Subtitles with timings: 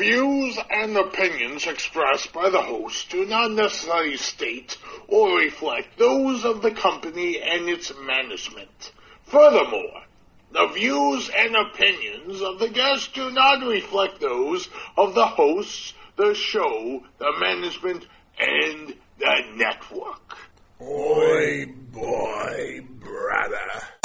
[0.00, 6.62] views and opinions expressed by the host do not necessarily state or reflect those of
[6.62, 8.92] the company and its management.
[9.24, 10.02] Furthermore,
[10.52, 16.32] the views and opinions of the guests do not reflect those of the hosts, the
[16.32, 18.06] show, the management,
[18.38, 20.38] and the network.
[20.80, 23.99] Oi, boy, brother.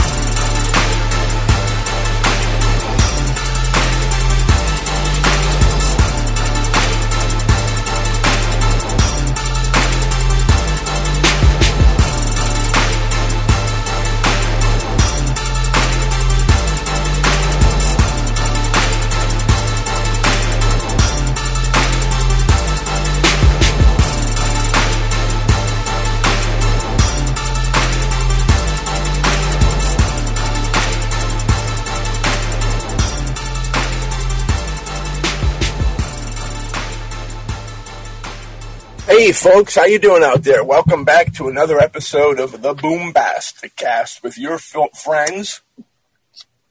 [39.07, 40.63] Hey folks, how you doing out there?
[40.63, 45.61] Welcome back to another episode of the Boombast, the cast with your f- friends,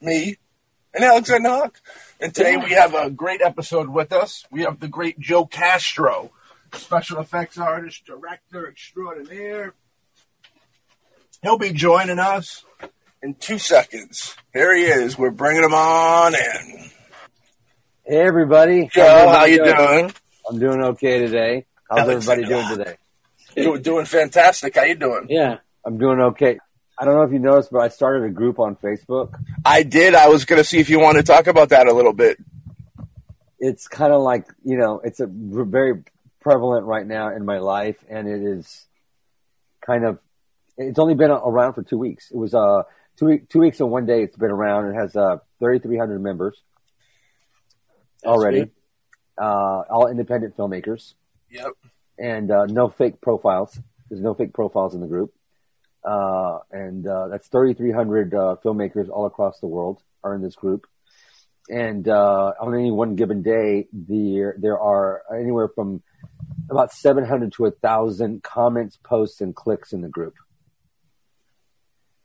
[0.01, 0.37] me,
[0.93, 1.79] and Alexander Hawk.
[2.19, 4.45] And today we have a great episode with us.
[4.51, 6.31] We have the great Joe Castro,
[6.73, 9.73] special effects artist, director extraordinaire.
[11.41, 12.65] He'll be joining us
[13.23, 14.35] in two seconds.
[14.53, 15.17] Here he is.
[15.17, 16.89] We're bringing him on in.
[18.05, 18.89] Hey everybody.
[18.91, 20.11] Joe, how you doing?
[20.49, 21.65] I'm doing okay today.
[21.89, 22.97] How's everybody doing today?
[23.55, 24.75] You're doing fantastic.
[24.75, 25.27] How you doing?
[25.29, 25.57] Yeah.
[25.85, 26.57] I'm doing okay.
[26.97, 29.35] I don't know if you noticed, but I started a group on Facebook.
[29.63, 30.15] I did.
[30.15, 32.37] I was going to see if you want to talk about that a little bit.
[33.59, 36.03] It's kind of like, you know, it's a very
[36.41, 38.85] prevalent right now in my life and it is
[39.85, 40.19] kind of,
[40.77, 42.31] it's only been around for two weeks.
[42.31, 42.83] It was, uh,
[43.17, 44.91] two, two weeks and one day it's been around.
[44.91, 46.61] It has, uh, 3,300 members
[48.25, 48.71] already.
[49.39, 51.13] Uh, all independent filmmakers.
[51.55, 51.71] Yep.
[52.17, 53.79] and uh, no fake profiles.
[54.09, 55.33] There's no fake profiles in the group,
[56.03, 60.85] uh, and uh, that's 3,300 uh, filmmakers all across the world are in this group.
[61.67, 66.03] And uh, on any one given day, there there are anywhere from
[66.69, 70.35] about 700 to 1,000 comments, posts, and clicks in the group.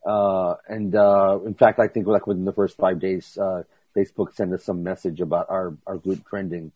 [0.06, 0.94] Uh, and
[1.46, 3.38] in fact, I think like within the first five days,
[3.96, 6.72] Facebook sent us some message about our, our group trending.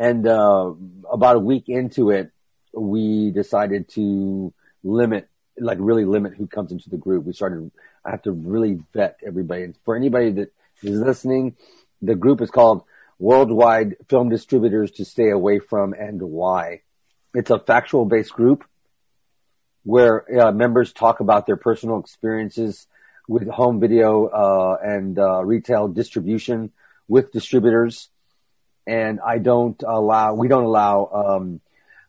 [0.00, 0.72] And uh,
[1.12, 2.30] about a week into it,
[2.72, 4.50] we decided to
[4.82, 5.28] limit,
[5.58, 7.26] like really limit who comes into the group.
[7.26, 7.70] We started,
[8.02, 9.64] I have to really vet everybody.
[9.64, 11.56] And for anybody that is listening,
[12.00, 12.84] the group is called
[13.18, 16.80] Worldwide Film Distributors to Stay Away From and Why.
[17.34, 18.64] It's a factual based group
[19.82, 22.86] where uh, members talk about their personal experiences
[23.28, 26.72] with home video uh, and uh, retail distribution
[27.06, 28.08] with distributors
[28.86, 31.60] and I don't allow, we don't allow um,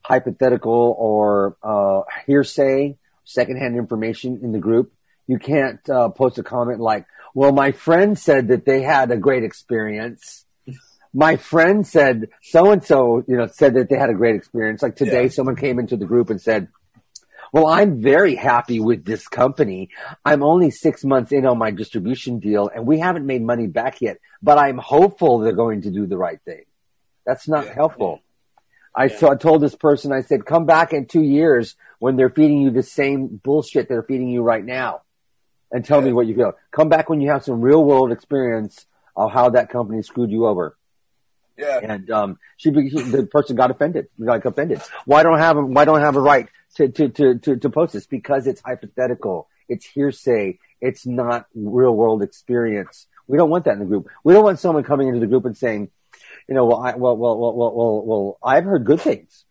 [0.03, 4.91] hypothetical or uh, hearsay, secondhand information in the group.
[5.27, 9.17] You can't uh, post a comment like, well, my friend said that they had a
[9.17, 10.45] great experience.
[11.13, 14.81] My friend said so and so, you know, said that they had a great experience.
[14.81, 15.29] Like today, Yeah.
[15.29, 16.67] someone came into the group and said,
[17.51, 19.89] well, I'm very happy with this company.
[20.23, 24.01] I'm only six months in on my distribution deal and we haven't made money back
[24.01, 26.63] yet, but I'm hopeful they're going to do the right thing.
[27.25, 27.73] That's not Yeah.
[27.73, 28.21] helpful.
[28.95, 32.29] I, so I told this person, I said, come back in two years when they're
[32.29, 35.01] feeding you the same bullshit they're feeding you right now
[35.71, 36.53] and tell me what you feel.
[36.71, 38.85] Come back when you have some real world experience
[39.15, 40.77] of how that company screwed you over.
[41.57, 41.79] Yeah.
[41.83, 44.81] And um, she, she the person got offended, got offended.
[45.05, 47.57] Why don't I have a, why don't I have a right to, to, to, to,
[47.57, 48.05] to post this?
[48.05, 49.47] Because it's hypothetical.
[49.67, 50.59] It's hearsay.
[50.79, 53.07] It's not real world experience.
[53.27, 54.09] We don't want that in the group.
[54.23, 55.89] We don't want someone coming into the group and saying,
[56.47, 59.45] you know, well, I, well, well, well, well, well, well, I've heard good things.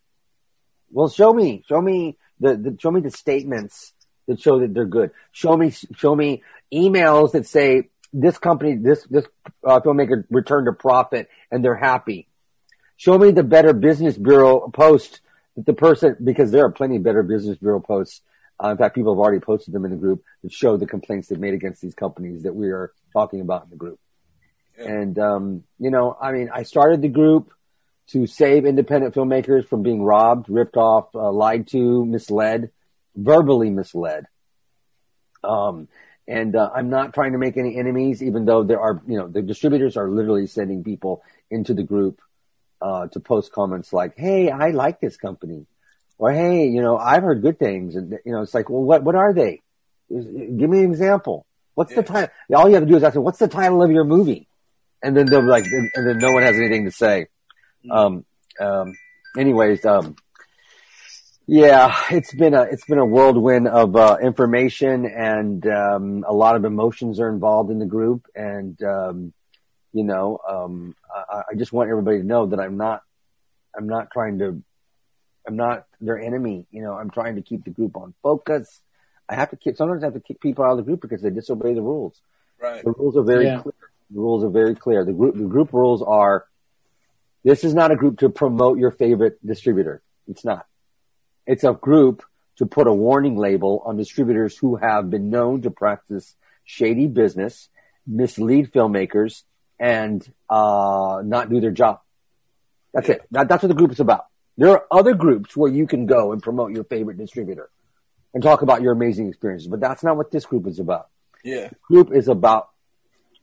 [0.91, 3.93] Well, show me, show me the, the, show me the statements
[4.27, 5.13] that show that they're good.
[5.33, 6.43] Show me, show me
[6.73, 9.27] emails that say this company, this, this
[9.65, 12.29] uh, filmmaker returned a profit and they're happy.
[12.97, 15.21] Show me the Better Business Bureau post
[15.61, 18.23] that the person, because there are plenty of Better Business Bureau posts.
[18.63, 21.29] Uh, in fact, people have already posted them in the group that show the complaints
[21.29, 23.99] they've made against these companies that we are talking about in the group.
[24.79, 27.53] And, um, you know, I mean, I started the group
[28.09, 32.71] to save independent filmmakers from being robbed, ripped off, uh, lied to, misled,
[33.15, 34.25] verbally misled.
[35.45, 35.89] Um,
[36.27, 39.29] and uh, I'm not trying to make any enemies, even though there are, you know,
[39.29, 42.21] the distributors are literally sending people into the group
[42.81, 45.67] uh, to post comments like, "Hey, I like this company,"
[46.19, 49.03] or "Hey, you know, I've heard good things," and you know, it's like, well, what
[49.03, 49.63] what are they?
[50.11, 51.47] Give me an example.
[51.75, 52.31] What's the title?
[52.55, 54.49] All you have to do is ask them, "What's the title of your movie?"
[55.03, 57.27] and then they'll be like, and then no one has anything to say.
[57.91, 58.25] Um,
[58.61, 58.95] um,
[59.37, 60.17] anyways, um,
[61.47, 66.57] yeah, it's been a it's been a whirlwind of uh, information, and um, a lot
[66.57, 68.27] of emotions are involved in the group.
[68.35, 69.33] And um,
[69.93, 73.03] you know, um, I, I just want everybody to know that I'm not
[73.77, 74.63] I'm not trying to
[75.47, 76.67] I'm not their enemy.
[76.71, 78.81] You know, I'm trying to keep the group on focus.
[79.29, 81.23] I have to keep sometimes I have to kick people out of the group because
[81.23, 82.21] they disobey the rules.
[82.61, 82.85] Right.
[82.85, 83.61] The rules are very Yeah.
[83.63, 83.75] clear.
[84.11, 85.05] The rules are very clear.
[85.05, 86.47] The group the group rules are
[87.45, 90.03] this is not a group to promote your favorite distributor.
[90.29, 90.67] It's not.
[91.47, 92.23] It's a group
[92.57, 97.69] to put a warning label on distributors who have been known to practice shady business,
[98.07, 99.45] mislead filmmakers,
[99.81, 102.01] and uh, not do their job.
[102.95, 103.23] That's it.
[103.33, 104.27] That, that's what the group is about.
[104.57, 107.71] There are other groups where you can go and promote your favorite distributor
[108.35, 111.09] and talk about your amazing experiences, but that's not what this group is about
[111.43, 111.71] Yeah.
[111.89, 112.69] group is about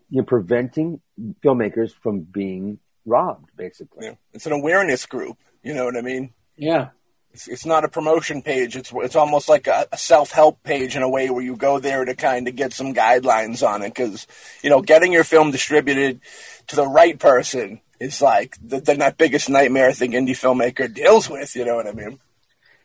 [0.10, 1.01] you know, preventing
[1.44, 4.06] filmmakers from being robbed, basically.
[4.06, 4.13] yeah.
[4.34, 5.38] It's an awareness group.
[5.63, 6.34] You know what I mean?
[6.56, 6.89] Yeah.
[7.38, 8.75] It's, it's not a promotion page.
[8.75, 11.78] It's it's almost like a, a self help page in a way where you go
[11.80, 13.94] there to kind of get some guidelines on it.
[13.94, 14.25] Because
[14.63, 16.19] you know, getting your film distributed
[16.66, 21.30] to the right person is like the, the biggest nightmare I think indie filmmaker deals
[21.30, 21.56] with.
[21.56, 22.18] You know what I mean?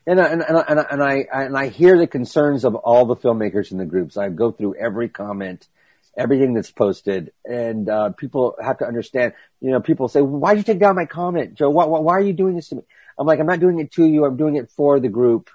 [0.06, 2.74] And I, and, and, I- and, I, and I and I hear the concerns of
[2.74, 4.18] all the filmmakers in the groups.
[4.18, 5.66] I go through every comment,
[6.14, 9.32] everything that's posted, and uh, people have to understand.
[9.62, 11.70] You know, people say, "Why did you take down my comment, Joe?
[11.70, 12.82] Why, why, why are you doing this to me?"
[13.18, 14.24] I'm like, "I'm not doing it to you.
[14.24, 15.50] I'm doing it for the group.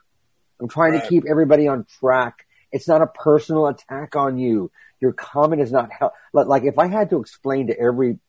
[0.59, 1.03] I'm trying Right.
[1.03, 2.45] to keep everybody on track.
[2.71, 4.71] It's not a personal attack on you.
[4.99, 6.13] Your comment is not help.
[6.33, 8.19] Like if I had to explain to every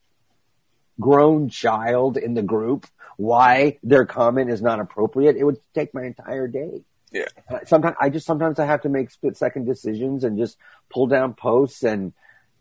[1.01, 2.87] grown child in the group
[3.17, 6.83] why their comment is not appropriate, it would take my entire day.
[7.11, 7.25] Yeah.
[7.51, 10.57] Uh, Sometimes I just sometimes I have to make split second decisions and just
[10.91, 12.13] pull down posts and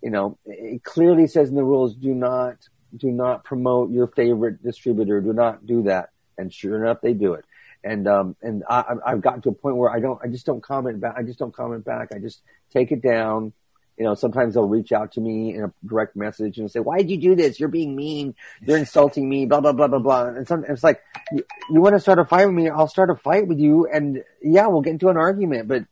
[0.02, 2.56] you know it clearly says in the rules do not
[2.96, 7.34] do not promote your favorite distributor do not do that and sure enough they do
[7.34, 7.46] it
[7.84, 10.46] and um and I, I've- I've gotten to a point where I don't I just
[10.46, 12.42] don't comment back I just don't comment back I just
[12.72, 13.54] take it down
[13.98, 16.98] you know, sometimes they'll reach out to me in a direct message and say, why
[16.98, 17.60] did you do this?
[17.60, 18.36] You're being mean.
[18.62, 20.28] You're insulting me, blah, blah, blah, blah, blah.
[20.28, 21.02] And some, it's like,
[21.32, 22.70] you, you want to start a fight with me?
[22.70, 23.88] I'll start a fight with you.
[23.92, 25.86] And yeah, we'll get into an argument, but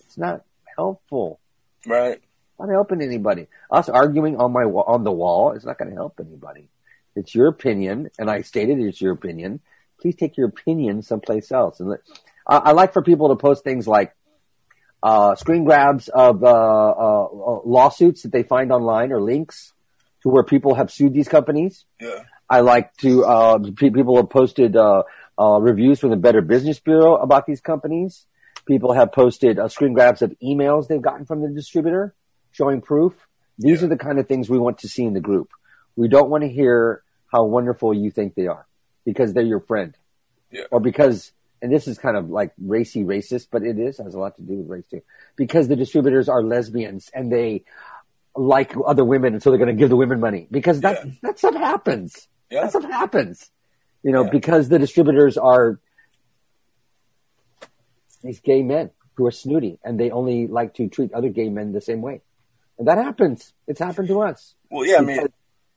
[0.00, 0.42] it's not
[0.76, 1.38] helpful.
[1.86, 2.20] Right.
[2.58, 3.46] Not helping anybody.
[3.70, 6.68] Us arguing on my, on the wall is not going to help anybody.
[7.14, 8.10] It's your opinion.
[8.18, 9.60] And I stated it's your opinion.
[10.00, 11.80] Please take your opinion someplace else.
[11.80, 11.96] And
[12.46, 14.14] I, I like for people to post things like,
[15.02, 19.72] uh, screen grabs of uh, uh, uh, lawsuits that they find online or links
[20.22, 21.84] to where people have sued these companies.
[22.00, 22.20] Yeah.
[22.48, 25.02] I like to uh, people have posted uh,
[25.38, 28.26] uh, reviews from the Better Business Bureau about these companies.
[28.66, 32.14] People have posted uh, screen grabs of emails they've gotten from the distributor
[32.52, 33.12] showing proof.
[33.58, 33.86] These Yeah.
[33.86, 35.50] are the kind of things we want to see in the group.
[35.96, 38.66] We don't want to hear how wonderful you think they are
[39.04, 39.96] because they're your friend,
[40.50, 40.64] Yeah.
[40.70, 44.18] or because and this is kind of like racy racist, but it is has a
[44.18, 45.02] lot to do with race too.
[45.36, 47.64] Because the distributors are lesbians and they
[48.36, 51.12] like other women, and so they're going to give the women money because that Yeah.
[51.22, 52.28] that stuff happens.
[52.50, 52.62] Yeah.
[52.62, 53.50] That stuff happens.
[54.02, 55.80] You know, because the distributors are
[58.22, 61.72] these gay men who are snooty and they only like to treat other gay men
[61.72, 62.20] the same way.
[62.78, 63.52] And that happens.
[63.66, 64.54] It's happened to us.
[64.70, 64.98] Well, yeah.
[64.98, 65.26] I mean,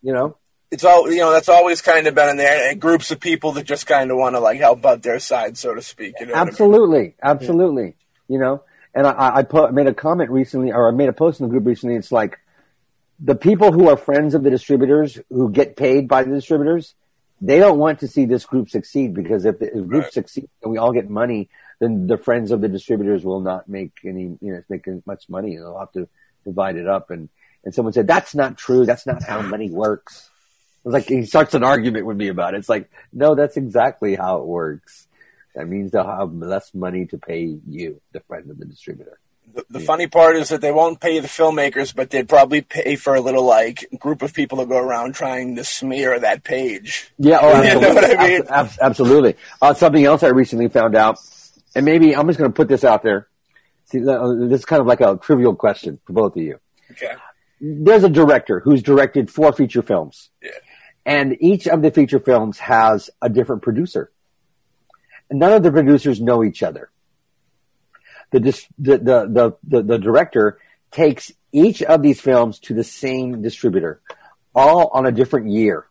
[0.01, 0.37] You know?
[0.71, 1.31] It's all you know.
[1.31, 2.69] That's always kind of been in there.
[2.69, 5.57] And groups of people that just kind of want to like help out their side,
[5.57, 6.15] so to speak.
[6.19, 6.33] You know.
[6.33, 6.49] what I mean?
[6.49, 7.15] Absolutely.
[7.21, 7.95] Absolutely.
[8.27, 8.63] You know?
[8.93, 11.51] And I, I put, made a comment recently, or I made a post in the
[11.51, 11.95] group recently.
[11.95, 12.39] It's like
[13.19, 16.95] the people who are friends of the distributors who get paid by the distributors,
[17.39, 20.13] they don't want to see this group succeed because if the group Right.
[20.13, 23.91] succeeds and we all get money, then the friends of the distributors will not make
[24.03, 25.55] any, you know, make much money.
[25.55, 26.07] They'll have to
[26.43, 27.11] divide it up.
[27.11, 27.29] And,
[27.63, 28.85] and someone said, that's not true.
[28.85, 30.29] That's not how money works.
[30.87, 32.59] It was like, he starts an argument with me about it.
[32.59, 35.05] It's like, no, that's exactly how it works.
[35.53, 39.19] That means they'll have less money to pay you, the friend of the distributor.
[39.53, 42.95] The, the funny part is that they won't pay the filmmakers, but they'd probably pay
[42.95, 47.11] for a little like group of people to go around trying to smear that page.
[47.17, 47.87] Yeah, oh, You absolutely.
[47.89, 48.41] know what I mean?
[48.43, 49.35] Abs- abs- absolutely.
[49.61, 51.19] Uh, something else I recently found out,
[51.75, 53.27] and maybe I'm just going to put this out there.
[53.85, 56.59] See, uh, this is kind of like a trivial question for both of you.
[56.91, 57.11] Okay.
[57.59, 60.29] There's a director who's directed four feature films.
[60.41, 60.51] Yeah.
[61.07, 64.11] And each of the feature films has a different producer.
[65.31, 66.91] None of the producers know each other.
[68.31, 68.41] The,
[68.77, 70.59] the, the, the, the, director
[70.91, 74.01] takes each of these films to the same distributor,
[74.53, 75.87] all on a different year.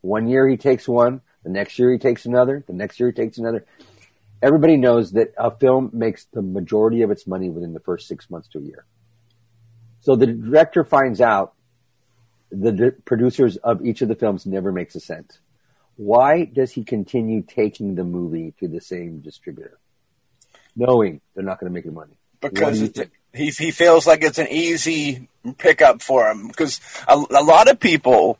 [0.00, 3.14] One year he takes one, the next year he takes another, the next year he
[3.16, 3.66] takes another.
[4.40, 8.30] Everybody knows that a film makes the majority of its money within the first six
[8.30, 8.84] months to a year.
[10.02, 11.55] So the director finds out
[12.50, 15.38] the di- producers of each of the films never makes a cent.
[15.96, 19.78] Why does he continue taking the movie to the same distributor,
[20.74, 22.18] knowing they're not going to make any money?
[22.40, 26.48] Because do you it, he he feels like it's an easy pickup for him.
[26.48, 28.38] Because a, a lot of people,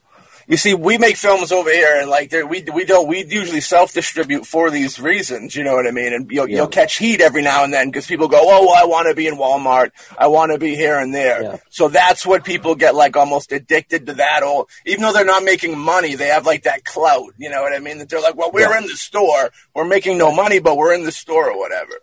[0.48, 3.92] you see, we make films over here, and like we we don't we usually self
[3.92, 5.56] distribute for these reasons.
[5.56, 6.12] You know what I mean?
[6.12, 6.58] And you'll, yeah.
[6.58, 9.14] you'll catch heat every now and then because people go, "Oh, well, I want to
[9.14, 9.90] be in Walmart.
[10.16, 11.56] I want to be here and there." Yeah.
[11.70, 14.44] So that's what people get like almost addicted to that.
[14.44, 17.32] All even though they're not making money, they have like that clout.
[17.38, 17.98] You know what I mean?
[17.98, 18.78] That they're like, "Well, we're yeah.
[18.78, 19.50] in the store.
[19.74, 21.94] We're making no money, but we're in the store or whatever."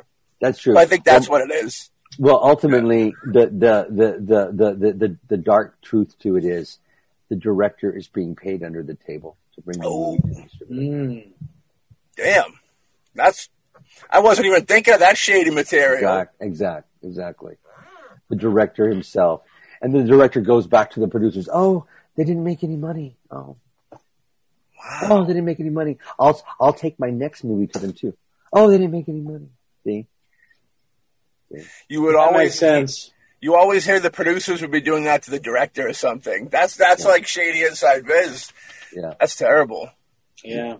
[0.42, 0.74] That's true.
[0.74, 1.90] But I think that's what it is.
[2.20, 6.78] Well, ultimately, the, the, the, the, the, the, the dark truth to it is
[7.34, 10.84] the director is being paid under the table to bring the movie to the distributor.
[10.84, 11.32] Mm.
[12.16, 12.60] Damn.
[13.16, 13.50] That's
[14.08, 15.98] I wasn't even thinking of that shady material.
[15.98, 17.56] Exact, exact, exactly.
[18.30, 19.42] The director himself.
[19.82, 21.50] And the director goes back to the producers.
[21.52, 23.18] Oh, they didn't make any money.
[23.32, 23.58] Oh.
[23.92, 24.00] wow.
[25.04, 25.98] Oh, they didn't make any money.
[26.20, 28.16] I'll, I'll take my next movie to them too.
[28.52, 29.50] Oh, they didn't make any money.
[29.84, 30.06] See?
[31.90, 33.12] You would That always makes sense.
[33.44, 36.48] You always hear the producers would be doing that to the director or something.
[36.48, 38.54] That's that's like shady inside biz.
[38.96, 39.14] Yeah.
[39.20, 39.90] That's terrible.
[40.44, 40.78] Yeah.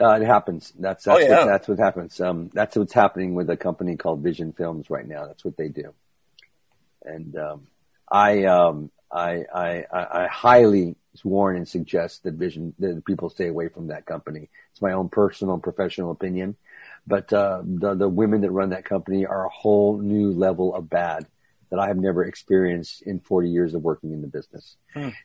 [0.00, 0.72] Uh, it happens.
[0.78, 1.38] That's that's, Oh, yeah.
[1.38, 2.20] what, that's what happens.
[2.20, 5.26] Um, that's what's happening with a company called Vision Films right now.
[5.26, 5.94] That's what they do.
[7.02, 7.66] And um,
[8.10, 13.48] I, um, I, I, I I highly warn and suggest that Vision that people stay
[13.48, 14.48] away from that company.
[14.72, 16.56] It's my own personal and professional opinion,
[17.06, 20.88] but uh, the the women that run that company are a whole new level of
[20.88, 21.26] bad
[21.70, 24.76] that I have never experienced in 40 years of working in the business.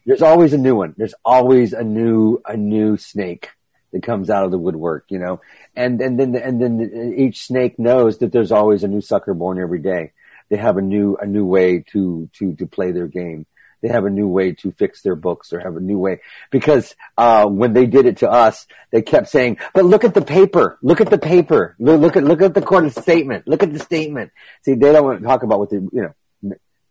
[0.05, 0.93] There's always a new one.
[0.97, 3.49] There's always a new a new snake
[3.91, 5.41] that comes out of the woodwork, you know,
[5.75, 9.59] and and then and then each snake knows that there's always a new sucker born
[9.59, 10.11] every day.
[10.49, 13.45] They have a new a new way to to to play their game.
[13.81, 16.95] They have a new way to fix their books or have a new way because
[17.17, 20.79] uh, when they did it to us, they kept saying, "But look at the paper.
[20.81, 21.75] Look at the paper.
[21.77, 23.47] Look, look at look at the court statement.
[23.47, 24.31] Look at the statement."
[24.63, 26.15] See, they don't want to talk about what they you know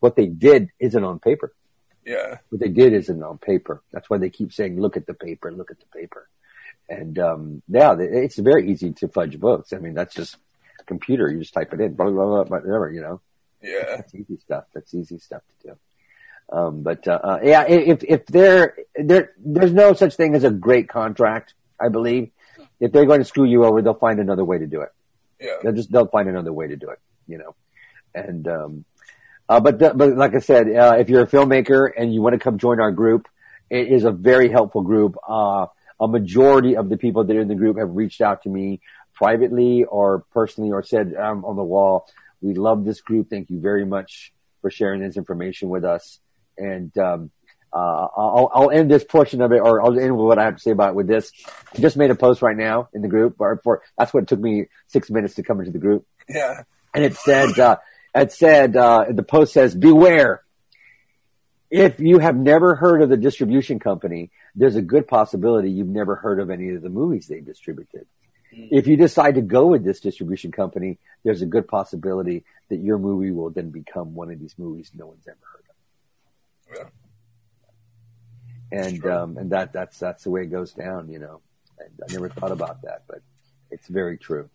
[0.04, 1.54] what they did isn't on paper.
[2.04, 2.36] Yeah.
[2.50, 3.82] What they did isn't on paper.
[3.90, 5.50] That's why they keep saying, "Look at the paper.
[5.50, 6.28] Look at the paper."
[6.90, 9.72] And um, yeah, it's very easy to fudge books.
[9.72, 10.36] I mean, that's just
[10.80, 11.30] a computer.
[11.30, 12.90] You just type it in, blah blah blah, blah whatever.
[12.92, 13.20] You know,
[13.62, 13.96] Yeah.
[13.96, 14.64] that's easy stuff.
[14.74, 15.74] That's easy stuff to do.
[16.58, 20.50] Um, but uh, uh, yeah, if if there there there's no such thing as a
[20.50, 22.30] great contract, I believe.
[22.80, 24.92] If they're going to screw you over, they'll find another way to do it.
[25.40, 25.56] Yeah.
[25.62, 27.54] They'll just they'll find another way to do it, you know.
[28.14, 28.84] And um,
[29.48, 32.34] uh, but the, but like I said, uh, if you're a filmmaker and you want
[32.34, 33.26] to come join our group,
[33.70, 35.16] it is a very helpful group.
[35.28, 35.66] Uh,
[36.00, 38.80] a majority of the people that are in the group have reached out to me
[39.14, 42.06] privately or personally or said um, on the wall,
[42.40, 43.30] "We love this group.
[43.30, 46.18] Thank you very much for sharing this information with us."
[46.58, 47.30] And um,
[47.72, 50.56] uh, I'll, I'll end this portion of it, or I'll end with what I have
[50.56, 51.32] to say about it with this.
[51.74, 54.28] I just made a post right now in the group, or for that's what it
[54.28, 56.62] took me six minutes to come into the group Yeah.
[56.94, 57.76] and it said, uh,
[58.14, 60.42] it said, uh, the post says, beware.
[61.70, 66.14] If you have never heard of the distribution company, there's a good possibility you've never
[66.14, 68.06] heard of any of the movies they distributed.
[68.52, 72.98] If you decide to go with this distribution company, there's a good possibility that your
[72.98, 76.92] movie will then become one of these movies no one's ever heard of.
[78.70, 78.86] Yeah.
[78.86, 81.40] And, um, and that, that's, that's the way it goes down, you know.
[81.80, 83.22] And I never thought about that, but
[83.72, 84.48] it's very true.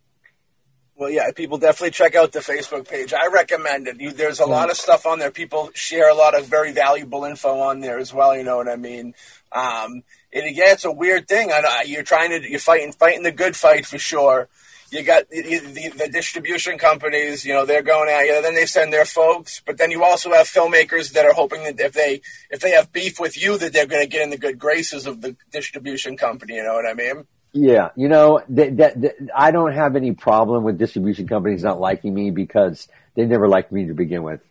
[1.00, 3.14] Well, yeah, people definitely check out the Facebook page.
[3.14, 4.02] I recommend it.
[4.02, 5.32] You, there's a lot of stuff on there.
[5.32, 8.36] People share a lot of very valuable info on there as well.
[8.36, 9.16] You know what I mean?
[9.54, 10.04] Um,
[10.34, 11.54] and again, it's a weird thing.
[11.54, 14.50] I, you're trying to, you're fighting, fighting the good fight for sure.
[14.92, 18.42] You got the, the, the distribution companies, you know, they're going at you.
[18.42, 21.80] Then they send their folks, but then you also have filmmakers that are hoping that
[21.80, 24.38] if they if they have beef with you, that they're going to get in the
[24.38, 26.56] good graces of the distribution company.
[26.56, 27.26] You know what I mean?
[27.52, 31.80] Yeah, you know that, that, that I don't have any problem with distribution companies not
[31.80, 34.42] liking me because they never liked me to begin with.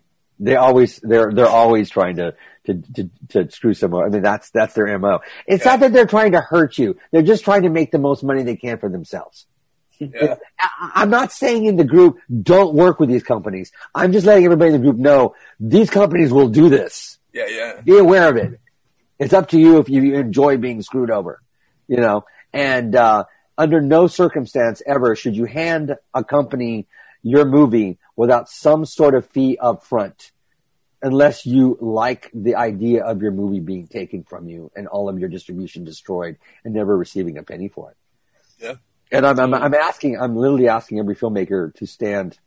[0.41, 2.35] They always they're they're always trying to
[2.67, 4.05] to to, to screw someone.
[4.05, 5.21] I mean that's that's their mo.
[5.47, 6.97] It's not that they're trying to hurt you.
[7.11, 9.47] They're just trying to make the most money they can for themselves.
[9.99, 10.37] Yeah.
[10.61, 13.73] I- I'm not saying in the group don't work with these companies.
[13.95, 17.19] I'm just letting everybody in the group know these companies will do this.
[17.33, 17.81] Yeah, yeah.
[17.81, 18.61] Be aware of it.
[19.19, 21.43] It's up to you if you enjoy being screwed over,
[21.89, 23.25] you know, and, uh,
[23.57, 26.87] under no circumstance ever should you hand a company
[27.23, 30.31] your movie without some sort of fee up front
[31.03, 35.19] unless you like the idea of your movie being taken from you and all of
[35.19, 37.97] your distribution destroyed and never receiving a penny for it.
[38.59, 38.75] Yeah.
[39.11, 42.39] And I'm, I'm, I'm asking, I'm literally asking every filmmaker to stand,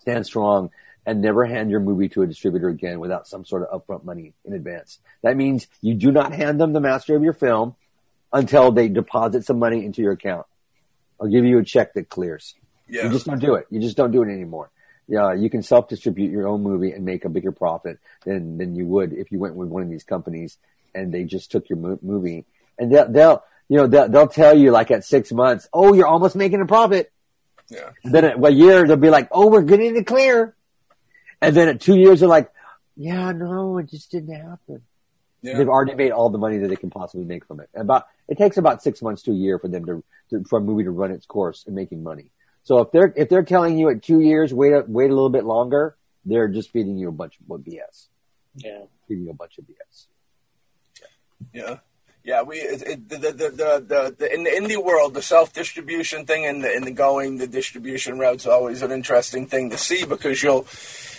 [0.00, 0.70] stand strong
[1.04, 4.34] and never hand your movie to a distributor again without some sort of upfront money
[4.44, 4.98] in advance.
[5.22, 7.76] That means you do not hand them the master of your film
[8.32, 10.46] until they deposit some money into your account.
[11.20, 12.54] I'll give you a check that clears.
[12.88, 13.04] Yeah.
[13.04, 13.66] You just don't do it.
[13.70, 14.70] You just don't do it anymore.
[15.08, 18.86] Yeah, you can self-distribute your own movie and make a bigger profit than than you
[18.86, 20.58] would if you went with one of these companies
[20.94, 22.44] and they just took your mo- movie
[22.78, 26.06] and they'll, they'll you know they'll, they'll tell you like at six months, oh, you're
[26.06, 27.10] almost making a profit.
[27.70, 27.90] Yeah.
[28.04, 30.54] And then at a year they'll be like, oh, we're getting it clear.
[31.40, 32.50] And then at two years they're like,
[32.94, 34.82] yeah, no, it just didn't happen.
[35.48, 35.58] Yeah.
[35.58, 37.70] They've already made all the money that they can possibly make from it.
[37.74, 40.62] About it takes about six months to a year for them to, to for a
[40.62, 42.30] movie to run its course and making money.
[42.64, 45.30] So if they're if they're telling you at two years, wait a, wait a little
[45.30, 48.08] bit longer, they're just feeding you a bunch of BS.
[48.56, 48.82] Yeah.
[49.06, 50.06] Feeding you a bunch of BS.
[51.52, 51.76] Yeah.
[52.24, 55.54] Yeah, we it, it, the, the, the, the, the in the indie world, the self
[55.54, 59.78] distribution thing and the, and the going the distribution route's always an interesting thing to
[59.78, 60.66] see because you'll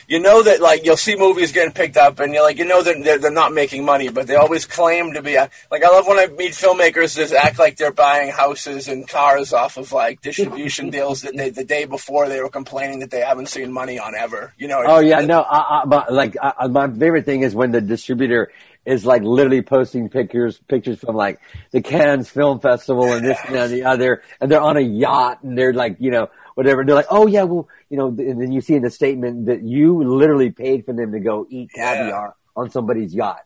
[0.09, 2.81] you know that like you'll see movies getting picked up and you're like you know
[2.81, 6.07] that they're, they're not making money, but they always claim to be like I love
[6.07, 10.21] when I meet filmmakers that act like they're buying houses and cars off of like
[10.21, 13.99] distribution deals that they, the day before they were complaining that they haven't seen money
[13.99, 14.53] on ever.
[14.57, 14.83] You know?
[14.83, 18.51] Oh yeah, no, I, I, but like I, my favorite thing is when the distributor
[18.85, 21.39] is like literally posting pictures pictures from like
[21.69, 25.55] the Cannes Film Festival and this and the other, and they're on a yacht and
[25.55, 26.81] they're like you know whatever.
[26.81, 29.47] And they're like, oh yeah, well you know, and then you see in the statement
[29.47, 32.61] that you literally paid for them to go eat caviar Yeah.
[32.61, 33.41] on somebody's yacht.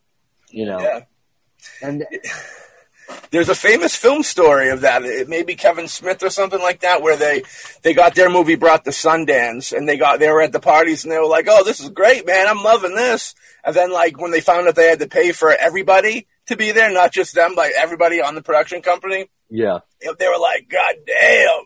[0.50, 1.00] You know, Yeah.
[1.81, 2.05] and
[3.31, 5.03] There's a famous film story of that.
[5.03, 7.43] It may be Kevin Smith or something like that, where they
[7.81, 11.03] they got their movie brought to Sundance, and they got they were at the parties,
[11.03, 12.47] and they were like, "Oh, this is great, man!
[12.47, 15.51] I'm loving this." And then, like when they found out they had to pay for
[15.51, 20.27] everybody to be there, not just them, like everybody on the production company, yeah, they
[20.27, 21.63] were like, "God damn."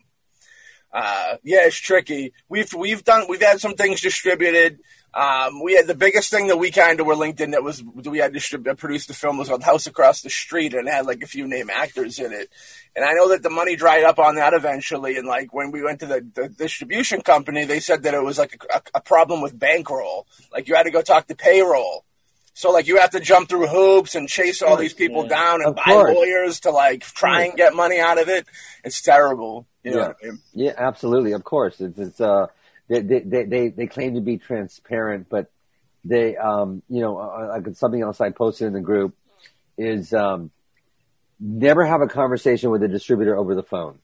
[0.91, 2.33] Uh, yeah, it's tricky.
[2.49, 4.79] We've we've done we've had some things distributed.
[5.13, 7.83] Um, we had the biggest thing that we kind of were linked in that was
[7.83, 11.07] we had distrib- produced the film was called House Across the Street and it had
[11.07, 12.49] like a few name actors in it.
[12.95, 15.17] And I know that the money dried up on that eventually.
[15.17, 18.37] And like when we went to the, the distribution company, they said that it was
[18.37, 20.27] like a, a problem with bankroll.
[20.51, 22.05] Like you had to go talk to payroll.
[22.53, 25.29] So like you have to jump through hoops and chase all these people yeah.
[25.29, 28.45] down and buy lawyers to like try and get money out of it.
[28.83, 29.67] It's terrible.
[29.87, 30.13] You Yeah.
[30.21, 30.39] I mean?
[30.53, 31.31] Yeah, absolutely.
[31.31, 32.47] Of course, it's, it's uh,
[32.89, 35.49] they, they they they claim to be transparent, but
[36.03, 39.15] they um, you know, uh, like something else I posted in the group
[39.77, 40.51] is um,
[41.39, 43.99] never have a conversation with a distributor over the phone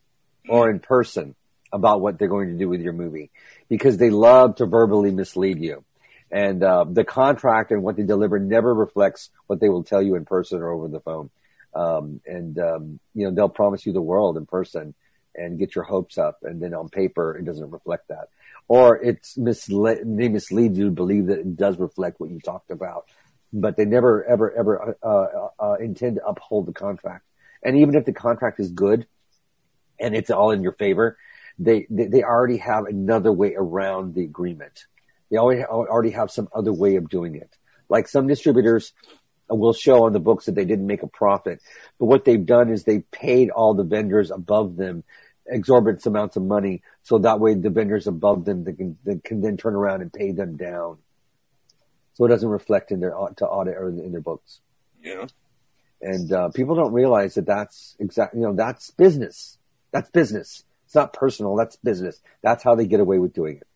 [0.47, 1.35] or in person
[1.71, 3.31] about what they're going to do with your movie
[3.67, 5.83] because they love to verbally mislead you.
[6.31, 10.15] And uh, the contract and what they deliver never reflects what they will tell you
[10.15, 11.29] in person or over the phone.
[11.75, 14.93] Um, and um, you know they'll promise you the world in person
[15.35, 18.29] and get your hopes up, and then on paper it doesn't reflect that,
[18.67, 22.71] or it's mislead they mislead you to believe that it does reflect what you talked
[22.71, 23.05] about,
[23.51, 27.25] but they never ever ever uh, uh, uh, intend to uphold the contract.
[27.63, 29.07] And even if the contract is good
[29.99, 31.17] and it's all in your favor,
[31.59, 34.85] they they, they already have another way around the agreement.
[35.29, 37.49] They already already have some other way of doing it.
[37.89, 38.93] Like some distributors
[39.49, 41.61] will show on the books that they didn't make a profit,
[41.99, 45.03] but what they've done is they paid all the vendors above them
[45.47, 49.41] exorbitant amounts of money, so that way the vendors above them they can, they can
[49.41, 50.97] then turn around and pay them down,
[52.13, 54.59] so it doesn't reflect in their to audit or in their books.
[55.01, 55.27] Yeah.
[56.01, 59.57] And uh, people don't realize that that's exactly you know that's business.
[59.91, 60.63] That's business.
[60.85, 61.55] It's not personal.
[61.55, 62.21] That's business.
[62.41, 63.67] That's how they get away with doing it.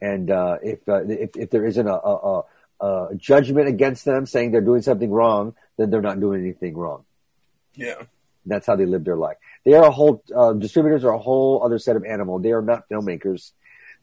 [0.00, 2.42] And uh, if, uh, if if there isn't a, a,
[2.80, 6.76] a, a judgment against them saying they're doing something wrong, then they're not doing anything
[6.76, 7.04] wrong.
[7.74, 8.02] Yeah.
[8.46, 9.36] That's how they live their life.
[9.64, 12.38] They are a whole uh, distributors are a whole other set of animal.
[12.38, 13.52] They are not filmmakers.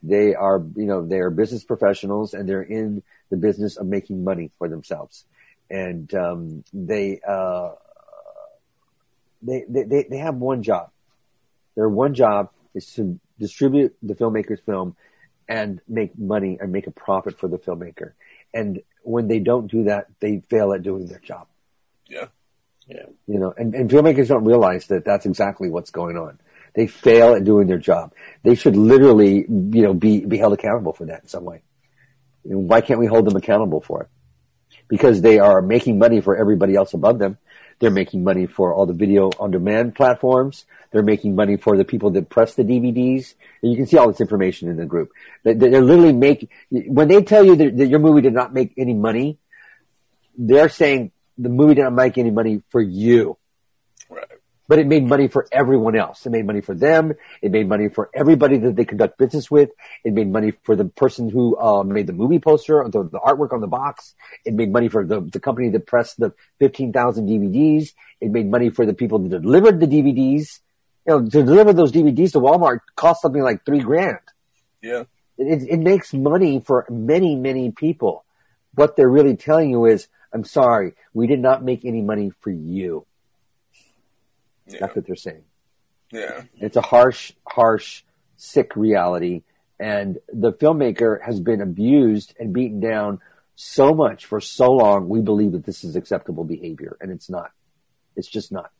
[0.04, 4.24] They are you know they are business professionals and they're in the business of making
[4.24, 5.26] money for themselves.
[5.70, 7.70] And um, they, uh,
[9.42, 10.90] they they they they have one job.
[11.76, 14.96] Their one job is to distribute the filmmaker's film
[15.48, 18.14] and make money and make a profit for the filmmaker.
[18.54, 21.48] And when they don't do that, they fail at doing their job
[22.08, 22.28] Yeah.
[22.94, 23.06] Yeah.
[23.28, 26.40] you know, and, and filmmakers don't realize that that's exactly what's going on.
[26.76, 28.14] They fail at doing their job.
[28.44, 31.62] They should literally, you know, be, be held accountable for that in some way.
[32.44, 34.10] You know, why can't we hold them accountable for it?
[34.88, 37.38] Because they are making money for everybody else above them.
[37.80, 40.66] They're making money for all the video on demand platforms.
[40.92, 43.34] They're making money for the people that press the DVDs.
[43.62, 45.12] And you can see all this information in the group.
[45.44, 48.94] They- They're literally making, when they tell you that your movie did not make any
[48.94, 49.40] money,
[50.38, 53.38] they're saying the movie didn't make any money for you
[54.10, 54.26] Right.
[54.68, 56.26] but it made money for everyone else.
[56.26, 57.14] It made money for them.
[57.42, 59.70] It made money for everybody that they conduct business with.
[60.04, 63.54] It made money for the person who uh, made the movie poster, the, the artwork
[63.54, 64.14] on the box.
[64.46, 67.94] It made money for the, the company that pressed the 15,000 DVDs.
[68.20, 70.60] It made money for the people that delivered the DVDs.
[71.08, 74.20] You know, to deliver those DVDs to Walmart cost something like three grand.
[74.82, 75.04] Yeah.
[75.38, 78.24] It, it makes money for many, many people.
[78.76, 82.52] What they're really telling you is, I'm sorry, we did not make any money for
[82.52, 83.06] you.
[84.68, 84.78] Yeah.
[84.82, 85.44] That's what they're saying.
[86.12, 86.44] Yeah.
[86.58, 88.04] It's a harsh, harsh,
[88.38, 89.44] sick reality.
[89.80, 93.20] And the filmmaker has been abused and beaten down
[93.56, 95.10] so much for so long.
[95.10, 97.52] We believe that this is acceptable behavior and it's not.
[98.16, 98.72] It's just not.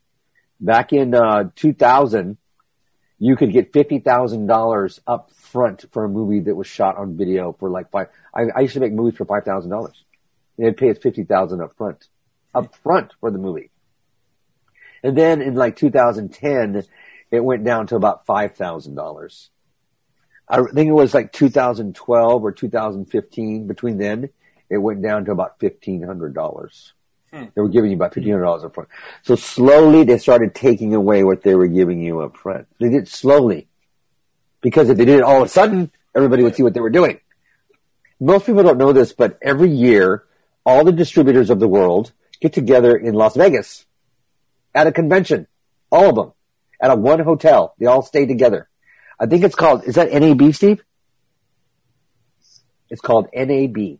[0.60, 2.38] Back in, uh, 2000,
[3.18, 7.70] you could get $50,000 up front for a movie that was shot on video for
[7.70, 8.08] like five.
[8.34, 9.92] I, I used to make movies for $5,000.
[10.62, 12.08] They'd pay us 50000 up front,
[12.54, 13.72] up front for the movie.
[15.04, 16.84] And then in like 2010,
[17.32, 19.50] it went down to about $5,000.
[20.48, 23.68] I think it was like 2012 or 2015.
[23.68, 24.30] Between then,
[24.70, 26.92] it went down to about $1,500.
[27.34, 27.46] Hmm.
[27.56, 28.90] They were giving you about $1,500 up front.
[29.24, 32.68] So slowly they started taking away what they were giving you up front.
[32.80, 33.68] They did it slowly.
[34.62, 36.92] Because if they did it all of a sudden, everybody would see what they were
[36.92, 37.20] doing.
[38.20, 40.26] Most people don't know this, but every year,
[40.66, 43.86] all the distributors of the world get together in Las Vegas
[44.74, 45.48] at a convention.
[45.92, 46.34] All of them.
[46.80, 47.76] At a one hotel.
[47.78, 48.68] They all stay together.
[49.20, 50.84] I think it's called, is that NAB, Steve?
[52.90, 54.00] It's called NAB.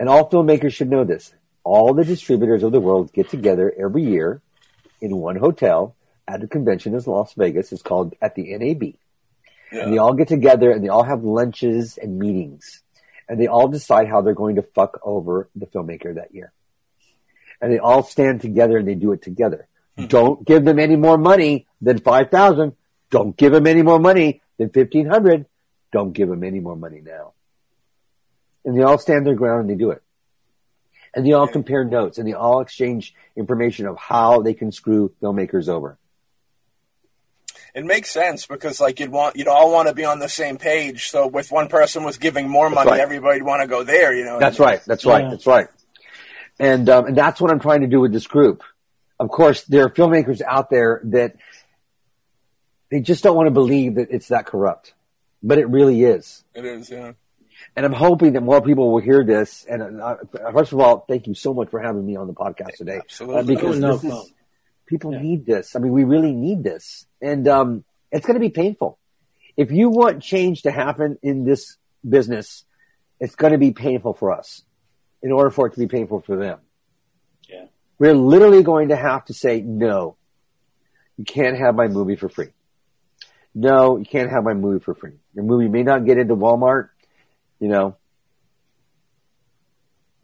[0.00, 1.32] And all filmmakers should know this.
[1.64, 4.42] All the distributors of the world get together every year
[5.00, 5.94] in one hotel
[6.26, 7.72] at a convention in Las Vegas.
[7.72, 8.94] It's called at the NAB.
[9.70, 12.82] And they all get together and they all have lunches and meetings.
[13.28, 16.52] And they all decide how they're going to fuck over the filmmaker that year.
[17.60, 19.66] And they all stand together and they do it together.
[19.96, 20.06] Hmm.
[20.06, 22.74] Don't give them any more money than 5000
[23.10, 25.46] Don't give them any more money than 1500
[25.92, 27.32] Don't give them any more money now.
[28.64, 30.02] And they all stand their ground and they do it.
[31.14, 31.52] And they all hmm.
[31.52, 35.98] compare notes and they all exchange information of how they can screw filmmakers over.
[37.74, 40.56] It makes sense because like you'd want you'd all want to be on the same
[40.58, 41.10] page.
[41.10, 43.00] So if one person was giving more money, right.
[43.00, 44.14] everybody'd want to go there.
[44.14, 44.38] You know.
[44.38, 44.80] That's right.
[44.86, 45.24] That's right.
[45.24, 45.30] Yeah.
[45.30, 45.68] That's right.
[46.58, 48.62] And um, and that's what I'm trying to do with this group.
[49.20, 51.36] Of course, there are filmmakers out there that
[52.90, 54.94] they just don't want to believe that it's that corrupt,
[55.42, 56.44] but it really is.
[56.54, 56.90] It is.
[56.90, 57.12] Yeah.
[57.76, 59.66] And I'm hoping that more people will hear this.
[59.68, 60.16] And uh,
[60.52, 62.98] first of all, thank you so much for having me on the podcast today.
[62.98, 63.40] Absolutely.
[63.40, 64.28] Uh, because Oh, no this is, problem.
[64.88, 65.22] People Yeah.
[65.22, 65.76] need this.
[65.76, 67.06] I mean, we really need this.
[67.20, 68.98] And um, it's going to be painful.
[69.56, 71.76] If you want change to happen in this
[72.08, 72.64] business,
[73.20, 74.62] it's going to be painful for us
[75.22, 76.58] in order for it to be painful for them.
[77.48, 77.66] Yeah.
[77.98, 80.16] We're literally going to have to say, no,
[81.16, 82.50] you can't have my movie for free.
[83.54, 85.14] No, you can't have my movie for free.
[85.34, 86.90] Your movie may not get into Walmart,
[87.58, 87.96] you know.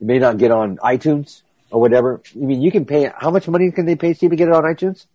[0.01, 2.23] It may not get on iTunes or whatever.
[2.35, 4.55] I mean, you can pay, how much money can they pay Steve to get it
[4.55, 5.07] on iTunes?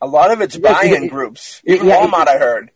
[0.00, 1.60] A lot of it's Yeah, buy-in yeah, groups.
[1.64, 2.70] Even yeah, Walmart, I heard.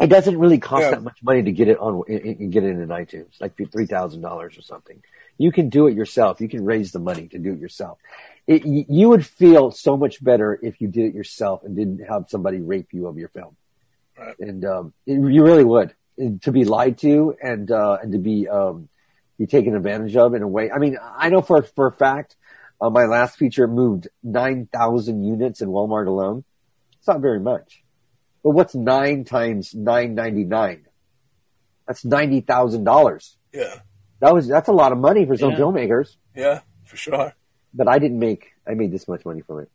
[0.00, 0.90] It doesn't really cost Yeah.
[0.90, 2.12] that much money to get it on, i-
[2.44, 5.02] get it in iTunes, like three thousand dollars or something.
[5.38, 6.40] You can do it yourself.
[6.40, 7.98] You can raise the money to do it yourself.
[8.46, 12.26] It, you would feel so much better if you did it yourself and didn't have
[12.28, 13.56] somebody rape you of your film.
[14.18, 14.38] Right.
[14.38, 18.18] And um, it, you really would And to be lied to and uh, and to
[18.18, 18.88] be um,
[19.38, 20.70] be taken advantage of in a way.
[20.70, 22.36] I mean, I know for for a fact,
[22.80, 26.44] uh, my last feature moved nine thousand units in Walmart alone.
[26.98, 27.82] It's not very much.
[28.42, 30.86] But what's nine times nine ninety nine?
[31.86, 33.36] That's ninety thousand dollars.
[33.52, 33.80] Yeah.
[34.20, 35.58] That was that's a lot of money for some Yeah.
[35.58, 36.16] filmmakers.
[36.34, 36.60] Yeah.
[36.84, 37.34] For sure.
[37.72, 39.70] But I didn't make I made this much money from it.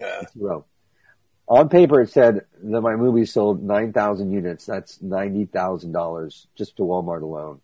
[0.00, 0.22] Yeah.
[0.36, 0.66] Zero.
[1.46, 4.64] On paper, it said that my movie sold nine thousand units.
[4.64, 7.60] That's ninety thousand dollars just to Walmart alone.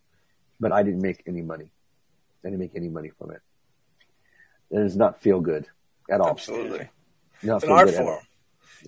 [0.60, 1.70] But I didn't make any money.
[2.44, 3.40] I didn't make any money from it.
[4.70, 5.66] It does not feel good
[6.10, 6.30] at all.
[6.30, 6.88] Absolutely.
[7.42, 8.06] Not It's an feel art good at all.
[8.06, 8.24] form.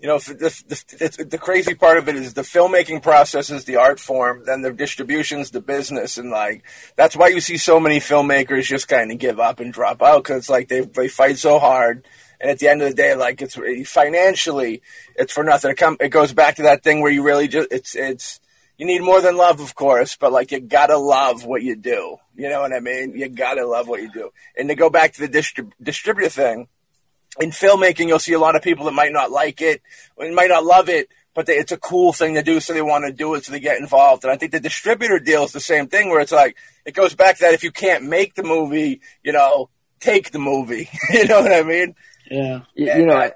[0.01, 3.77] You know, the, the, the crazy part of it is the filmmaking process is the
[3.77, 6.65] art form, then the distribution's the business, and like
[6.97, 10.25] that's why you see so many filmmakers just kind of give up and drop out
[10.25, 12.07] because like they they fight so hard,
[12.41, 13.59] and at the end of the day, like it's
[13.91, 14.81] financially,
[15.15, 15.73] it's for nothing.
[15.73, 18.41] It, come, it goes back to that thing where you really just it's it's
[18.83, 22.17] you need more than love, of course, but like you gotta love what you do.
[22.35, 23.17] You know what I mean?
[23.17, 24.33] You gotta love what you do.
[24.59, 26.67] And to go back to the distrib- distributor thing,
[27.39, 29.83] in filmmaking, you'll see a lot of people that might not like it,
[30.17, 32.83] or might not love it, but they, it's a cool thing to do, so they
[32.83, 34.25] want to do it, so they get involved.
[34.25, 37.15] And I think the distributor deal is the same thing, where it's like it goes
[37.15, 39.69] back to that if you can't make the movie, you know,
[40.01, 40.91] take the movie.
[41.11, 41.95] you know what I mean?
[42.29, 42.63] Yeah.
[42.75, 43.33] You, you know, I-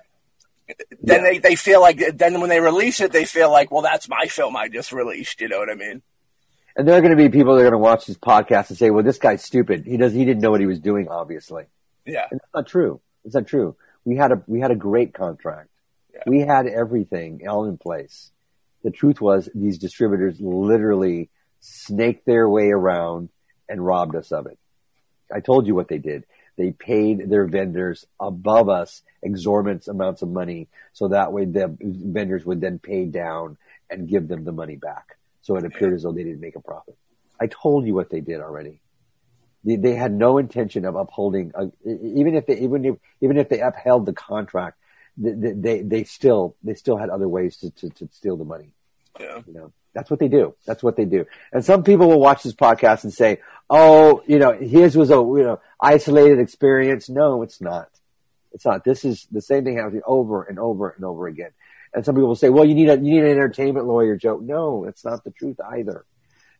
[0.69, 1.23] Then Yeah.
[1.23, 4.27] they, they feel like then when they release it, they feel like, well, that's my
[4.27, 5.41] film I just released.
[5.41, 6.03] You know what I mean?
[6.79, 8.77] and there are going to be people that are going to watch this podcast and
[8.77, 9.87] say, "Well, this guy's stupid.
[9.87, 10.13] He does.
[10.13, 11.09] He didn't know what he was doing.
[11.09, 11.65] Obviously,
[12.05, 12.27] Yeah.
[12.31, 13.01] and that's not true.
[13.25, 13.77] It's not true.
[14.05, 15.71] We had a we had a great contract.
[16.15, 16.23] Yeah.
[16.27, 18.31] We had everything all in place.
[18.85, 23.31] The truth was, these distributors literally snaked their way around
[23.69, 24.59] and robbed us of it.
[25.33, 26.25] I told you what they did.
[26.57, 32.47] They paid their vendors above us exorbitant amounts of money, so that way the vendors
[32.47, 33.59] would then pay down
[33.91, 35.19] and give them the money back.
[35.43, 36.97] So it appeared as though they didn't make a profit.
[37.41, 38.81] I told you what they did already.
[39.65, 43.49] They, they had no intention of upholding, uh, even if they even if even if
[43.49, 44.79] they upheld the contract,
[45.19, 48.73] they they, they still they still had other ways to, to, to steal the money.
[49.21, 49.43] Yeah.
[49.47, 50.55] You know, that's what they do.
[50.67, 51.25] That's what they do.
[51.53, 55.15] And some people will watch this podcast and say, "Oh, you know, his was a
[55.15, 57.89] you know isolated experience." No, it's not.
[58.53, 58.85] It's not.
[58.85, 61.51] This is the same thing happening over and over and over again.
[61.95, 64.39] And some people will say, "Well, you need a you need an entertainment lawyer, Joe."
[64.43, 66.05] No, it's not the truth either.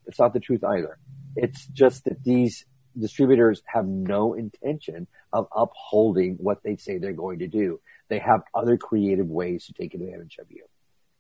[0.07, 0.99] It's not the truth either.
[1.37, 2.65] It's just that these
[2.99, 7.81] distributors have no intention of upholding what they say they're going to do.
[8.09, 10.65] They have other creative ways to take advantage of you.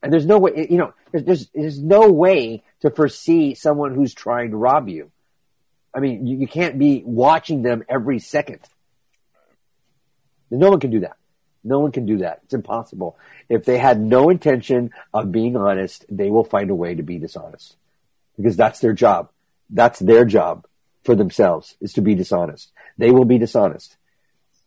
[0.07, 4.15] And there's no way, you know, there's, there's, there's no way to foresee someone who's
[4.15, 5.11] trying to rob you.
[5.93, 8.61] I mean, you, you can't be watching them every second.
[10.49, 11.17] No one can do that.
[11.65, 12.43] No one can do that.
[12.45, 13.19] It's impossible.
[13.49, 17.19] If they had no intention of being honest, they will find a way to be
[17.19, 17.75] dishonest
[18.37, 19.31] because that's their job.
[19.71, 20.69] That's their job
[21.03, 22.71] for themselves is to be dishonest.
[22.97, 23.97] They will be dishonest,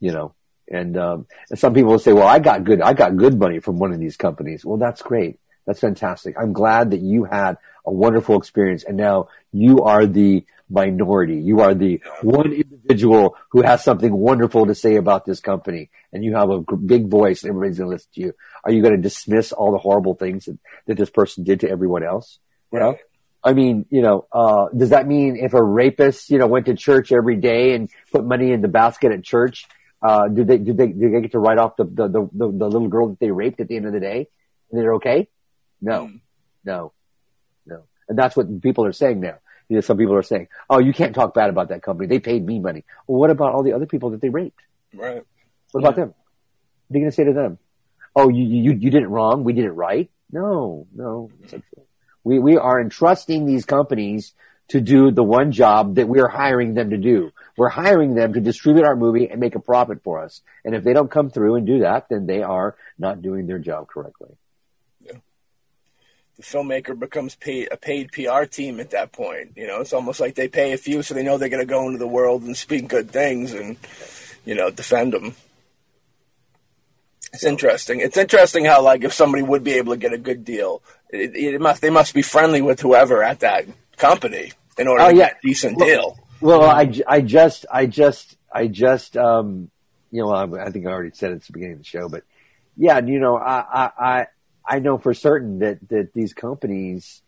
[0.02, 0.34] you know.
[0.72, 2.82] And, um, and some people will say, "Well, I got good.
[2.82, 5.40] I got good money from one of these companies." Well, that's great.
[5.66, 6.36] That's fantastic.
[6.40, 11.38] I'm glad that you had a wonderful experience, and now you are the minority.
[11.38, 16.24] You are the one individual who has something wonderful to say about this company, and
[16.24, 18.34] you have a big voice, and everybody's going to listen to you.
[18.64, 21.70] Are you going to dismiss all the horrible things that, that this person did to
[21.70, 22.40] everyone else?
[22.72, 22.98] You know?
[23.44, 26.76] I mean, you know, uh, does that mean if a rapist, you know, went to
[26.76, 29.66] church every day and put money in the basket at church,
[30.02, 32.48] uh, do they, do they, do they get to write off the, the, the, the,
[32.52, 34.28] the little girl that they raped at the end of the day?
[34.72, 35.28] And they're okay?
[35.82, 36.20] No, Mm.
[36.66, 36.94] no,
[37.66, 37.84] no.
[38.08, 39.36] And that's what people are saying now.
[39.68, 42.08] You know, some people are saying, oh, you can't talk bad about that company.
[42.08, 42.84] They paid me money.
[43.08, 44.60] Well, what about all the other people that they raped?
[44.94, 45.24] Right.
[45.72, 46.08] What about them?
[46.88, 47.60] What are you going to say to them?
[48.16, 49.44] Oh, you, you, you did it wrong.
[49.44, 50.10] We did it right.
[50.32, 51.30] No, no.
[51.44, 51.84] it's not true.
[52.24, 54.34] We, we are entrusting these companies
[54.70, 57.32] to do the one job that we are hiring them to do.
[57.60, 60.42] We're hiring them to distribute our movie and make a profit for us.
[60.64, 63.60] And if they don't come through and do that, then they are not doing their
[63.60, 64.30] job correctly.
[65.04, 69.58] The filmmaker becomes paid, a paid PR team at that point.
[69.58, 71.66] You know, it's almost like they pay a few so they know they're going to
[71.70, 73.76] go into the world and speak good things and,
[74.46, 75.36] you know, defend them.
[77.34, 78.00] It's interesting.
[78.00, 81.36] It's interesting how, like, if somebody would be able to get a good deal, it,
[81.36, 83.66] it must they must be friendly with whoever at that
[83.98, 86.20] company in order Oh, to get a decent Well- deal.
[86.42, 89.70] Well, I, I just, I just, I just, um,
[90.12, 92.10] you know, I, I think I already said it at the beginning of the show,
[92.10, 92.24] but
[92.78, 94.28] yeah, you know, I, I, I,
[94.66, 97.22] I know for certain that, that these companies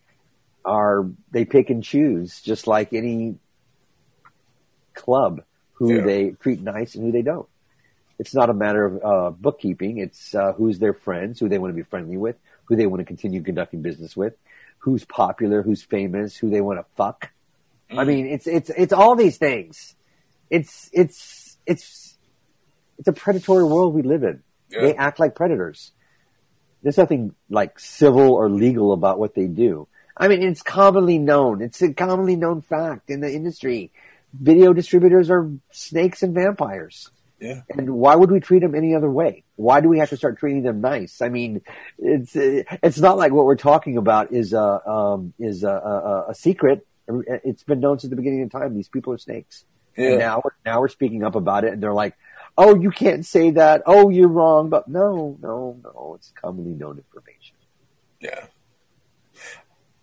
[0.64, 3.36] are, they pick and choose just like any
[4.94, 5.44] club
[5.74, 6.02] who Yeah.
[6.04, 7.48] they treat nice and who they don't.
[8.20, 9.98] It's not a matter of uh, bookkeeping.
[9.98, 13.00] It's uh, who's their friends, who they want to be friendly with, who they want
[13.00, 14.36] to continue conducting business with,
[14.78, 17.32] who's popular, who's famous, who they want to fuck.
[17.98, 19.96] I mean, it's it's it's all these things.
[20.50, 22.18] It's it's it's
[22.98, 24.44] it's a predatory world we live in.
[24.70, 24.82] Yeah.
[24.82, 25.92] They act like predators.
[26.84, 29.88] There's nothing like civil or legal about what they do.
[30.16, 31.62] I mean, it's commonly known.
[31.62, 33.92] It's a commonly known fact in the industry.
[34.34, 37.10] Video distributors are snakes and vampires.
[37.40, 37.62] Yeah.
[37.70, 39.44] And why would we treat them any other way?
[39.56, 41.22] Why do we have to start treating them nice?
[41.22, 41.62] I mean,
[41.98, 46.36] it's it's not like what we're talking about is a um, is a, a, a
[46.36, 46.86] secret.
[47.10, 48.76] Eh, it's been known since the beginning of time.
[48.76, 49.66] These people are snakes.
[49.98, 50.10] Yeah.
[50.12, 52.16] And now we're now we're speaking up about it, and they're like,
[52.58, 53.84] "Oh, you can't say that.
[53.86, 56.14] Oh, you're wrong." But no, no, no.
[56.18, 57.56] It's commonly known information.
[58.20, 58.46] Yeah.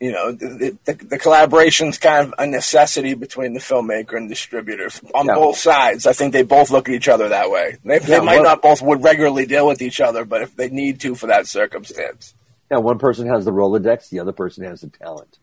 [0.00, 4.88] You know, the, the, the collaboration's kind of a necessity between the filmmaker and distributor
[5.12, 5.34] on Yeah.
[5.34, 6.06] both sides.
[6.06, 7.78] I think they both look at each other that way.
[7.84, 10.68] They, they might well- not both would regularly deal with each other, but if they
[10.70, 12.34] need to for that circumstance.
[12.70, 15.38] Now, one person has the Rolodex, the other person has the talent.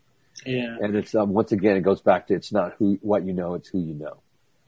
[0.46, 0.76] Yeah.
[0.80, 3.54] And it's um, once again, it goes back to it's not who what you know,
[3.54, 4.18] it's who you know.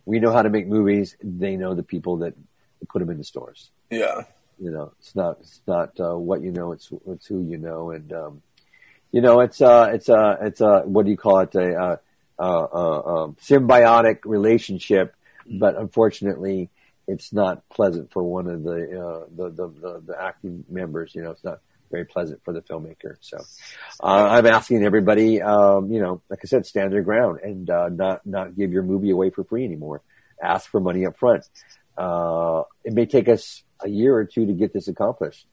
[0.04, 1.16] We know how to make movies.
[1.22, 2.34] They know the people that
[2.88, 3.70] put them in the stores.
[3.90, 4.22] Yeah.
[4.58, 7.90] You know, it's not it's not uh, what you know, it's it's who you know,
[7.90, 8.42] and um,
[9.12, 11.54] you know, it's uh, it's uh, it's uh, what do you call it?
[11.54, 11.96] A uh,
[12.40, 15.14] uh, uh, um, symbiotic relationship
[15.50, 16.70] but unfortunately,
[17.06, 21.14] it's not pleasant for one of the, uh, the, the, the, the acting members.
[21.14, 23.16] You know, it's not very pleasant for the filmmaker.
[23.20, 23.38] So,
[24.02, 27.88] uh, I'm asking everybody, um, you know, like I said, stand their ground and, uh,
[27.88, 30.02] not, not give your movie away for free anymore.
[30.42, 31.44] Ask for money up front.
[31.96, 35.46] Uh, it may take us a year or two to get this accomplished.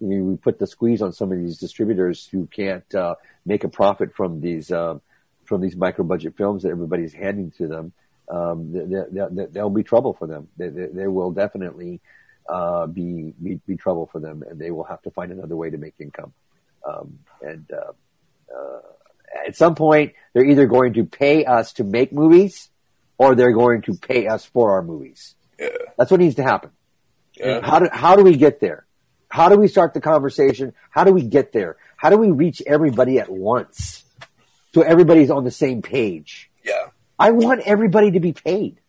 [0.00, 4.14] We put the squeeze on some of these distributors who can't, uh, make a profit
[4.14, 4.98] from these, uh,
[5.44, 7.92] from these micro budget films that everybody's handing to them.
[8.30, 9.08] Um, there,
[9.54, 10.48] will be trouble for them.
[10.58, 12.00] They will definitely,
[12.48, 15.70] uh, be, be, be trouble for them and they will have to find another way
[15.70, 16.32] to make income.
[16.88, 17.92] Um, and, uh,
[18.56, 18.80] uh,
[19.46, 22.70] at some point, they're either going to pay us to make movies
[23.18, 25.34] or they're going to pay us for our movies.
[25.58, 25.68] Yeah.
[25.98, 26.70] That's what needs to happen.
[27.34, 27.60] Yeah.
[27.60, 28.86] How do, how do we get there?
[29.28, 30.72] How do we start the conversation?
[30.90, 31.76] How do we get there?
[31.96, 34.04] How do we reach everybody at once?
[34.74, 36.50] So everybody's on the same page.
[36.64, 36.86] Yeah.
[37.18, 38.80] I want everybody to be paid.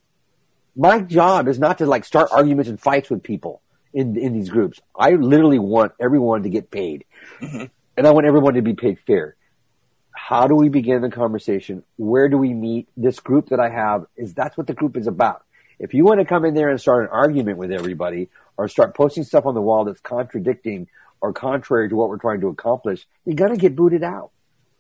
[0.76, 3.62] My job is not to like start arguments and fights with people
[3.94, 4.80] in, in these groups.
[4.96, 7.06] I literally want everyone to get paid.
[7.42, 7.66] Mm-hmm.
[7.98, 9.36] And I want everyone to be paid fair.
[10.12, 11.84] How do we begin the conversation?
[11.98, 12.88] Where do we meet?
[12.96, 15.44] This group that I have is that's what the group is about.
[15.80, 18.96] If you want to come in there and start an argument with everybody or start
[18.96, 20.88] posting stuff on the wall that's contradicting
[21.22, 24.32] or contrary to what we're trying to accomplish, you're to get booted out.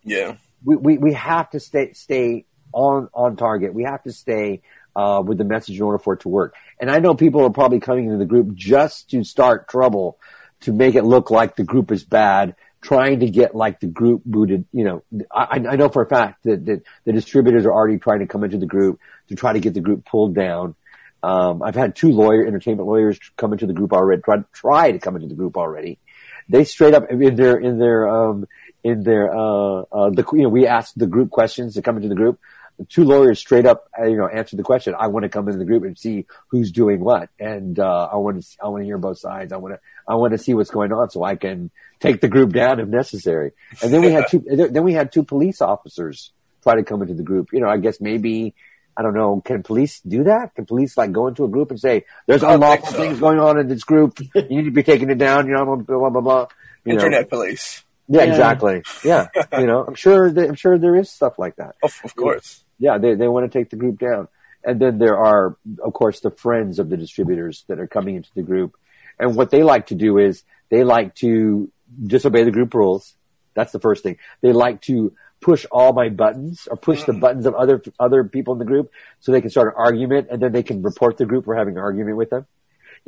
[0.03, 0.35] Yeah.
[0.63, 3.73] We, we, we have to stay, stay on, on target.
[3.73, 4.61] We have to stay,
[4.95, 6.55] uh, with the message in order for it to work.
[6.79, 10.17] And I know people are probably coming into the group just to start trouble
[10.61, 14.23] to make it look like the group is bad, trying to get like the group
[14.25, 14.65] booted.
[14.71, 18.19] You know, I, I know for a fact that, that the distributors are already trying
[18.19, 18.99] to come into the group
[19.29, 20.75] to try to get the group pulled down.
[21.21, 24.99] Um, I've had two lawyer, entertainment lawyers come into the group already, try, try to
[24.99, 25.99] come into the group already.
[26.47, 28.47] They straight up in their, in their, um,
[28.83, 32.07] in their, uh, uh, the, you know, we asked the group questions to come into
[32.07, 32.39] the group.
[32.87, 34.95] Two lawyers straight up, uh, you know, answered the question.
[34.97, 37.29] I want to come into the group and see who's doing what.
[37.39, 39.51] And, uh, I want to, I want to hear both sides.
[39.51, 42.29] I want to, I want to see what's going on so I can take the
[42.29, 43.51] group down if necessary.
[43.81, 44.39] And then we had two,
[44.71, 46.31] then we had two police officers
[46.63, 47.49] try to come into the group.
[47.51, 48.55] You know, I guess maybe,
[48.95, 49.41] I don't know.
[49.43, 50.55] Can police do that?
[50.55, 52.97] Can police like go into a group and say, "There's unlawful so.
[52.97, 54.19] things going on in this group.
[54.35, 56.47] You need to be taking it down." You know, blah blah blah.
[56.83, 57.37] You Internet know.
[57.37, 57.85] police.
[58.09, 58.83] Yeah, yeah, exactly.
[59.05, 60.29] Yeah, you know, I'm sure.
[60.29, 61.75] That, I'm sure there is stuff like that.
[61.81, 62.63] Of, of course.
[62.79, 64.27] Yeah, they they want to take the group down,
[64.63, 68.29] and then there are, of course, the friends of the distributors that are coming into
[68.35, 68.75] the group,
[69.19, 71.69] and what they like to do is they like to
[72.01, 73.15] disobey the group rules.
[73.53, 74.17] That's the first thing.
[74.41, 77.19] They like to push all my buttons or push the mm.
[77.19, 80.41] buttons of other other people in the group so they can start an argument and
[80.41, 82.45] then they can report the group for having an argument with them.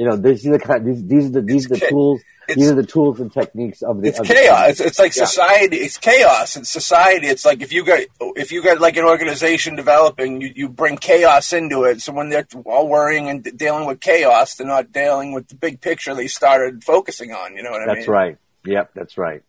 [0.01, 2.21] You know, these are the kind, these, these are the these are the tools.
[2.47, 4.07] These are the tools and techniques of the.
[4.07, 4.69] It's of chaos.
[4.71, 5.25] it's, it's like yeah.
[5.25, 5.77] society.
[5.77, 6.57] It's chaos.
[6.57, 7.27] It's society.
[7.27, 10.97] It's like if you got if you got like an organization developing, you, you bring
[10.97, 12.01] chaos into it.
[12.01, 15.81] So when they're all worrying and dealing with chaos, they're not dealing with the big
[15.81, 17.55] picture they started focusing on.
[17.55, 17.99] You know what I that's mean?
[17.99, 18.37] That's right.
[18.65, 19.43] Yep, that's right.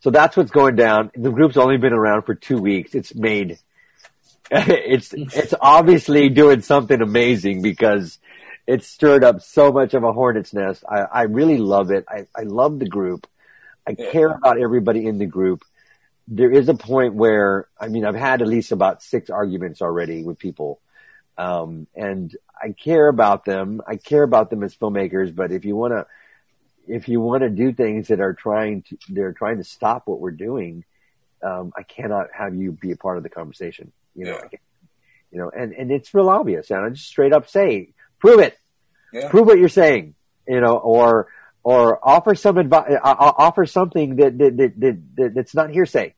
[0.00, 1.12] So that's what's going down.
[1.16, 2.94] The group's only been around for two weeks.
[2.94, 3.58] It's made,
[4.50, 8.18] it's, it's obviously doing something amazing because
[8.66, 10.84] it's stirred up so much of a hornet's nest.
[10.88, 12.04] I, I really love it.
[12.08, 13.26] I, I love the group.
[13.86, 14.10] I yeah.
[14.10, 15.64] care about everybody in the group.
[16.26, 20.22] There is a point where, I mean, I've had at least about six arguments already
[20.22, 20.80] with people.
[21.36, 23.82] Um, and I care about them.
[23.86, 26.06] I care about them as filmmakers, but if you want to,
[26.86, 30.20] if you want to do things that are trying to, they're trying to stop what
[30.20, 30.84] we're doing,
[31.42, 33.92] um, I cannot have you be a part of the conversation.
[34.14, 34.58] You know, yeah.
[35.32, 36.70] you know, and, and it's real obvious.
[36.70, 37.90] And I just straight up say,
[38.24, 38.58] prove it,
[39.12, 39.28] yeah.
[39.28, 40.14] prove what you're saying,
[40.48, 41.28] you know, or,
[41.62, 46.14] or offer some advice, uh, uh, offer something that, that, that, that, that's not hearsay.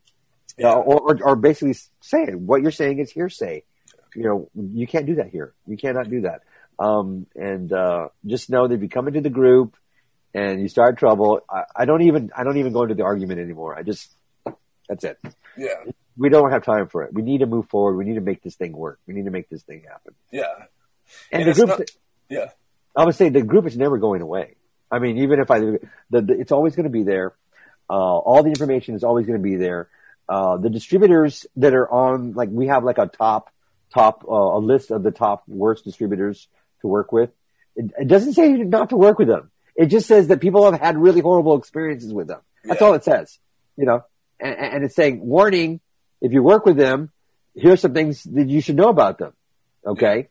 [0.56, 0.70] Yeah.
[0.70, 2.38] Uh, or, or, or basically say it.
[2.38, 3.64] What you're saying is hearsay.
[4.14, 5.52] You know, you can't do that here.
[5.66, 6.42] You cannot do that.
[6.78, 9.76] Um, and, uh, just know that if you come into the group,
[10.32, 13.40] and you start trouble, I, I, don't even I don't even go into the argument
[13.40, 13.74] anymore.
[13.74, 14.12] I just
[14.86, 15.18] that's it.
[15.56, 15.68] Yeah.
[16.18, 17.14] We don't have time for it.
[17.14, 17.96] We need to move forward.
[17.96, 19.00] We need to make this thing work.
[19.06, 20.14] We need to make this thing happen.
[20.30, 20.66] Yeah.
[21.32, 21.90] And, and the group, not,
[22.28, 22.50] yeah.
[22.94, 24.56] I would say the group is never going away.
[24.90, 25.78] I mean, even if I, the,
[26.10, 27.34] the it's always going to be there.
[27.88, 29.88] Uh, all the information is always going to be there.
[30.28, 33.50] Uh, the distributors that are on, like we have like a top,
[33.94, 36.48] top, uh, a list of the top worst distributors
[36.80, 37.30] to work with.
[37.76, 39.50] It, it doesn't say not to work with them.
[39.76, 42.40] It just says that people have had really horrible experiences with them.
[42.64, 42.86] That's Yeah.
[42.88, 43.38] all it says,
[43.76, 44.02] you know,
[44.40, 45.80] and, and it's saying, warning,
[46.20, 47.12] if you work with them,
[47.54, 49.32] here's some things that you should know about them.
[49.86, 50.28] Okay.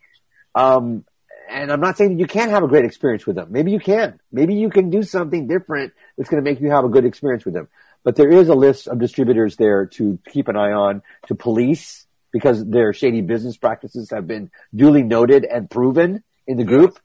[0.56, 1.06] Um,
[1.50, 3.50] and I'm not saying that you can't have a great experience with them.
[3.52, 4.20] Maybe you can.
[4.32, 7.46] Maybe you can do something different that's going to make you have a good experience
[7.46, 7.68] with them.
[8.04, 12.06] But there is a list of distributors there to keep an eye on, to police,
[12.32, 17.00] because their shady business practices have been duly noted and proven in the group.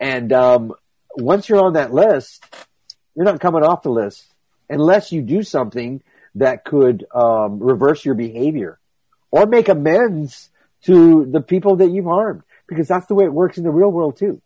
[0.00, 0.72] And um,
[1.16, 2.44] once you're on that list,
[3.14, 4.26] you're not coming off the list
[4.68, 6.02] unless you do something
[6.36, 8.78] that could um, reverse your behavior
[9.30, 10.50] or make amends
[10.82, 12.42] to the people that you've harmed.
[12.66, 14.40] Because that's the way it works in the real world too.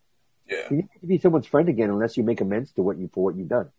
[0.47, 0.63] Yeah.
[0.69, 3.23] You need to be someone's friend again unless you make amends to what you for
[3.23, 3.69] what you've done.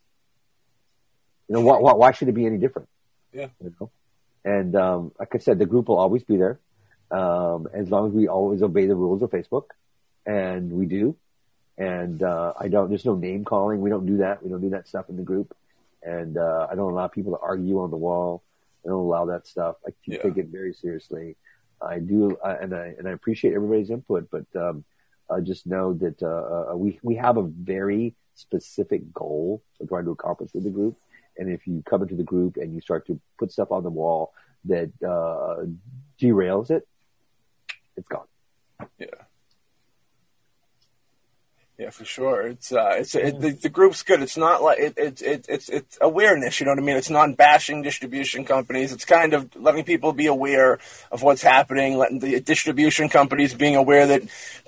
[1.48, 2.88] You know, why, why, why should it be any different?
[3.32, 3.48] Yeah.
[3.62, 3.90] You know?
[4.44, 6.60] And um, like I said, the group will always be there
[7.10, 9.64] um, as long as we always obey the rules of Facebook,
[10.24, 11.16] and we do.
[11.76, 12.88] And uh, I don't.
[12.88, 13.80] There's no name calling.
[13.80, 14.42] We don't do that.
[14.42, 15.56] We don't do that stuff in the group.
[16.02, 18.42] And uh, I don't allow people to argue on the wall.
[18.84, 19.76] I don't allow that stuff.
[19.86, 20.22] I Yeah.
[20.22, 21.36] take it very seriously.
[21.82, 24.28] I do, and I and I appreciate everybody's input.
[24.30, 24.84] But um,
[25.42, 30.10] just know that uh, uh, we we have a very specific goal we're trying to
[30.10, 30.96] accomplish with the group.
[31.38, 33.90] And if you come into the group and you start to put stuff on the
[33.90, 34.32] wall
[34.66, 35.64] that uh,
[36.20, 36.86] derails it,
[37.96, 38.26] it's gone.
[38.98, 39.06] Yeah.
[41.80, 42.42] Yeah, for sure.
[42.46, 44.20] It's uh, it's it, the, the group's good.
[44.20, 46.60] It's not like it, it, it it's it's awareness.
[46.60, 46.98] You know what I mean?
[46.98, 48.92] It's not bashing distribution companies.
[48.92, 50.78] It's kind of letting people be aware
[51.10, 54.22] of what's happening, letting the distribution companies being aware that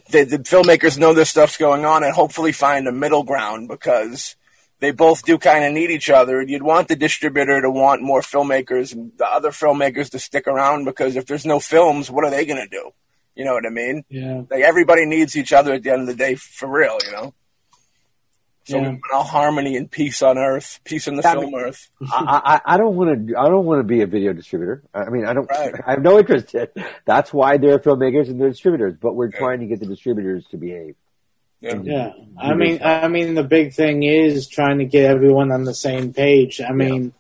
[0.09, 4.35] the, the filmmakers know this stuff's going on, and hopefully find a middle ground because
[4.81, 6.41] they both do kind of need each other.
[6.41, 10.47] And you'd want the distributor to want more filmmakers and the other filmmakers to stick
[10.47, 12.93] around because if there's no films, what are they going to do?
[13.35, 14.05] You know what I mean?
[14.09, 14.43] Yeah.
[14.51, 17.35] Like everybody needs each other at the end of the day, for real, you know.
[18.65, 18.83] So Yeah.
[18.83, 21.55] we want all harmony and peace on Earth, peace in the Yeah, I film mean-
[21.61, 21.91] Earth.
[22.13, 23.37] I, I, I don't want to.
[23.37, 24.83] I don't want to be a video distributor.
[24.95, 25.51] I mean, I don't.
[25.51, 25.75] Right.
[25.87, 26.69] I have no interest in.
[27.05, 28.95] That's why they're filmmakers and they're distributors.
[29.01, 30.95] But we're trying to get the distributors to behave.
[31.61, 31.81] Yeah.
[31.83, 35.75] Yeah, I mean, I mean, the big thing is trying to get everyone on the
[35.75, 36.61] same page.
[36.61, 37.13] I mean,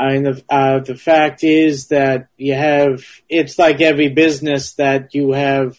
[0.00, 3.04] I mean, the uh, the fact is that you have.
[3.28, 5.76] It's like every business that you have.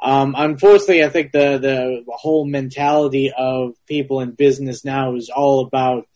[0.00, 5.66] Um, unfortunately, I think the, the whole mentality of people in business now is all
[5.66, 6.06] about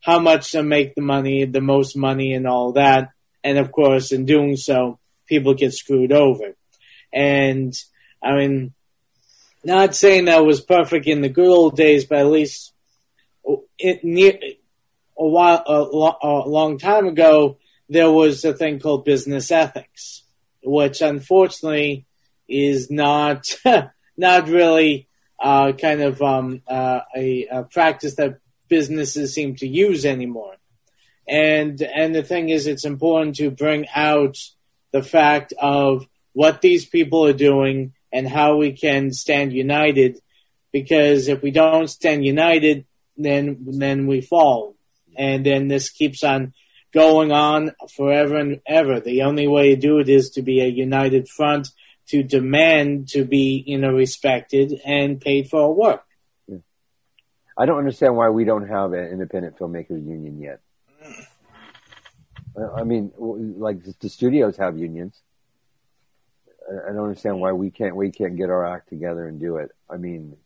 [0.00, 3.10] how much to make the money, the most money, and all that.
[3.44, 6.54] And of course, in doing so, people get screwed over.
[7.12, 7.74] And
[8.22, 8.72] I mean,
[9.64, 12.72] not saying that was perfect in the good old days, but at least
[13.78, 14.58] it
[15.24, 17.58] a while a, a long time ago
[17.88, 20.24] there was a thing called business ethics,
[20.62, 22.06] which unfortunately
[22.48, 23.56] is not
[24.16, 25.08] not really
[25.40, 30.54] uh, kind of um, uh, a, a practice that businesses seem to use anymore.
[31.28, 34.36] And and the thing is, it's important to bring out
[34.92, 40.20] the fact of what these people are doing and how we can stand united.
[40.72, 42.84] Because if we don't stand united,
[43.16, 44.73] then then we fall,
[45.16, 46.52] and then this keeps on
[46.92, 49.00] going on forever and ever.
[49.00, 51.68] The only way to do it is to be a united front
[52.08, 56.04] to demand to be you know respected and paid for our work.
[57.56, 60.60] I don't understand why we don't have an independent filmmakers union yet.
[62.76, 65.20] I- mean, like the studios have unions.
[66.68, 69.70] I don't understand why we can't we can't get our act together and do it.
[69.90, 70.36] I mean,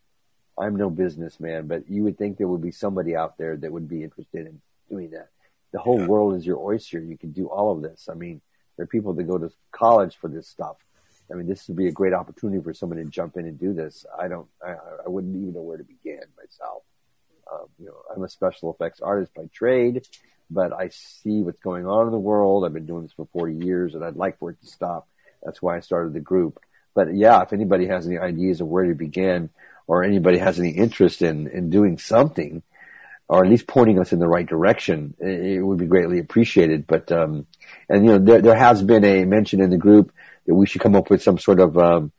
[0.58, 3.88] I'm no businessman, but you would think there would be somebody out there that would
[3.88, 5.28] be interested in doing that.
[5.72, 6.06] The whole Yeah.
[6.06, 6.98] world is your oyster.
[7.00, 8.08] You can do all of this.
[8.10, 8.40] I mean,
[8.76, 10.76] there are people that go to college for this stuff.
[11.30, 13.74] I mean, this would be a great opportunity for someone to jump in and do
[13.74, 14.06] this.
[14.18, 16.82] I don't, I, I wouldn't even know where to begin myself.
[17.52, 20.06] Um, you know, I'm a special effects artist by trade,
[20.50, 22.64] but I see what's going on in the world.
[22.64, 25.06] I've been doing this for 40 years and I'd like for it to stop.
[25.42, 26.60] That's why I started the group.
[26.94, 29.50] But yeah, if anybody has any ideas of where to begin
[29.88, 32.62] or anybody has any interest in, in doing something
[33.28, 36.86] or at least pointing us in the right direction, it, would be greatly appreciated.
[36.86, 37.46] But, um,
[37.88, 40.12] and you know, there, there has been a mention in the group
[40.46, 42.10] that we should come up with some sort of, um,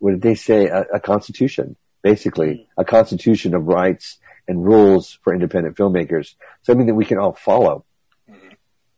[0.00, 0.66] what did they say?
[0.66, 4.18] A, a constitution, basically, a constitution of rights
[4.48, 7.84] and rules for independent filmmakers, something that we can all follow,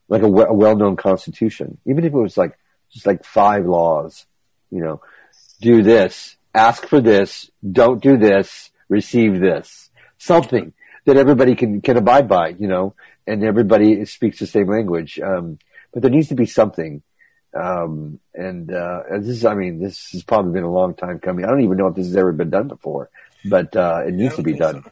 [0.09, 1.79] like a, a well-known constitution.
[1.85, 2.59] Even if it was like
[2.91, 4.25] just like five laws,
[4.71, 5.03] you know,
[5.61, 10.73] do this, ask for this, don't do this, receive this, something
[11.07, 12.95] that everybody can can abide by, you know,
[13.27, 15.19] and everybody speaks the same language.
[15.21, 15.59] Um,
[15.93, 17.03] but there needs to be something.
[17.55, 21.45] Um, and, uh, this is, I mean, this has probably been a long time coming.
[21.45, 23.09] I don't even know if this has ever been done before,
[23.49, 24.83] but, uh, it needs to be done.
[24.83, 24.91] so.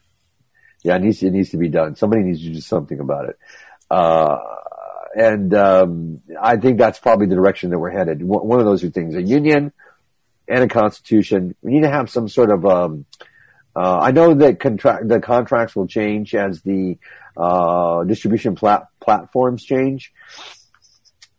[0.82, 1.96] Yeah, it needs it needs to be done.
[1.96, 3.38] Somebody needs to do something about it.
[3.90, 4.38] Uh,
[5.16, 8.22] and um, I think that's probably the direction that we're headed.
[8.22, 9.72] One of those two things: a union
[10.48, 11.54] and a constitution.
[11.62, 12.64] We need to have some sort of.
[12.64, 13.06] Um,
[13.74, 16.98] uh, I know that contract the contracts will change as the
[17.36, 20.12] uh, distribution plat- platforms change.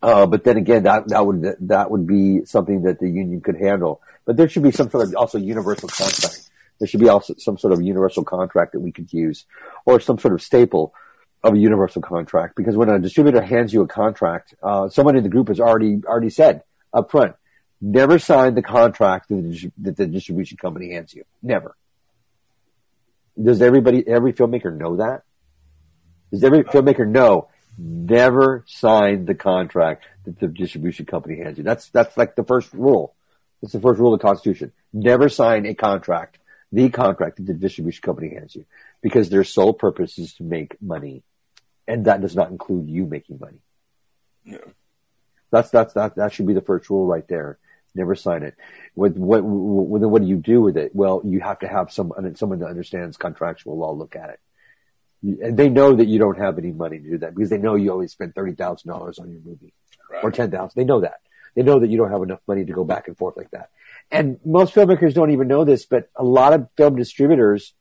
[0.01, 3.59] Uh, but then again, that, that would, that would be something that the union could
[3.59, 4.01] handle.
[4.25, 6.49] But there should be some sort of also universal contract.
[6.79, 9.45] There should be also some sort of universal contract that we could use
[9.85, 10.93] or some sort of staple
[11.43, 12.55] of a universal contract.
[12.55, 15.99] Because when a distributor hands you a contract, uh, someone in the group has already,
[16.05, 16.61] already said
[16.93, 17.35] up front,
[17.81, 21.23] never sign the contract that the, that the distribution company hands you.
[21.41, 21.75] Never.
[23.41, 25.23] Does everybody, every filmmaker know that?
[26.31, 31.63] Does every filmmaker know never sign the contract that the distribution company hands you?
[31.63, 33.15] That's, that's like the first rule.
[33.61, 34.71] That's the first rule of the Constitution.
[34.91, 36.39] Never sign a contract,
[36.71, 38.65] the contract that the distribution company hands you,
[39.01, 41.23] because their sole purpose is to make money.
[41.87, 43.59] And that does not include you making money.
[44.43, 44.57] Yeah.
[45.51, 47.57] That's, that's, that, that should be the first rule right there.
[47.97, 48.55] Never sign it.
[48.93, 50.91] What, what, what, what do you do with it?
[50.95, 54.39] Well, you have to have some, someone that understands contractual law look at it.
[55.43, 57.75] And they know that you don't have any money to do that because they know
[57.75, 59.73] you only spent $30,000 on your movie
[60.09, 60.23] Right.
[60.23, 60.71] or 10,000.
[60.75, 61.19] They know that.
[61.55, 63.71] They know that you don't have enough money to go back and forth like that.
[64.11, 67.73] And most filmmakers don't even know this, but a lot of film distributors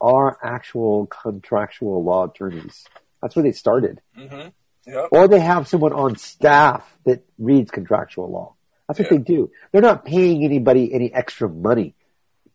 [0.00, 2.86] are actual contractual law attorneys.
[3.22, 4.00] That's where they started.
[4.18, 4.48] Mm-hmm.
[4.86, 5.08] Yep.
[5.12, 8.54] Or they have someone on staff that reads contractual law.
[8.90, 9.18] That's what Yeah.
[9.18, 9.50] they do.
[9.70, 11.94] They're not paying anybody any extra money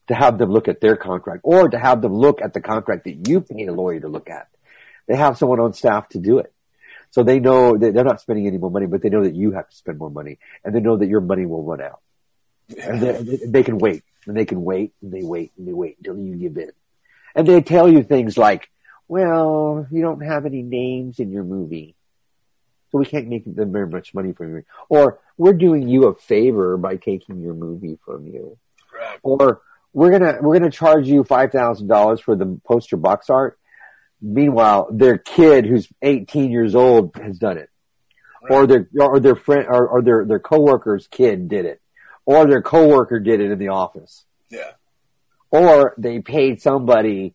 [0.07, 3.05] to have them look at their contract or to have them look at the contract
[3.05, 4.47] that you paid a lawyer to look at.
[5.07, 6.51] They have someone on staff to do it.
[7.11, 9.51] So they know that they're not spending any more money, but they know that you
[9.51, 12.01] have to spend more money and they know that your money will run out.
[12.77, 15.97] And they, they can wait and they can wait and they wait and they wait
[15.99, 16.71] until you give in.
[17.33, 18.69] And they tell you things like,
[19.07, 21.94] well, you don't have any names in your movie.
[22.91, 24.63] So we can't make them very much money from you.
[24.89, 28.57] Or we're doing you a favor by taking your movie from you.
[28.93, 29.19] Right.
[29.23, 29.61] Or
[29.93, 33.59] we're gonna, we're gonna charge you $5,000 for the poster box art.
[34.21, 37.69] Meanwhile, their kid who's 18 years old has done it.
[38.49, 41.81] Or their, or their friend, or, or their, their coworker's kid did it.
[42.25, 44.25] Or their coworker did it in the office.
[44.49, 44.71] Yeah.
[45.49, 47.33] Or they paid somebody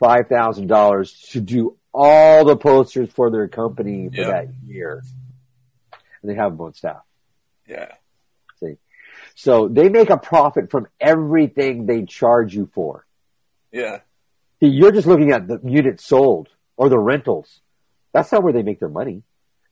[0.00, 4.28] $5,000 to do all the posters for their company for Yeah.
[4.28, 5.02] that year.
[6.22, 7.02] And they have them on staff.
[7.66, 7.92] Yeah.
[8.60, 8.76] See?
[9.34, 13.04] So they make a profit from everything they charge you for.
[13.72, 14.02] Yeah.
[14.60, 17.62] See, you're just looking at the units sold or the rentals.
[18.12, 19.24] That's not where they make their money.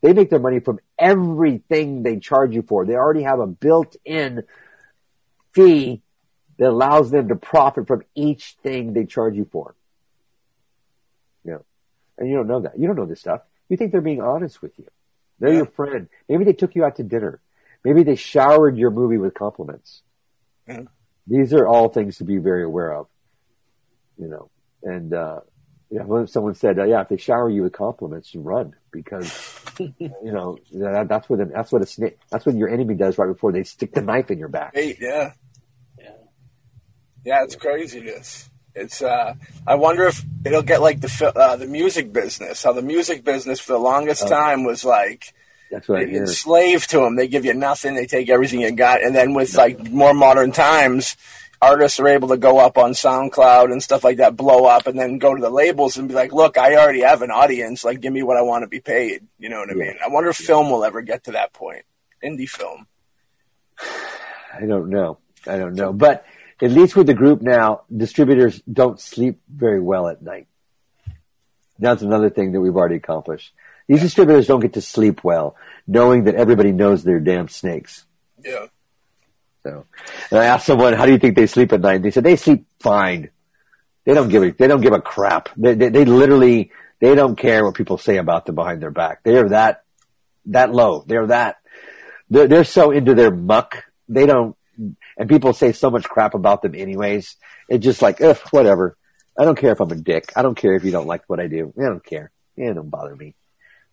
[0.02, 2.84] They make their money from everything they charge you for.
[2.84, 4.42] They already have a built-in
[5.52, 6.02] fee
[6.58, 9.75] that allows them to profit from each thing they charge you for.
[12.18, 12.22] Yeah.
[12.22, 12.78] And you don't know that.
[12.78, 13.42] You don't know this stuff.
[13.68, 14.86] You think they're being honest with you.
[15.38, 15.56] They're Yeah.
[15.58, 16.08] your friend.
[16.28, 17.40] Maybe they took you out to dinner.
[17.84, 20.02] Maybe they showered your movie with compliments.
[20.68, 20.82] Yeah.
[21.26, 23.06] These are all things to be very aware of.
[24.18, 24.50] You know,
[24.82, 25.40] and, uh,
[25.90, 29.30] yeah, when someone said, uh, yeah, if they shower you with compliments, you run because,
[29.78, 33.26] you know, that, that's what, that's what a snake, that's what your enemy does right
[33.28, 34.72] before they stick the knife in your back.
[34.74, 34.96] Eight.
[35.00, 35.32] Yeah.
[35.98, 36.10] Yeah.
[37.24, 37.44] Yeah.
[37.44, 38.48] It's craziness.
[38.76, 39.00] It's.
[39.02, 39.34] uh
[39.66, 42.62] I wonder if it'll get like the uh, the music business.
[42.62, 44.28] How the music business for the longest Oh.
[44.28, 45.34] time was like
[45.70, 47.16] That's what I they enslaved to them.
[47.16, 47.94] They give you nothing.
[47.94, 49.02] They take everything you got.
[49.02, 51.16] And then with like more modern times,
[51.60, 54.98] artists are able to go up on SoundCloud and stuff like that, blow up, and
[54.98, 57.82] then go to the labels and be like, "Look, I already have an audience.
[57.82, 59.84] Like, give me what I want to be paid." You know what I Yeah.
[59.84, 59.96] mean?
[60.04, 61.84] I wonder if film will ever get to that point.
[62.22, 62.86] Indie film.
[64.54, 65.18] I don't know.
[65.46, 65.92] I don't know.
[65.92, 66.24] But
[66.62, 70.46] at least with the group now, distributors don't sleep very well at night.
[71.78, 73.52] That's another thing that we've already accomplished.
[73.88, 78.04] These distributors don't get to sleep well, knowing that everybody knows they're damn snakes.
[78.44, 78.66] Yeah.
[79.62, 79.86] So,
[80.30, 82.36] and I asked someone, "How do you think they sleep at night?" They said they
[82.36, 83.30] sleep fine.
[84.04, 85.50] They don't give a they don't give a crap.
[85.56, 89.22] They, they they literally they don't care what people say about them behind their back.
[89.22, 89.84] They are that
[90.46, 91.04] that low.
[91.06, 91.56] They're that
[92.30, 93.84] they're they're so into their muck.
[94.08, 94.55] They don't
[95.16, 97.36] and people say so much crap about them anyways.
[97.68, 98.96] It's just like, ugh, whatever.
[99.38, 100.32] I don't care if I'm a dick.
[100.34, 101.72] I don't care if you don't like what I do.
[101.78, 102.30] I don't care.
[102.56, 103.34] Yeah, it don't bother me.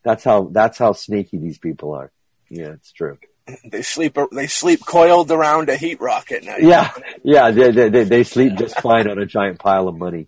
[0.03, 2.11] That's how that's how sneaky these people are.
[2.49, 3.17] Yeah, it's true.
[3.65, 4.17] They sleep.
[4.31, 6.63] They sleep coiled around a heat rock at night.
[6.63, 6.91] Yeah,
[7.23, 10.27] yeah, they, they, they, they sleep just fine on a giant pile of money.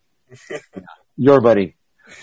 [1.17, 1.77] Your money.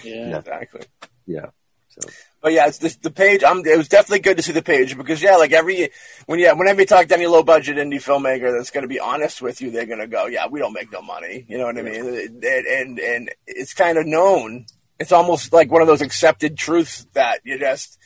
[0.04, 0.38] Yeah.
[0.38, 0.82] Exactly.
[1.26, 1.46] Yeah.
[1.88, 2.08] So,
[2.42, 3.44] But yeah, it's the, the page.
[3.44, 5.90] I'm, it was definitely good to see the page because yeah, like every
[6.26, 8.98] when yeah, whenever you talk to any low budget indie filmmaker that's going to be
[8.98, 11.46] honest with you, they're going to go, yeah, we don't make no money.
[11.48, 12.04] You know what I mean?
[12.04, 14.66] And and, and it's kind of known.
[14.98, 17.96] It's almost like one of those accepted truths that you're just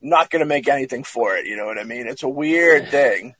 [0.00, 1.46] not going to make anything for it.
[1.46, 2.06] You know what I mean?
[2.06, 3.34] It's a weird thing.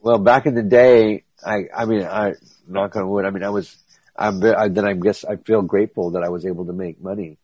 [0.00, 2.34] well, back in the day, I, I mean, I,
[2.66, 3.76] knock on wood, I mean, I was,
[4.16, 7.38] I'm, I, then I guess I feel grateful that I was able to make money.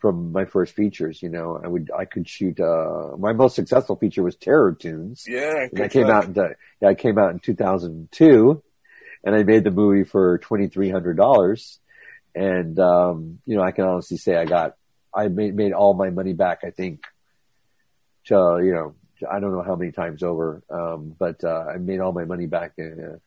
[0.00, 1.22] From my first features.
[1.22, 2.58] You know, I would I could shoot.
[2.58, 5.24] Uh, my most successful feature was Terror Toons.
[5.28, 6.34] Yeah, And that came out in
[6.80, 8.62] yeah, it came out in 2002
[9.24, 11.78] and I made the movie for $2,300.
[12.34, 14.76] And, um, you know, I can honestly say I got,
[15.14, 17.04] I made, made all my money back, I think,
[18.26, 18.94] to, you know,
[19.30, 20.62] I don't know how many times over.
[20.70, 23.18] Um, but, uh, I made all my money back and, uh,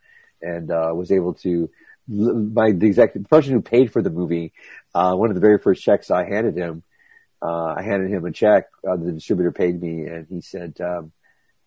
[0.41, 1.69] and, uh, was able to,
[2.07, 4.53] my, the executive, the person who paid for the movie,
[4.93, 6.83] uh, one of the very first checks I handed him,
[7.41, 11.11] uh, I handed him a check, uh, the distributor paid me and he said, um,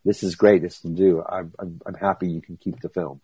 [0.06, 0.62] this is great.
[0.62, 1.22] This will do.
[1.28, 3.20] I'm, I'm, I'm happy you can keep the film.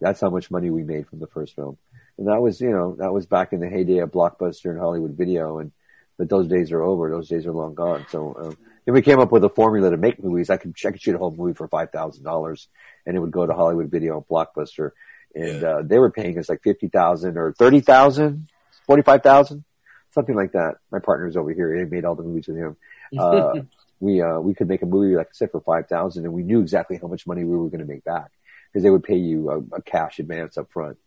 [0.00, 1.78] That's how much money we made from the first film.
[2.18, 5.12] And that was, you know, that was back in the heyday of Blockbuster and Hollywood
[5.12, 5.58] Video.
[5.58, 5.70] And,
[6.18, 7.10] but those days are over.
[7.10, 8.06] Those days are long gone.
[8.10, 10.50] So, um, then we came up with a formula to make movies.
[10.50, 12.66] I could, I could shoot a whole movie for $5,000
[13.06, 14.90] and it would go to Hollywood Video and Blockbuster.
[15.36, 18.48] And, uh, they were paying us like 50,000 or 30,000,
[18.86, 19.64] 45,000,
[20.10, 20.76] something like that.
[20.90, 21.74] My partner's over here.
[21.74, 22.76] He made all the movies with him.
[23.16, 23.60] Uh,
[24.00, 26.42] we uh, we could make a movie like I said for five thousand, and we
[26.42, 28.30] knew exactly how much money we were going to make back
[28.68, 30.98] because they would pay you a, a, cash advance up front,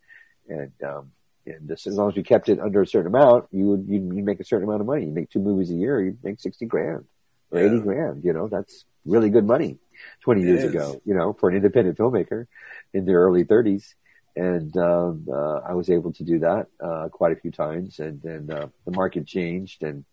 [0.48, 1.12] and um,
[1.46, 4.00] and this, as long as you kept it under a certain amount, you would you
[4.00, 5.06] make a certain amount of money.
[5.06, 7.06] You make two movies a year, you make sixty grand
[7.52, 7.68] or yeah.
[7.68, 8.24] eighty grand.
[8.24, 9.78] You know that's really good money.
[10.22, 10.74] Twenty it years is.
[10.74, 12.48] ago, you know, for an independent filmmaker
[12.94, 13.94] in their early thirties.
[14.36, 18.22] And um, uh, I was able to do that uh, quite a few times, and
[18.22, 20.06] then uh, the market changed, and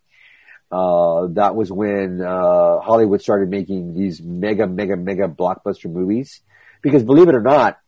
[0.72, 6.40] uh, that was when uh, Hollywood started making these mega, mega, mega blockbuster movies.
[6.82, 7.78] Because believe it or not,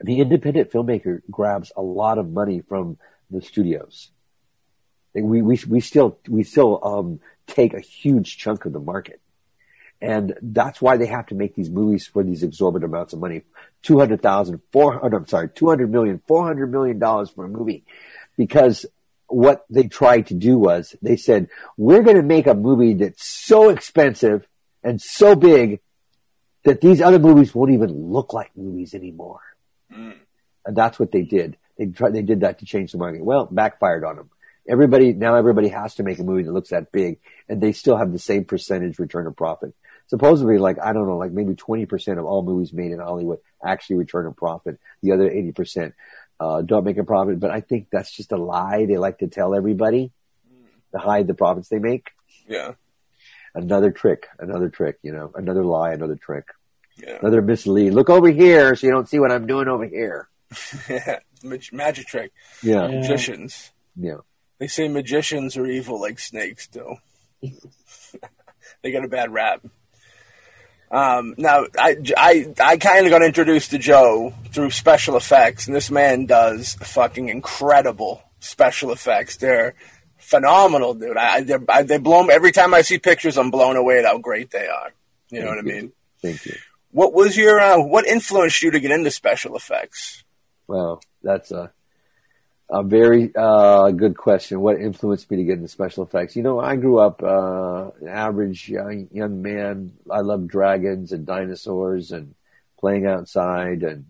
[0.00, 2.98] the independent filmmaker grabs a lot of money from
[3.30, 4.10] the studios.
[5.14, 9.20] We we we still we still um, take a huge chunk of the market,
[10.00, 13.42] and that's why they have to make these movies for these exorbitant amounts of money.
[13.82, 15.16] Two hundred thousand, four hundred.
[15.16, 17.84] I'm sorry, two hundred million, four hundred million dollars for a movie,
[18.36, 18.86] because
[19.26, 23.28] what they tried to do was they said, we're going to make a movie that's
[23.28, 24.46] so expensive
[24.82, 25.80] and so big
[26.64, 29.40] that these other movies won't even look like movies anymore.
[29.92, 30.14] Mm.
[30.64, 31.58] And that's what they did.
[31.76, 33.22] They tried, they did that to change the market.
[33.22, 34.30] Well, backfired on them.
[34.66, 37.18] Everybody, now everybody has to make a movie that looks that big
[37.48, 39.74] and they still have the same percentage return of profit.
[40.08, 43.96] Supposedly, like, I don't know, like maybe 20% of all movies made in Hollywood actually
[43.96, 44.78] return a profit.
[45.02, 45.92] The other 80%
[46.40, 47.38] uh, don't make a profit.
[47.40, 50.10] But I think that's just a lie they like to tell everybody
[50.92, 52.08] to hide the profits they make.
[52.48, 52.72] Yeah.
[53.54, 56.46] Another trick, another trick, you know, another lie, another trick.
[56.96, 57.18] Yeah.
[57.20, 57.92] Another mislead.
[57.92, 60.28] Look over here so you don't see what I'm doing over here.
[60.88, 61.18] yeah.
[61.72, 62.32] Magic trick.
[62.62, 62.88] Yeah.
[62.88, 63.72] Magicians.
[63.96, 64.18] Yeah.
[64.58, 66.96] They say magicians are evil like snakes, though.
[68.82, 69.64] they got a bad rap.
[70.90, 75.76] Um, now, I, I, I kind of got introduced to Joe through special effects, and
[75.76, 79.36] this man does fucking incredible special effects.
[79.36, 79.74] They're
[80.16, 81.16] phenomenal, dude.
[81.16, 84.18] I, I, they blow me, every time I see pictures, I'm blown away at how
[84.18, 84.92] great they are.
[85.30, 85.92] You know Thank what I mean?
[86.22, 86.54] Thank you.
[86.90, 90.24] What was your, uh, what influenced you to get into special effects?
[90.66, 91.70] Well, that's a,
[92.70, 94.60] a very uh, good question.
[94.60, 96.36] What influenced me to get into special effects?
[96.36, 99.92] You know, I grew up uh, an average young, young man.
[100.10, 102.34] I loved dragons and dinosaurs and
[102.78, 104.06] playing outside and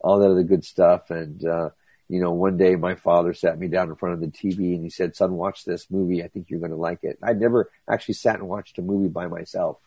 [0.00, 1.10] all that other good stuff.
[1.10, 1.70] And uh,
[2.08, 4.84] you know, one day my father sat me down in front of the TV and
[4.84, 6.22] he said, "Son, watch this movie.
[6.22, 9.08] I think you're going to like it." I'd never actually sat and watched a movie
[9.08, 9.78] by myself.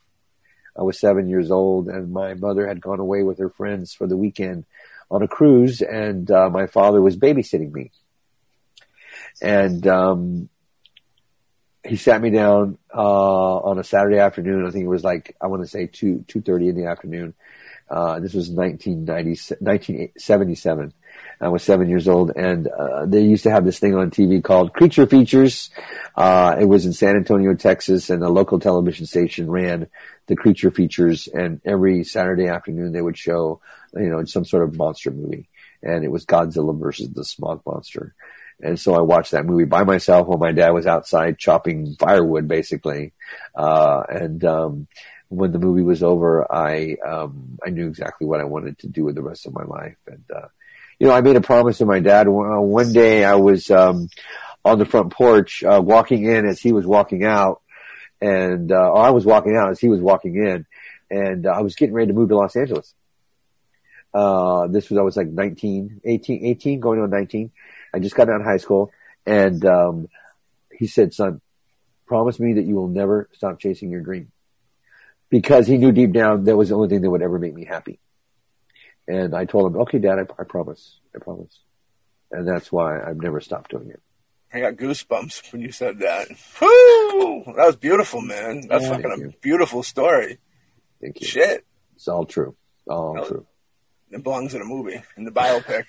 [0.78, 4.08] I was seven years old, and my mother had gone away with her friends for
[4.08, 4.66] the weekend
[5.12, 7.92] on a cruise, and uh, my father was babysitting me.
[9.42, 10.50] And um,
[11.84, 14.66] he sat me down uh, on a Saturday afternoon.
[14.66, 17.34] I think it was like I want to say two two thirty in the afternoon.
[17.90, 20.94] Uh, this was 1990, 1977.
[21.42, 24.42] I was seven years old, and uh, they used to have this thing on TV
[24.42, 25.72] called Creature Features.
[26.16, 29.88] Uh, it was in San Antonio, Texas, and a local television station ran
[30.28, 31.28] the Creature Features.
[31.28, 33.60] And every Saturday afternoon, they would show
[33.96, 35.50] you know, in some sort of monster movie.
[35.84, 38.14] And it was Godzilla versus the Smog Monster.
[38.62, 42.48] And so I watched that movie by myself while my dad was outside chopping firewood,
[42.48, 43.14] basically.
[43.56, 44.88] Uh, and, um,
[45.30, 49.06] when the movie was over, I, um, I knew exactly what I wanted to do
[49.06, 49.96] with the rest of my life.
[50.06, 50.48] And, uh,
[51.00, 52.28] you know, I made a promise to my dad.
[52.28, 54.10] One day I was, um,
[54.64, 57.62] on the front porch, uh, walking in as he was walking out
[58.20, 60.66] and, uh, I was walking out as he was walking in
[61.10, 62.94] and uh, I was getting ready to move to Los Angeles.
[64.14, 67.52] Uh, this was, I was like 19, 18, 18, going on 19.
[67.94, 68.92] I just got out of high school
[69.26, 70.08] and, um,
[70.72, 71.42] he said, son,
[72.08, 74.32] promise me that you will never stop chasing your dream
[75.30, 77.64] because he knew deep down that was the only thing that would ever make me
[77.66, 78.00] happy.
[79.08, 81.58] And I told him, okay, dad, I, I promise, I promise.
[82.32, 84.02] And that's why I've never stopped doing it.
[84.54, 86.28] I got goosebumps when you said that.
[86.62, 87.44] Woo!
[87.56, 88.68] That was beautiful, man.
[88.68, 89.34] That's Yeah, fucking a you.
[89.42, 90.40] beautiful story.
[91.02, 91.28] Thank you.
[91.28, 91.66] Shit.
[91.96, 92.56] It's all true.
[92.88, 93.24] All No.
[93.24, 93.48] true.
[94.12, 95.86] It belongs in a movie, in the biopic.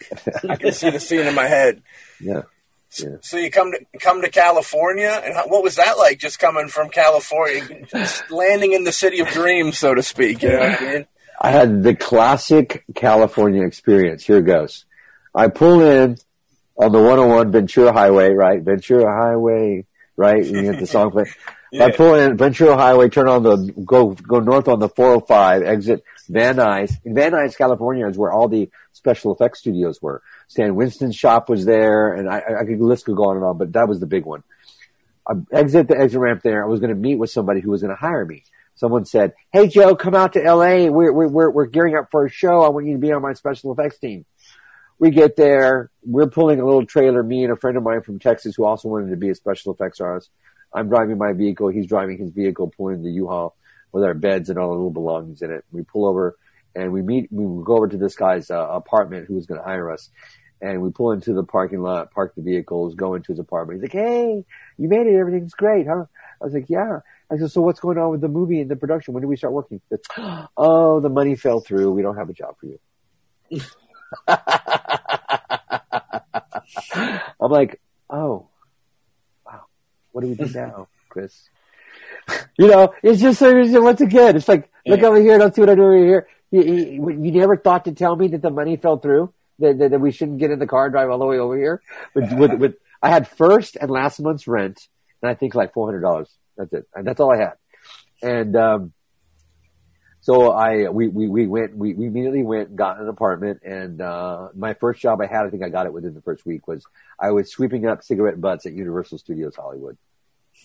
[0.49, 1.83] I can see the scene in my head.
[2.21, 2.43] Yeah.
[2.99, 3.17] Yeah.
[3.23, 6.19] So you come to come to California, and how, what was that like?
[6.19, 10.43] Just coming from California, just landing in the city of dreams, so to speak.
[10.43, 11.07] You know I mean?
[11.41, 14.25] I had the classic California experience.
[14.25, 14.85] Here goes.
[15.35, 16.19] I pull in
[16.77, 18.63] on the 101 Ventura Highway, right?
[18.63, 20.45] Ventura Highway, right?
[20.45, 21.25] And you get the song play.
[21.73, 21.87] Yeah.
[21.87, 26.05] I pull in Ventura Highway, turn on the, go, go north on the 405, exit
[26.29, 26.93] Van Nuys.
[27.03, 30.23] In Van Nuys, California is where all the special effects studios were.
[30.49, 33.57] Stan Winston's shop was there, and I, I could, list could go on and on,
[33.57, 34.43] but that was the big one.
[35.27, 36.63] I exit the exit ramp there.
[36.63, 38.45] I was going to meet with somebody who was going to hire me.
[38.75, 40.89] Someone said, "Hey Joe, come out to LA.
[40.89, 42.63] We're we're we're, we're gearing up for a show.
[42.63, 44.25] I want you to be on my special effects team."
[44.99, 45.91] We get there.
[46.05, 47.23] We're pulling a little trailer.
[47.23, 49.73] Me and a friend of mine from Texas who also wanted to be a special
[49.73, 50.31] effects artist.
[50.75, 51.69] I'm driving my vehicle.
[51.69, 53.55] He's driving his vehicle, pulling the U-Haul
[53.93, 55.65] with our beds and all the little belongings in it.
[55.71, 56.37] We pull over
[56.75, 57.29] and we meet.
[57.31, 60.09] We go over to this guy's uh, apartment who was going to hire us.
[60.61, 63.81] And we pull into the parking lot, park the vehicles, go into his apartment.
[63.81, 64.45] He's like, "Hey,
[64.79, 65.19] you made it.
[65.19, 66.05] Everything's great, huh?"
[66.41, 67.01] I was like, "Yeah."
[67.31, 69.13] I said, "So what's going on with the movie and the production?
[69.13, 69.99] When do we start working?" Said,
[70.57, 71.91] "Oh, the money fell through.
[71.91, 72.79] We don't have a job for you."
[77.41, 78.49] I'm like, "Oh.
[80.13, 81.49] What do we do now, Chris?"
[82.59, 85.75] You know, it's just once again, it's like, look over here, don't see what I
[85.75, 86.29] do over here.
[86.53, 89.91] You, you, you never thought to tell me that the money fell through, that, that,
[89.91, 91.83] that we shouldn't get in the car and drive all the way over here.
[92.15, 94.87] With, with, with, I had first and last month's rent,
[95.21, 96.29] and I think like four hundred dollars.
[96.57, 96.87] That's it.
[96.95, 97.55] And that's all I had.
[98.23, 98.93] And um,
[100.23, 103.61] so I we, we we went we, we immediately went and got an apartment.
[103.65, 106.47] And uh, my first job I had, I think I got it within the first
[106.47, 106.85] week, was
[107.21, 109.99] I was sweeping up cigarette butts at Universal Studios Hollywood,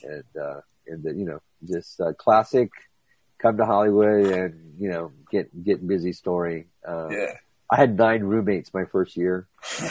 [0.04, 2.70] and uh, and the, you know just uh, classic
[3.40, 6.68] come to Hollywood and you know get get busy story.
[6.88, 7.34] Uh, Yeah.
[7.70, 9.46] I had nine roommates my first year.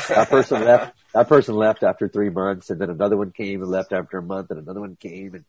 [0.09, 0.97] That person left.
[1.13, 4.23] That person left after three months, and then another one came and left after a
[4.23, 5.45] month, and another one came, and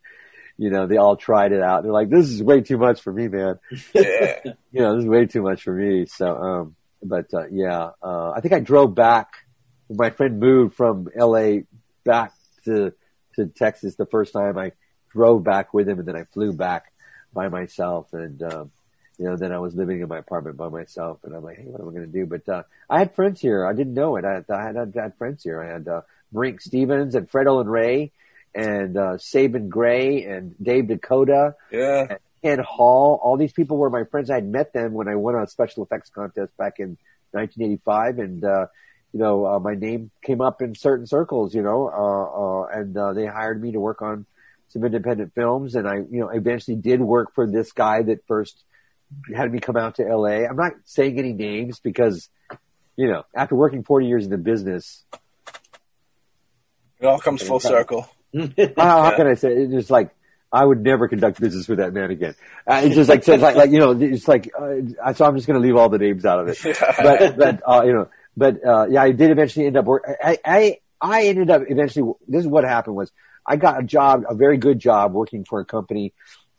[0.58, 1.84] you know they all tried it out.
[1.84, 3.60] They're like, "This is way too much for me, man.
[3.94, 4.40] Yeah.
[4.72, 8.32] You know, this is way too much for me." So, um, but uh, yeah, uh,
[8.32, 9.30] I think I drove back.
[9.90, 11.64] My friend moved from L.A.
[12.04, 12.34] back
[12.66, 12.94] to
[13.36, 14.58] to Texas the first time.
[14.58, 14.74] I
[15.10, 16.92] drove back with him, and then I flew back
[17.34, 18.72] by myself, and um,
[19.18, 21.66] you know, then I was living in my apartment by myself, and I'm like, hey,
[21.66, 22.26] what am I going to do?
[22.26, 23.66] But uh, I had friends here.
[23.66, 24.26] I didn't know it.
[24.26, 25.62] I had, I had, I had friends here.
[25.62, 26.02] I had uh,
[26.34, 28.12] Brinke Stevens and Fred Olen Ray
[28.58, 32.18] and uh, Sabin Gray and Dave Dakota, Yeah.
[32.42, 33.20] Ken Hall.
[33.24, 34.30] All these people were my friends.
[34.32, 36.98] I had met them when I won a special effects contest back in
[37.32, 38.66] 1985, and uh,
[39.14, 41.54] you know, uh, my name came up in certain circles.
[41.54, 44.26] You know, uh, uh, and uh, they hired me to work on
[44.70, 48.64] some independent films, and I, you know, eventually did work for this guy that first
[49.36, 50.46] had me come out to LA.
[50.50, 52.28] I'm not saying any names because,
[52.96, 55.06] you know, after working 40 years in the business,
[57.00, 58.10] It all comes full circle.
[58.78, 59.58] how, how can I say it?
[59.58, 60.12] It's just like,
[60.52, 62.36] I would never conduct business with that man again.
[62.66, 65.36] Uh, it's just like, so it's like, like, you know, it's like, uh, so I'm
[65.36, 66.58] just going to leave all the names out of it.
[66.80, 70.10] But, but, uh, you know, but, uh, yeah, I did eventually end up work.
[70.24, 73.12] I, I, I ended up eventually, this is what happened was
[73.46, 76.14] I got a job, a very good job working for a company.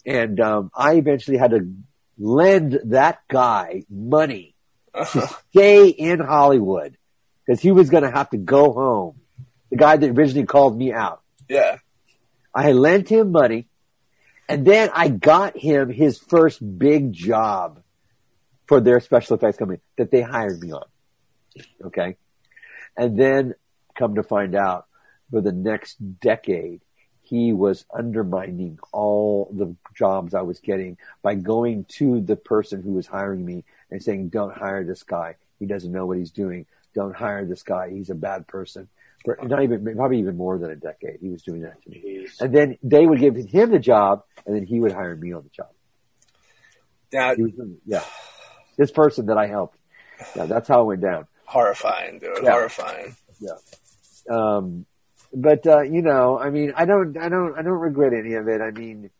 [0.05, 1.73] And, um, I eventually had to
[2.19, 4.55] lend that guy money
[4.95, 6.97] to stay in Hollywood
[7.47, 9.21] because he was going to have to go home.
[9.71, 11.23] The guy that originally called me out.
[11.49, 11.79] Yeah.
[12.55, 13.67] I lent him money
[14.49, 17.83] and then I got him his first big job
[18.67, 20.85] for their special effects company that they hired me on.
[21.85, 22.17] Okay.
[22.97, 23.55] And then
[23.95, 24.87] come to find out
[25.31, 26.81] for the next decade,
[27.23, 32.93] he was undermining all the jobs I was getting by going to the person who
[32.93, 35.37] was hiring me and saying, don't hire this guy.
[35.59, 36.65] He doesn't know what he's doing.
[36.95, 37.91] Don't hire this guy.
[37.91, 38.89] He's a bad person.
[39.37, 41.19] For not even, probably even more than a decade.
[41.21, 42.27] He was doing that to me.
[42.41, 45.43] And then they would give him the job and then he would hire me on
[45.43, 45.69] the job.
[47.13, 47.53] Was,
[47.85, 48.05] yeah.
[48.79, 49.77] This person that I helped.
[50.35, 51.27] Yeah, that's how it went down.
[51.45, 52.39] horrifying, dude.
[52.43, 52.53] Yeah.
[52.53, 53.17] Horrifying.
[53.39, 53.59] Yeah.
[54.31, 54.87] Um,
[55.35, 58.49] but, uh, you know, I mean, I don't, I don't, I don't regret any of
[58.49, 58.63] it.
[58.63, 59.11] I mean,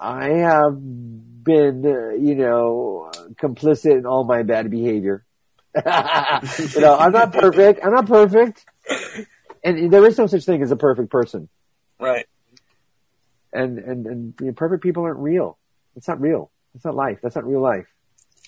[0.00, 5.22] I have been, uh, you know, complicit in all my bad behavior.
[5.76, 5.82] you
[6.80, 7.84] know, I'm not perfect.
[7.84, 8.64] I'm not perfect.
[9.64, 11.48] And there is no such thing as a perfect person.
[11.98, 12.26] Right.
[13.52, 15.58] And, and, and know, perfect people aren't real.
[15.96, 16.50] It's not real.
[16.74, 17.18] It's not life.
[17.22, 17.86] That's not real life.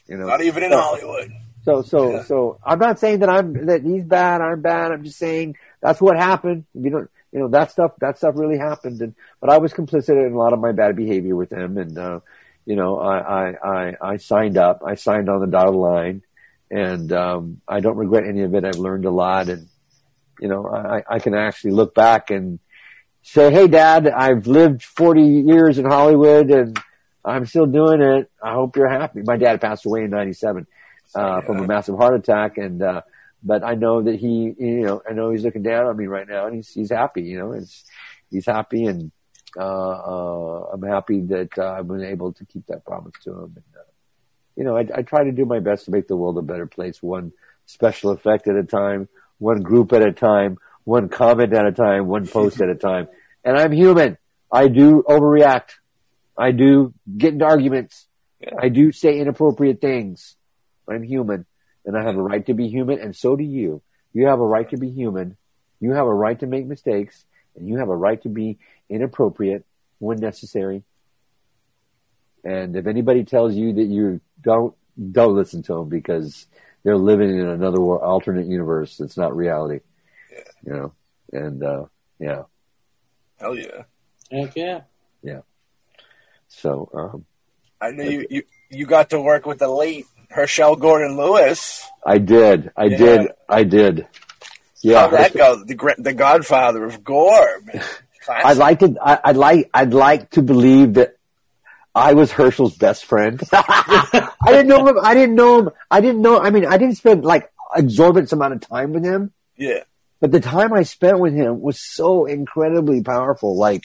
[0.07, 1.33] You know, Not even in So- Hollywood.
[1.63, 4.93] So, so, so I'm not saying that I'm, that he's bad, I'm bad.
[4.93, 6.65] I'm just saying that's what happened.
[6.73, 9.03] You don't, you know, that stuff, that stuff really happened.
[9.03, 11.77] And, but I was complicit in a lot of my bad behavior with him.
[11.77, 12.21] And, uh,
[12.65, 16.23] you know, I, I, I, I signed up, I signed on the dotted line
[16.71, 18.65] and, um, I don't regret any of it.
[18.65, 19.69] I've learned a lot and,
[20.41, 22.59] you know, I, I can actually look back and
[23.23, 26.79] say, Hey dad, I've lived 40 years in Hollywood and
[27.25, 28.31] I'm still doing it.
[28.43, 29.21] I hope you're happy.
[29.23, 30.67] My dad passed away in 97
[31.15, 32.57] uh, from a massive heart attack.
[32.57, 33.03] And, uh,
[33.43, 36.29] but I know that he, you know, I know he's looking down on me right
[36.29, 37.85] now and he's, he's happy, you know, it's,
[38.31, 39.11] he's happy and,
[39.59, 43.57] uh, uh, I'm happy that uh, I've been able to keep that promise to him.
[43.57, 43.91] And, uh,
[44.57, 46.67] you know, I, I try to do my best to make the world a better
[46.67, 47.33] place, one
[47.67, 49.09] special effect at a time,
[49.41, 53.09] one group at a time, one comment at a time, one post at a time.
[53.45, 54.19] And I'm human.
[54.53, 55.71] I do overreact.
[56.39, 58.07] I do get into arguments.
[58.41, 58.51] Yeah.
[58.61, 60.37] I do say inappropriate things.
[60.89, 61.47] I'm human
[61.85, 63.83] and I have a right to be human and so do you.
[64.13, 65.37] You have a right to be human.
[65.81, 67.25] You have a right to make mistakes
[67.57, 69.65] and you have a right to be inappropriate
[69.99, 70.83] when necessary.
[72.45, 74.75] And if anybody tells you that you don't,
[75.13, 76.47] don't listen to them because
[76.85, 79.01] they're living in another wor- alternate universe.
[79.01, 79.81] It's not reality.
[80.33, 80.39] Yeah.
[80.65, 80.93] You know,
[81.33, 81.85] and, uh,
[82.19, 82.43] yeah.
[83.39, 83.83] Hell yeah.
[84.31, 84.81] Heck yeah.
[85.23, 85.41] Yeah.
[86.49, 87.25] So, um,
[87.81, 91.87] I know you, you, you got to work with the late Herschell Gordon Lewis.
[92.05, 92.97] I did, I Yeah.
[92.99, 94.07] did, I did.
[94.83, 95.01] Yeah.
[95.03, 95.65] How'd that go?
[95.65, 97.61] The, the godfather of gore.
[97.65, 97.83] man.
[98.29, 98.95] I'd like to.
[99.03, 99.71] I, I'd like.
[99.75, 101.17] I'd like to believe that
[101.95, 103.41] I was Herschell's best friend.
[103.53, 104.97] I didn't know him.
[105.03, 105.71] I didn't know him.
[105.91, 106.41] I didn't know.
[106.41, 109.85] I mean, I didn't spend like exorbitant amount of time with him, Yeah.
[110.21, 113.57] but the time I spent with him was so incredibly powerful.
[113.57, 113.85] Like,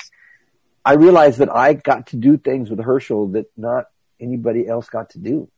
[0.84, 3.86] I realized that I got to do things with Herschell that not
[4.20, 5.50] anybody else got to do.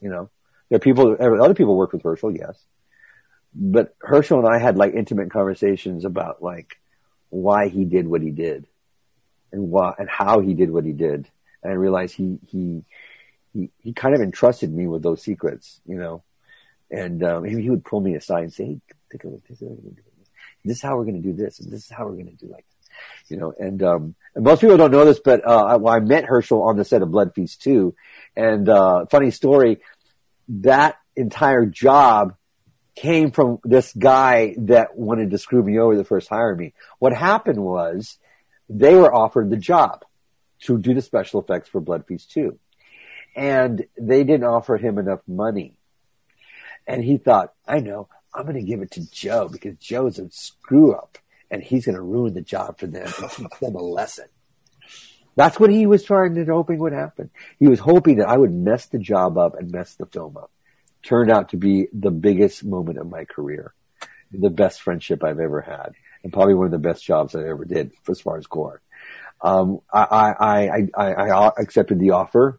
[0.00, 0.30] You know,
[0.68, 1.16] there are people.
[1.20, 2.58] Other people worked with Herschell, yes,
[3.54, 6.76] but Herschell and I had like intimate conversations about like
[7.30, 8.66] why he did what he did
[9.52, 11.28] and why and how he did what he did.
[11.66, 12.84] And realized he he
[13.52, 16.22] he, he kind of entrusted me with those secrets, you know.
[16.90, 19.46] And um, he, would pull me aside and say, "Hey, take a look.
[19.48, 19.78] This is,
[20.64, 22.46] this is how we're going to do this, and this is how we're going to
[22.46, 25.64] do like." this." You know, and um, and most people don't know this, but uh,
[25.64, 27.94] I, well, I met Herschell on the set of Blood Feast 2.
[28.36, 29.80] And uh, funny story,
[30.48, 32.36] that entire job
[32.94, 36.74] came from this guy that wanted to screw me over the first hire me.
[36.98, 38.18] What happened was
[38.68, 40.04] they were offered the job
[40.62, 42.58] to do the special effects for Blood Feast 2.
[43.34, 45.78] And they didn't offer him enough money.
[46.86, 50.30] And he thought, I know, I'm going to give it to Joe because Joe's a
[50.30, 51.18] screw up
[51.50, 54.26] and he's going to ruin the job for them and teach them a lesson.
[55.36, 57.30] That's what he was trying to hoping would happen.
[57.58, 60.50] He was hoping that I would mess the job up and mess the film up.
[61.02, 63.74] Turned out to be the biggest moment of my career,
[64.32, 65.92] the best friendship I've ever had,
[66.24, 68.80] and probably one of the best jobs I ever did as far as gore.
[69.40, 72.58] Um, I, I, I, I, accepted the offer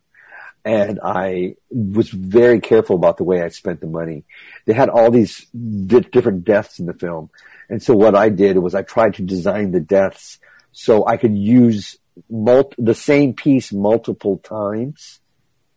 [0.64, 4.26] and I was very careful about the way I spent the money.
[4.66, 7.30] They had all these di- different deaths in the film.
[7.70, 10.40] And so what I did was I tried to design the deaths
[10.72, 11.98] so I could use
[12.30, 15.20] mul- the same piece multiple times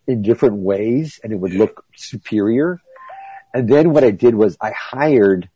[0.07, 2.80] in different ways and it would look superior.
[3.55, 5.48] And then what I did was I hired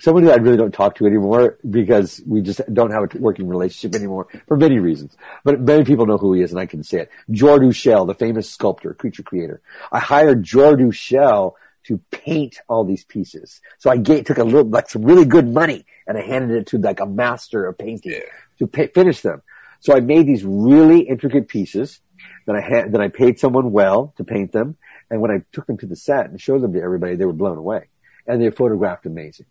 [0.00, 3.48] someone who I really don't talk to anymore because we just don't have a working
[3.48, 5.16] relationship anymore for many reasons.
[5.44, 7.10] But many people know who he is and I can say it.
[7.30, 9.60] Jordu Schell, the famous sculptor, creature creator.
[9.90, 13.60] I hired Jordu Schell to paint all these pieces.
[13.78, 16.66] So I gave, took a little, like some really good money and I handed it
[16.68, 18.66] to like a master of painting Yeah.
[18.66, 19.42] to finish them.
[19.80, 22.00] So I made these really intricate pieces
[22.46, 24.76] that I had, that I paid someone well to paint them.
[25.10, 27.32] And when I took them to the set and showed them to everybody, they were
[27.32, 27.88] blown away
[28.26, 29.46] and they photographed amazing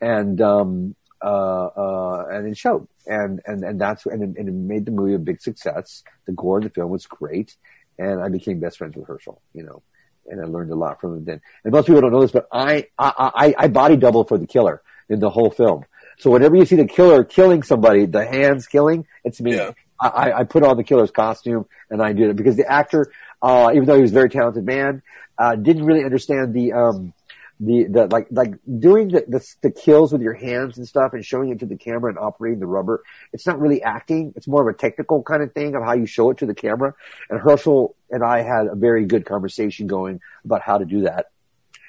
[0.00, 0.94] and um
[1.24, 2.88] uh uh and it showed.
[3.06, 6.02] And and and that's and it, and it made the movie a big success.
[6.26, 7.56] The gore in the film was great
[7.98, 9.82] and i became best friends with herschell you know
[10.26, 11.40] and i learned a lot from him then.
[11.64, 14.46] And most people don't know this but i i i, I body double for the
[14.46, 15.84] killer in the whole film.
[16.18, 19.54] So whenever you see the killer killing somebody the hands killing it's me.
[19.56, 19.70] Yeah.
[19.98, 23.10] I, I- I put on the killer's costume and I did it because the actor,
[23.40, 25.00] uh, even though he was a very talented man,
[25.38, 27.14] uh, didn't really understand the, um,
[27.58, 31.24] the, the, like, like doing the, the, the kills with your hands and stuff and
[31.24, 33.02] showing it to the camera and operating the rubber.
[33.32, 34.34] It's not really acting.
[34.36, 36.54] It's more of a technical kind of thing of how you show it to the
[36.54, 36.94] camera.
[37.30, 41.26] And Herschell and I had a very good conversation going about how to do that.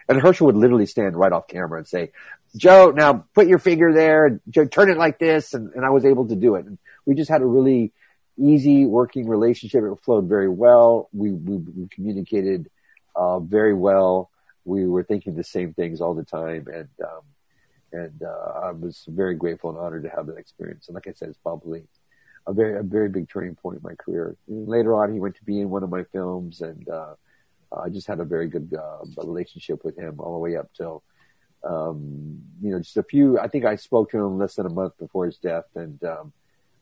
[0.08, 2.12] And Herschell would literally stand right off camera and say,
[2.56, 5.54] Joe, now put your finger there, Joe, turn it like this.
[5.54, 6.66] And, and I was able to do it.
[6.66, 7.92] And we just had a really
[8.38, 9.84] easy working relationship.
[9.84, 11.10] It flowed very well.
[11.12, 12.70] We, we, we communicated,
[13.18, 14.30] uh, very well.
[14.68, 17.24] We were thinking the same things all the time, and um,
[17.94, 20.88] and uh, I was very grateful and honored to have that experience.
[20.88, 21.84] And like I said, it's probably
[22.46, 24.36] a very a very big turning point in my career.
[24.48, 27.16] And later on, he went to be in one of my films, and uh,
[27.72, 31.02] I just had a very good uh, relationship with him all the way up till
[31.64, 33.40] um, you know just a few.
[33.40, 36.34] I think I spoke to him less than a month before his death, and um,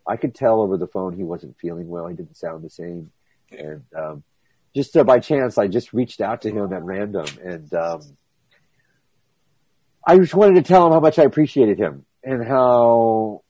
[0.07, 2.07] I could tell over the phone he wasn't feeling well.
[2.07, 3.11] He didn't sound the same,
[3.51, 4.23] and um,
[4.75, 8.01] just uh, by chance, I just reached out to him at random, and um,
[10.05, 13.41] I just wanted to tell him how much I appreciated him and how,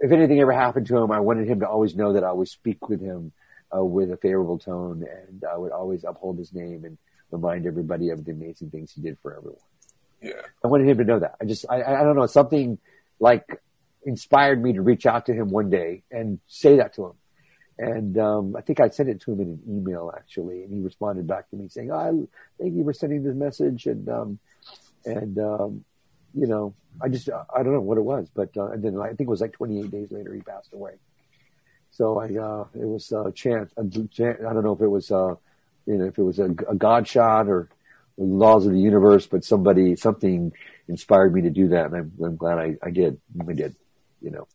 [0.00, 2.48] if anything ever happened to him, I wanted him to always know that I would
[2.48, 3.32] speak with him
[3.76, 6.96] uh, with a favorable tone, and I would always uphold his name and
[7.30, 9.60] remind everybody of the amazing things he did for everyone.
[10.22, 10.40] Yeah.
[10.64, 11.36] I wanted him to know that.
[11.40, 12.78] I just, I, I don't know, something
[13.20, 13.44] like
[14.04, 17.12] inspired me to reach out to him one day and say that to him.
[17.78, 20.80] And um, I think I sent it to him in an email actually, and he
[20.80, 22.28] responded back to me saying, "Oh,
[22.60, 24.38] thank you for sending this message." And um,
[25.04, 25.84] and um,
[26.34, 29.08] you know, I just I don't know what it was, but uh, and then I
[29.08, 30.94] think it was like 28 days later he passed away.
[31.92, 33.72] So I uh, it was a chance.
[33.78, 35.34] I don't know if it was uh,
[35.86, 37.68] you know if it was a, a God shot or
[38.16, 40.52] laws of the universe, but somebody something
[40.88, 43.20] inspired me to do that, and I'm, I'm glad I, I did.
[43.40, 43.76] I did.
[44.20, 44.48] You know,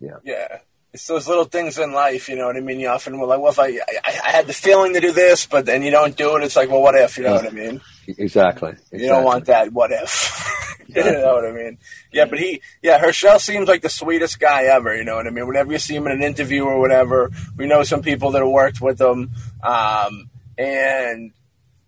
[0.00, 0.16] yeah.
[0.24, 0.58] Yeah.
[0.96, 2.80] It's those little things in life, you know what I mean?
[2.80, 5.44] You often will like, well, if I, I, I had the feeling to do this,
[5.44, 7.50] but then you don't do it, it's like, well, what if, you know what I
[7.50, 7.82] mean?
[8.06, 8.70] Exactly.
[8.70, 9.02] exactly.
[9.02, 10.80] You don't want that, what if?
[10.88, 11.76] you know what I mean?
[12.12, 15.30] Yeah, but he, yeah, Herschell seems like the sweetest guy ever, you know what I
[15.30, 15.46] mean?
[15.46, 18.48] Whenever you see him in an interview or whatever, we know some people that have
[18.48, 19.32] worked with him,
[19.62, 21.32] um, and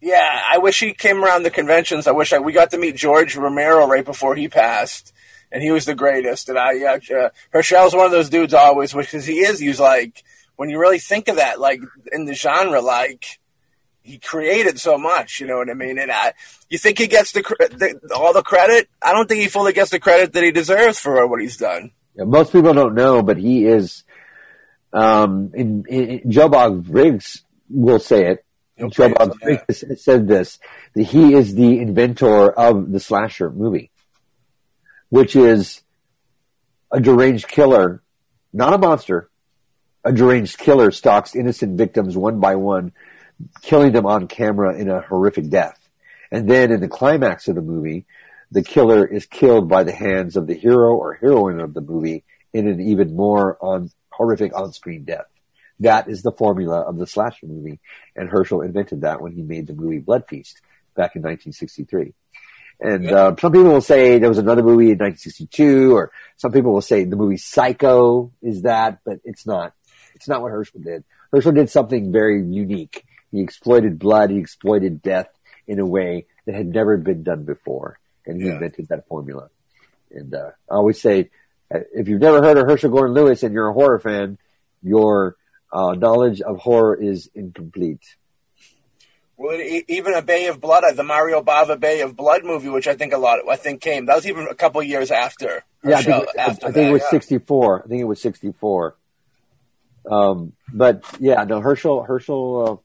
[0.02, 2.06] yeah, I wish he came around the conventions.
[2.06, 5.14] I wish I, we got to meet George Romero right before he passed
[5.50, 6.48] and he was the greatest.
[6.48, 9.58] And I, yeah, uh, Herschell's one of those dudes always, which because he is.
[9.58, 10.22] He's like,
[10.56, 11.80] when you really think of that, like
[12.12, 13.38] in the genre, like
[14.02, 15.40] he created so much.
[15.40, 15.98] You know what I mean?
[15.98, 16.34] And I,
[16.68, 18.88] you think he gets the, the all the credit?
[19.02, 21.92] I don't think he fully gets the credit that he deserves for what he's done.
[22.14, 24.04] Yeah, most people don't know, but he is.
[24.90, 28.44] Um, in, in Joe Bob Briggs will say it.
[28.90, 29.58] Joe Bob yeah.
[29.66, 30.58] Briggs said this:
[30.94, 33.90] that he is the inventor of the slasher movie
[35.08, 35.82] which is
[36.90, 38.02] a deranged killer,
[38.52, 39.30] not a monster,
[40.04, 42.92] a deranged killer stalks innocent victims one by one,
[43.62, 45.78] killing them on camera in a horrific death.
[46.30, 48.06] And then in the climax of the movie,
[48.50, 52.24] the killer is killed by the hands of the hero or heroine of the movie
[52.52, 55.26] in an even more on horrific on-screen death.
[55.80, 57.78] That is the formula of the slasher movie,
[58.16, 60.60] and Herschell invented that when he made the movie Blood Feast
[60.96, 62.14] back in 1963.
[62.80, 66.72] And uh, some people will say there was another movie in 1962, or some people
[66.72, 69.72] will say the movie Psycho is that, but it's not.
[70.14, 71.04] It's not what Herschell did.
[71.32, 73.04] Herschell did something very unique.
[73.32, 75.28] He exploited blood, he exploited death
[75.66, 78.54] in a way that had never been done before, and he yeah.
[78.54, 79.50] invented that formula.
[80.10, 81.30] And uh, I always say,
[81.72, 84.38] uh, if you've never heard of Herschell Gordon Lewis and you're a horror fan,
[84.82, 85.36] your
[85.72, 88.16] uh, knowledge of horror is incomplete.
[89.38, 92.96] Well, even a Bay of Blood, the Mario Bava Bay of Blood movie, which I
[92.96, 94.06] think a lot, I think came.
[94.06, 95.62] That was even a couple years after.
[95.84, 97.10] Yeah, I think, it, after I think that, it was yeah.
[97.10, 97.84] sixty four.
[97.84, 98.96] I think it was sixty four.
[100.10, 102.76] Um, but yeah, no, Herschell, Herschell, uh,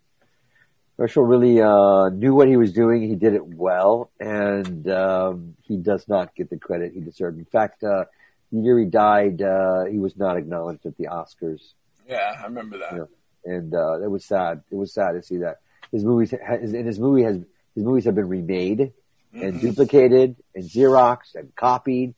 [1.02, 3.02] Herschell really uh, knew what he was doing.
[3.02, 7.40] He did it well, and um, he does not get the credit he deserved.
[7.40, 8.06] In fact, uh,
[8.52, 11.62] the year he died, uh, he was not acknowledged at the Oscars.
[12.08, 12.92] Yeah, I remember that.
[12.92, 13.10] You know,
[13.46, 14.62] and uh, it was sad.
[14.70, 15.58] It was sad to see that
[15.94, 17.38] his movies his, and his movie has
[17.76, 19.42] his movies have been remade mm-hmm.
[19.42, 22.16] and duplicated and xeroxed and copied,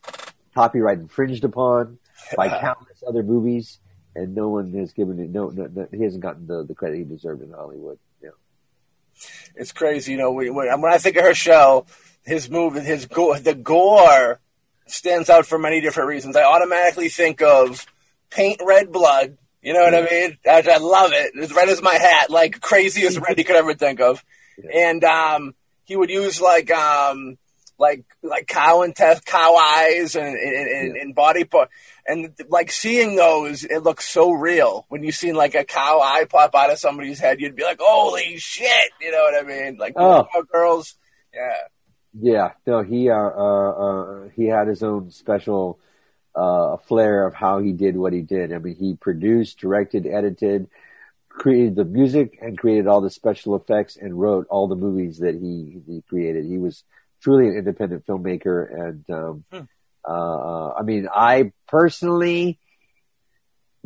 [0.55, 1.99] copyright infringed upon
[2.35, 3.79] by countless other movies,
[4.15, 5.29] and no one has given it.
[5.29, 7.99] No, no, no he hasn't gotten the, the credit he deserved in Hollywood.
[8.23, 8.29] Yeah,
[9.55, 10.13] it's crazy.
[10.13, 11.85] You know, when, when I think of Herschell,
[12.23, 14.39] his movie, his gore, the gore
[14.87, 16.35] stands out for many different reasons.
[16.35, 17.85] I automatically think of
[18.29, 20.37] Paint Red Blood you know what I mean?
[20.45, 21.35] I, I love it.
[21.41, 24.23] As red as my hat, like craziest red you could ever think of.
[24.71, 25.55] And um,
[25.85, 27.39] he would use like um,
[27.79, 31.69] like like cow and test cow eyes and, and, and, and body part.
[32.05, 34.85] And like seeing those it looks so real.
[34.89, 37.79] When you seen like a cow eye pop out of somebody's head you'd be like
[37.81, 38.91] holy shit!
[39.01, 39.77] You know what i mean?
[39.77, 40.27] Like oh.
[40.51, 40.95] girls.
[41.33, 41.57] Yeah.
[42.21, 42.51] Yeah.
[42.67, 45.79] No he uh, uh, uh he had his own special
[46.37, 48.53] uh, a flair of how he did what he did.
[48.53, 50.67] I mean, he produced, directed, edited,
[51.29, 55.35] created the music, and created all the special effects, and wrote all the movies that
[55.35, 56.45] he he created.
[56.45, 56.83] He was
[57.21, 59.61] truly an independent filmmaker, and um, hmm.
[60.07, 62.59] uh, I mean, I personally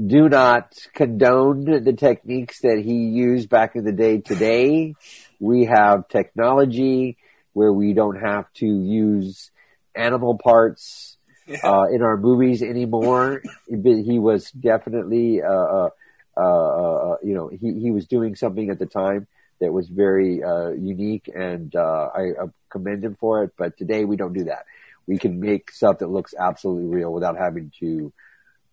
[0.03, 4.95] do not condone the techniques that he used back in the day today.
[5.39, 7.17] We have technology
[7.53, 9.51] where we don't have to use
[9.95, 11.17] animal parts
[11.49, 11.57] Yeah.
[11.63, 13.41] uh, in our movies anymore.
[13.67, 15.89] He was definitely, uh, uh,
[16.37, 19.27] uh, uh, you know, he, he was doing something at the time
[19.59, 23.53] that was very uh, unique, and uh, I, I commend him for it.
[23.57, 24.65] But today we don't do that.
[25.07, 28.13] We can make stuff that looks absolutely real without having to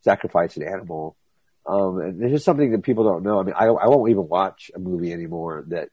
[0.02, 1.16] sacrifice an animal.
[1.66, 3.40] Um, and there's just something that people don't know.
[3.40, 5.88] I mean, I, I won't even watch a movie anymore that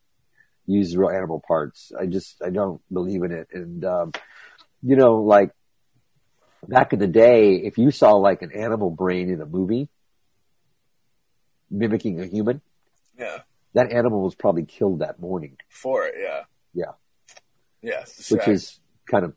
[0.68, 1.94] uses real animal parts.
[2.00, 3.48] I just I don't believe in it.
[3.54, 4.12] And um,
[4.82, 5.52] you know, like
[6.68, 9.90] back in the day, if you saw like an animal brain in a movie
[11.70, 12.62] mimicking a human,
[13.18, 13.40] Yeah.
[13.74, 16.44] that animal was probably killed that morning, For it, yeah.
[16.74, 16.92] Yeah.
[17.82, 18.06] Yeah.
[18.30, 19.34] Which is kind of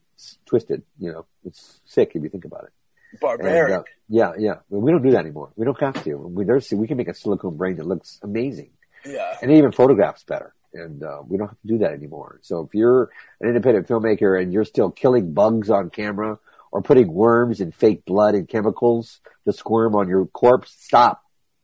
[0.47, 0.83] twisted.
[0.99, 2.71] You know, it's sick if you think about it.
[3.13, 3.73] And, barbaric.
[3.73, 4.55] uh, yeah, yeah.
[4.69, 5.51] We don't do that anymore.
[5.57, 6.15] We don't have to.
[6.17, 8.71] We, there's, we can make a silicone brain that looks amazing.
[9.05, 9.37] yeah.
[9.43, 10.55] and it even photographs better.
[10.75, 12.39] And uh, we don't have to do that anymore.
[12.43, 13.11] So if you're
[13.41, 16.39] an independent filmmaker and you're still killing bugs on camera
[16.73, 21.23] or putting worms and fake blood and chemicals to squirm on your corpse, stop.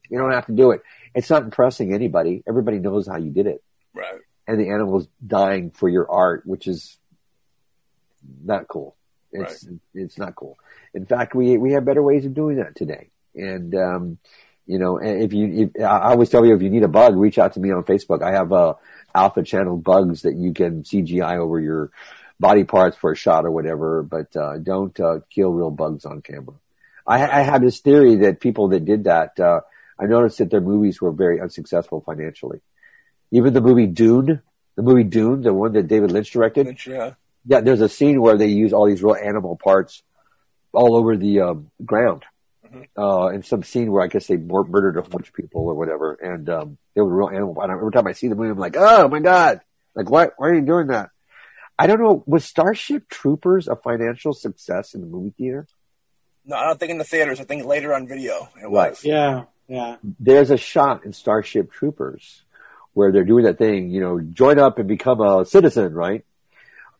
[0.09, 0.83] You don't have to do it.
[1.15, 2.43] It's not impressing anybody.
[2.47, 3.63] Everybody knows how you did it.
[3.95, 4.21] Right.
[4.47, 6.99] And the animal's dying for your art, which is
[8.43, 8.97] not cool.
[9.33, 10.59] It's it's not cool.
[10.95, 13.09] In fact, we we have better ways of doing that today.
[13.35, 14.19] And um,
[14.67, 17.39] you know, if you, if, I always tell you if you need a bug, reach
[17.39, 18.23] out to me on Facebook.
[18.23, 18.75] I have uh,
[19.15, 21.91] alpha channel bugs that you can CGI over your
[22.43, 26.21] body parts for a shot or whatever, but uh, don't uh, kill real bugs on
[26.21, 26.57] camera.
[27.07, 29.61] I, I have this theory that people that did that, uh,
[29.99, 32.61] I noticed that their movies were very unsuccessful financially.
[33.31, 34.43] Even the movie Dune,
[34.77, 37.15] the movie Dune, the one that David Lynch directed, Which, yeah.
[37.47, 40.03] yeah, there's a scene where they use all these real animal parts
[40.73, 42.25] all over the um, ground.
[42.67, 42.87] Mhm.
[42.97, 45.75] Uh, in some scene where I guess they mur- murdered a bunch of people or
[45.75, 47.61] whatever, and um, they were real animal.
[47.61, 49.61] And every time I see the movie, I'm like, oh my god,
[49.95, 50.33] like what?
[50.39, 51.11] Why are you doing that?
[51.79, 52.23] I don't know.
[52.27, 55.67] Was Starship Troopers a financial success in the movie theater?
[56.45, 57.41] No, I don't think in the theaters.
[57.41, 58.91] I think later on video it Right.
[58.91, 59.05] was.
[59.05, 59.97] Yeah, yeah.
[60.21, 62.43] There's a shot in Starship Troopers
[62.95, 66.25] where they're doing that thing, you know, join up and become a citizen, right?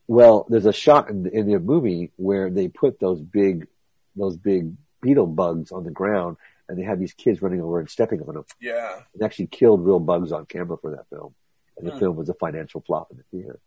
[0.07, 3.67] Well, there's a shot in, in the movie where they put those big,
[4.15, 7.89] those big beetle bugs on the ground and they had these kids running over and
[7.89, 8.45] stepping on them.
[8.59, 9.01] Yeah.
[9.13, 11.35] It actually killed real bugs on camera for that film.
[11.77, 11.99] And the Hmm.
[11.99, 13.59] film was a financial flop in the theater.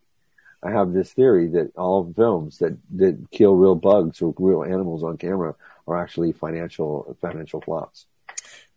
[0.62, 5.02] I have this theory that all films that, that kill real bugs or real animals
[5.04, 5.54] on camera
[5.86, 8.06] are actually financial, financial flops.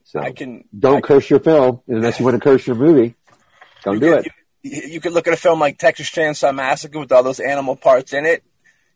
[0.03, 0.65] So I can.
[0.77, 3.15] don't I- curse your film unless you want to curse your movie.
[3.83, 4.31] Don't you do could- it.
[4.61, 7.75] You, you could look at a film like Texas Chainsaw Massacre with all those animal
[7.77, 8.43] parts in it.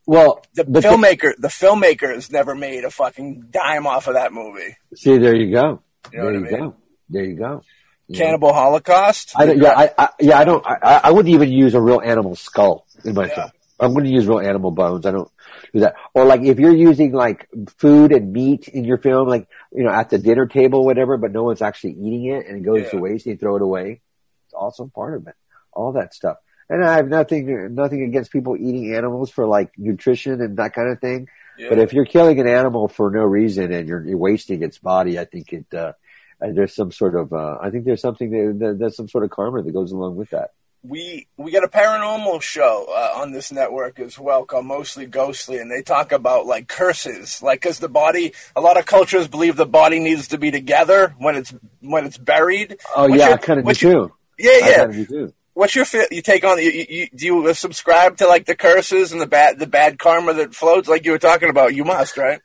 [0.06, 4.76] Well, The filmmaker, the filmmakers never made a fucking dime off of that movie.
[4.94, 5.82] see, there you go.
[6.12, 6.60] You know there you I mean?
[6.60, 6.76] go.
[7.10, 7.62] There you go.
[8.10, 8.18] Know?
[8.18, 9.32] Cannibal Holocaust.
[9.36, 12.02] I don't, yeah, I, I, yeah, I don't, I, I wouldn't even use a real
[12.04, 13.36] animal skull in my Yeah.
[13.36, 13.52] film.
[13.80, 15.06] I wouldn't use real animal bones.
[15.06, 15.30] I don't
[15.74, 15.96] do that.
[16.14, 17.48] Or like if you're using like
[17.78, 21.18] food and meat in your film, like, you know, at the dinner table, or whatever,
[21.18, 22.90] but no one's actually eating it and it goes Yeah.
[22.92, 24.02] to waste and you throw it away.
[24.46, 25.36] It's also part of it.
[25.74, 26.38] All that stuff.
[26.70, 30.90] And I have nothing, nothing against people eating animals for like nutrition and that kind
[30.90, 31.28] of thing.
[31.58, 31.70] Yeah.
[31.70, 35.20] But if you're killing an animal for no reason and you're, you're wasting its body,
[35.20, 35.94] I think it, uh,
[36.42, 38.30] uh, there's some sort of, uh, I think there's something
[38.60, 40.52] that, there's some sort of karma that goes along with that.
[40.84, 45.60] we we got a paranormal show uh, on this network as well called Mostly Ghostly,
[45.60, 48.34] and they talk about like curses, like because the body.
[48.56, 52.18] A lot of cultures believe the body needs to be together when it's when it's
[52.18, 52.78] buried.
[52.96, 54.14] Oh What's yeah, your- I kind of do your- too.
[54.38, 55.28] Yeah, I yeah.
[55.54, 56.58] What's your you take on?
[56.58, 60.34] You, you, do you subscribe to like the curses and the bad the bad karma
[60.34, 61.76] that floats, like you were talking about?
[61.76, 62.42] You must, right?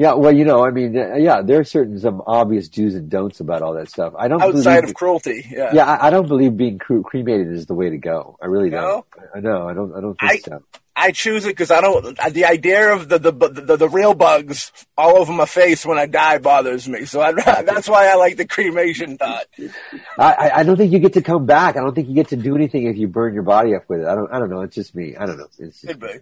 [0.00, 3.40] Yeah, well, you know, I mean, yeah, there are certain some obvious do's and don'ts
[3.40, 4.12] about all that stuff.
[4.16, 5.70] I don't Outside believe, of cruelty, yeah.
[5.74, 8.36] yeah, I, I don't believe being cre- cremated is the way to go.
[8.40, 9.04] I really No?
[9.16, 9.26] don't.
[9.34, 9.68] I know.
[9.68, 9.92] I don't.
[9.96, 10.62] I don't think so.
[10.94, 12.16] I choose it because I don't.
[12.30, 16.06] The idea of the the, the the real bugs all over my face when I
[16.06, 17.04] die bothers me.
[17.04, 19.46] So I, that's why I like the cremation thought.
[20.16, 21.76] I, I- I don't think you get to come back.
[21.76, 24.02] I don't think you get to do anything if you burn your body up with
[24.02, 24.06] it.
[24.06, 24.32] I don't.
[24.32, 24.60] I don't know.
[24.60, 25.16] It's just me.
[25.16, 25.48] I don't know.
[25.58, 26.14] It's just, Could be.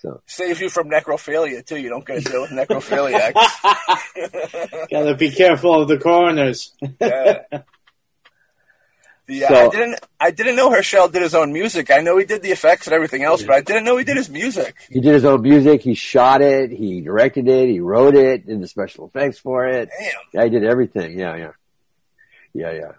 [0.00, 1.76] So Saves you from necrophilia too.
[1.76, 3.34] You don't get to deal with necrophiliacs.
[4.90, 6.72] Gotta be careful of the coroners.
[7.00, 7.42] yeah.
[9.26, 10.00] The, uh, So- I didn't.
[10.18, 11.90] I didn't know Herschell did his own music.
[11.90, 14.16] I know he did the effects and everything else, but I didn't know he did
[14.16, 14.74] his music.
[14.88, 15.82] he did his own music.
[15.82, 16.70] He shot it.
[16.70, 17.68] He directed it.
[17.68, 18.46] He wrote it.
[18.46, 19.88] Did the special effects for it.
[19.98, 20.12] Damn.
[20.32, 21.18] Yeah, I did everything.
[21.18, 21.52] Yeah, yeah,
[22.54, 22.92] yeah, yeah.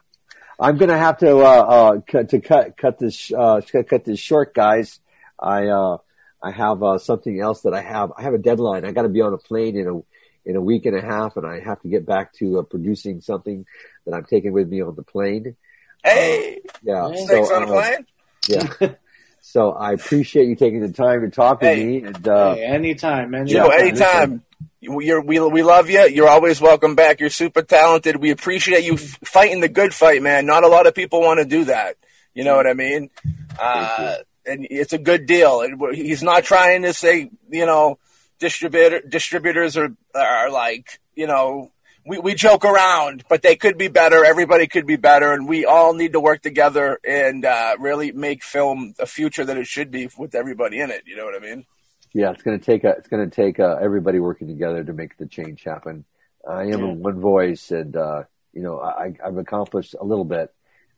[0.59, 4.19] I'm gonna have to uh, uh, cut to cut cut this uh, cut, cut this
[4.19, 4.99] short, guys.
[5.39, 5.97] I uh,
[6.43, 8.11] I have uh, something else that I have.
[8.17, 8.85] I have a deadline.
[8.85, 10.01] I got to be on a plane in a
[10.49, 13.21] in a week and a half, and I have to get back to uh, producing
[13.21, 13.65] something
[14.05, 15.55] that I'm taking with me on the plane.
[16.03, 17.09] Hey, Yeah.
[17.11, 17.25] Hey.
[17.27, 18.05] so, on a uh, plane.
[18.47, 18.89] Yeah.
[19.41, 21.85] so I appreciate you taking the time to talk with Hey.
[21.85, 22.03] me.
[22.03, 23.47] And uh, hey, anytime, anytime.
[23.47, 24.43] Joe, Yeah, anytime.
[24.79, 26.07] You're, we we love you.
[26.07, 27.19] You're always welcome back.
[27.19, 28.15] You're super talented.
[28.15, 30.47] We appreciate you f- fighting the good fight, man.
[30.47, 31.97] Not a lot of people want to do that.
[32.33, 33.11] You know what I mean?
[33.59, 34.15] Uh,
[34.45, 35.61] and it's a good deal.
[35.61, 37.97] And he's not trying to say, you know,
[38.39, 41.71] distributor distributors are are like, you know,
[42.05, 44.25] we, we joke around, but they could be better.
[44.25, 48.43] Everybody could be better, and we all need to work together and uh, really make
[48.43, 51.03] film a future that it should be with everybody in it.
[51.05, 51.65] You know what I mean?
[52.13, 54.91] yeah, it's going to take a, it's going to take uh, everybody working together to
[54.91, 56.03] make the change happen.
[56.45, 56.93] I am Yeah.
[56.93, 60.51] one voice, and uh, you know, I, I've accomplished a little bit,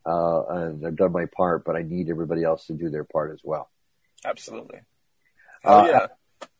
[0.05, 3.31] uh, and I've done my part, but I need everybody else to do their part
[3.31, 3.69] as well.
[4.25, 4.79] Absolutely.
[5.63, 6.07] Uh, Oh yeah.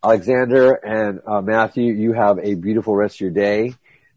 [0.04, 3.74] Alexander and uh, Matthew, you have a beautiful rest of your day.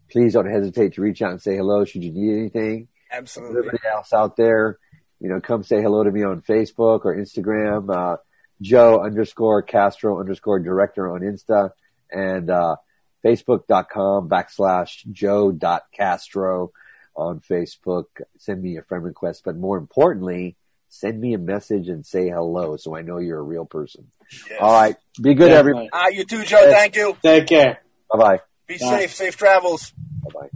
[0.09, 2.87] Please don't hesitate to reach out and say hello should you need anything.
[3.11, 3.57] Absolutely.
[3.59, 4.79] Everybody else out there,
[5.19, 7.93] you know, come say hello to me on Facebook or Instagram.
[7.93, 8.17] Uh,
[8.61, 11.71] Joe underscore Castro underscore director on Insta
[12.11, 12.77] and uh,
[13.25, 16.71] Facebook.com backslash Joe dot Castro
[17.17, 18.05] on Facebook.
[18.37, 20.55] Send me a friend request, but more importantly,
[20.89, 24.09] send me a message and say hello so I know you're a real person.
[24.49, 24.59] Yes.
[24.61, 24.95] All right.
[25.21, 25.87] Be good, Definitely.
[25.87, 25.89] everybody.
[25.93, 26.69] Ah, you too, Joe.
[26.71, 27.17] Thank you.
[27.21, 27.81] Take care.
[28.11, 28.41] Bye bye.
[28.67, 28.85] Be Bye.
[28.99, 29.13] safe.
[29.13, 29.91] Safe travels.
[30.23, 30.49] Bye bye.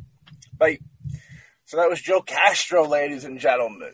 [0.57, 0.79] Bye.
[1.65, 3.93] So that was Joe Castro, ladies and gentlemen.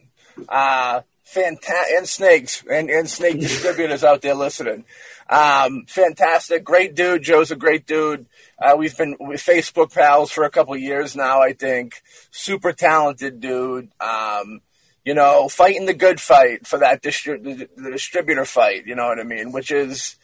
[0.50, 4.86] Uh, fantastic, and snakes, and, and snake distributors out there listening.
[5.30, 7.22] Um, fantastic, great dude.
[7.22, 8.28] Joe's a great dude.
[8.58, 12.02] Uh, we've been with Facebook pals for a couple years now, I think.
[12.32, 13.90] Super talented dude.
[14.00, 14.62] Um,
[15.04, 18.86] you know, fighting the good fight for that distri- the, the distributor fight.
[18.86, 19.52] You know what I mean?
[19.52, 20.16] Which is,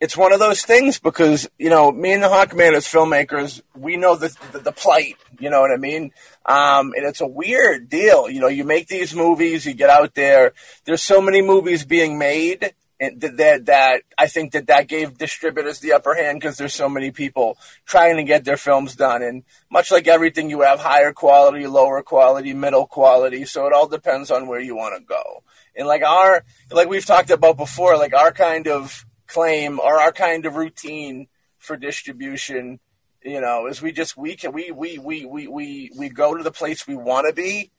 [0.00, 3.96] it's one of those things because you know me and the Hawkman as filmmakers, we
[3.96, 5.16] know the, the the plight.
[5.40, 6.12] You know what I mean?
[6.46, 8.30] Um, and it's a weird deal.
[8.30, 10.52] You know, you make these movies, you get out there.
[10.84, 15.18] There's so many movies being made, and that that, that I think that that gave
[15.18, 19.22] distributors the upper hand because there's so many people trying to get their films done.
[19.22, 23.44] And much like everything, you have higher quality, lower quality, middle quality.
[23.44, 25.42] So it all depends on where you want to go.
[25.76, 30.12] And like our, like we've talked about before, like our kind of claim or our
[30.12, 31.28] kind of routine
[31.58, 32.80] for distribution,
[33.22, 36.42] you know, is we just we can we we we we we, we go to
[36.42, 37.70] the place we want to be,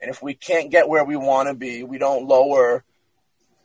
[0.00, 2.84] and if we can't get where we want to be, we don't lower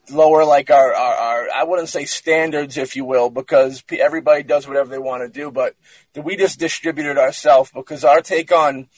[0.09, 4.67] lower like our, our, our I wouldn't say standards, if you will, because everybody does
[4.67, 5.75] whatever they want to do, but
[6.15, 8.89] we just distribute it ourselves because our take on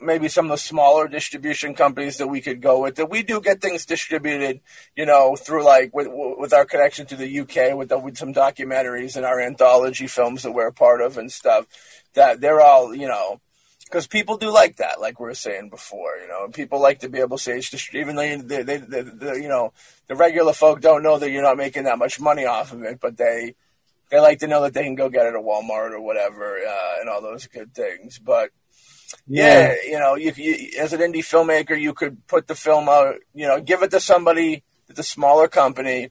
[0.00, 3.40] maybe some of the smaller distribution companies that we could go with that we do
[3.40, 4.60] get things distributed
[4.96, 8.32] you know through like with with our connection to the UK with the, with some
[8.32, 11.66] documentaries and our anthology films that we're a part of and stuff
[12.14, 13.40] that they're all you know
[13.84, 17.08] because people do like that like we were saying before you know people like to
[17.08, 19.72] be able to say it's just even though they, they, they, they, you know
[20.08, 22.98] the regular folk don't know that you're not making that much money off of it
[23.00, 23.54] but they
[24.10, 27.00] they like to know that they can go get it at Walmart or whatever uh,
[27.00, 28.50] and all those good things but
[29.26, 33.16] yeah, you know, you, you as an indie filmmaker, you could put the film out,
[33.34, 36.10] you know, give it to somebody that's a smaller company.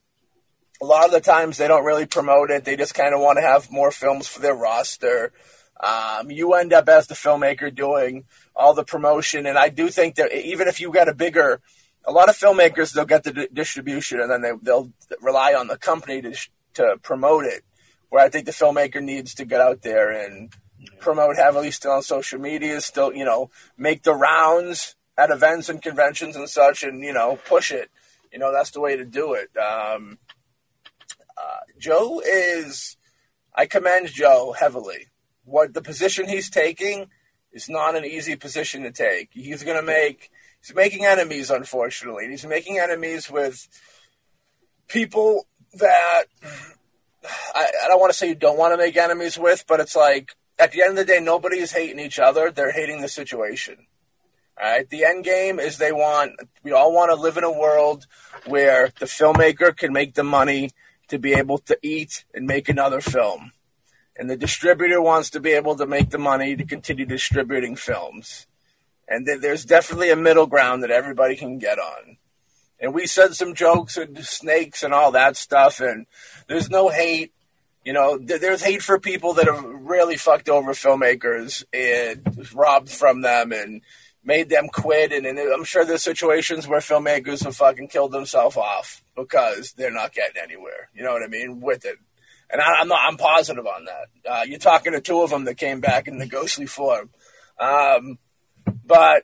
[0.82, 3.38] A lot of the times they don't really promote it; they just kind of want
[3.38, 5.32] to have more films for their roster.
[5.80, 10.16] Um, you end up as the filmmaker doing all the promotion, and I do think
[10.16, 11.62] that even if you got a bigger,
[12.06, 14.92] a lot of filmmakers they'll get the di- distribution and then they they'll
[15.22, 16.36] rely on the company to
[16.76, 17.64] to promote it.
[18.10, 20.54] Where I think the filmmaker needs to get out there and
[21.00, 25.82] promote heavily still on social media, still, you know, make the rounds at events and
[25.82, 27.90] conventions and such and, you know, push it.
[28.32, 29.50] You know, that's the way to do it.
[29.58, 30.18] Um,
[31.38, 32.98] uh, Joe is,
[33.54, 35.08] I commend Joe heavily.
[35.46, 37.08] What the position he's taking
[37.52, 39.30] is not an easy position to take.
[39.32, 40.32] He's going to make,
[40.62, 42.28] he's making enemies, unfortunately.
[42.30, 43.68] He's making enemies with
[44.88, 46.26] people that
[47.54, 49.96] I, I don't want to say you don't want to make enemies with, but it's
[49.96, 52.52] like, at the end of the day, nobody is hating each other.
[52.52, 53.88] They're hating the situation.
[54.62, 54.90] All right.
[54.90, 56.34] The end game is they want,
[56.64, 58.08] we all want to live in a world
[58.46, 60.72] where the filmmaker can make the money
[61.10, 63.52] to be able to eat and make another film.
[64.18, 68.48] And the distributor wants to be able to make the money to continue distributing films.
[69.08, 72.18] And th- there's definitely a middle ground that everybody can get on.
[72.80, 75.82] And we said some jokes and snakes and all that stuff.
[75.82, 76.06] And
[76.48, 77.34] there's no hate
[77.86, 82.90] you know, th- there's hate for people that have really fucked over filmmakers and robbed
[82.90, 83.82] from them and
[84.24, 85.14] made them quit.
[85.14, 89.92] And, and I'm sure there's situations where filmmakers have fucking killed themselves off because they're
[89.92, 90.90] not getting anywhere.
[90.94, 91.62] You know what I mean?
[91.62, 91.98] With it.
[92.50, 94.08] And I, I'm not, I'm positive on that.
[94.30, 97.12] Uh, you're talking to two of them that came back in the ghostly form.
[97.60, 98.18] Um,
[98.84, 99.24] but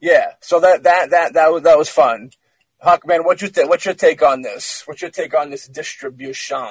[0.00, 2.30] Yeah, so that that that that was that was fun.
[2.84, 3.70] Hawkman, what you think?
[3.70, 4.82] What's your take on this?
[4.86, 6.66] What's your take on this distribution?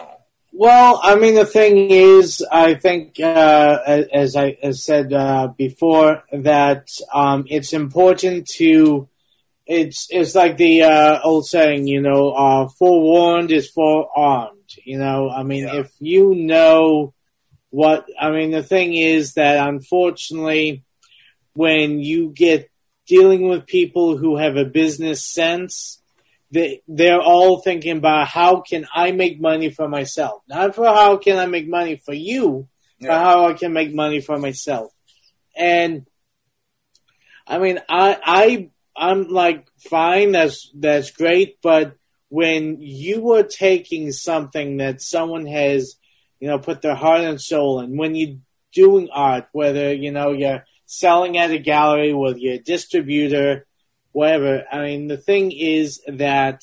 [0.56, 3.80] Well, I mean, the thing is, I think, uh,
[4.14, 9.10] as I as said uh, before, that um, it's important to.
[9.66, 14.60] It's it's like the uh, old saying, you know, uh, forewarned is forearmed.
[14.86, 15.80] You know, I mean, Yeah.
[15.80, 17.14] if you know
[17.72, 20.84] what, I mean, the thing is that unfortunately,
[21.54, 22.70] when you get
[23.08, 26.03] dealing with people who have a business sense,
[26.54, 31.18] they they're all thinking about how can I make money for myself, not for how
[31.18, 32.68] can I make money for you,
[33.02, 34.92] but how I can make money for myself.
[35.56, 36.06] And
[37.48, 41.96] I mean, I I I'm like fine, that's that's great, but
[42.30, 45.96] when you are taking something that someone has,
[46.40, 48.38] you know, put their heart and soul in, when you're
[48.74, 53.66] doing art, whether you know you're selling at a gallery, whether you're a distributor,
[54.14, 54.64] whatever.
[54.72, 56.62] I mean, the thing is that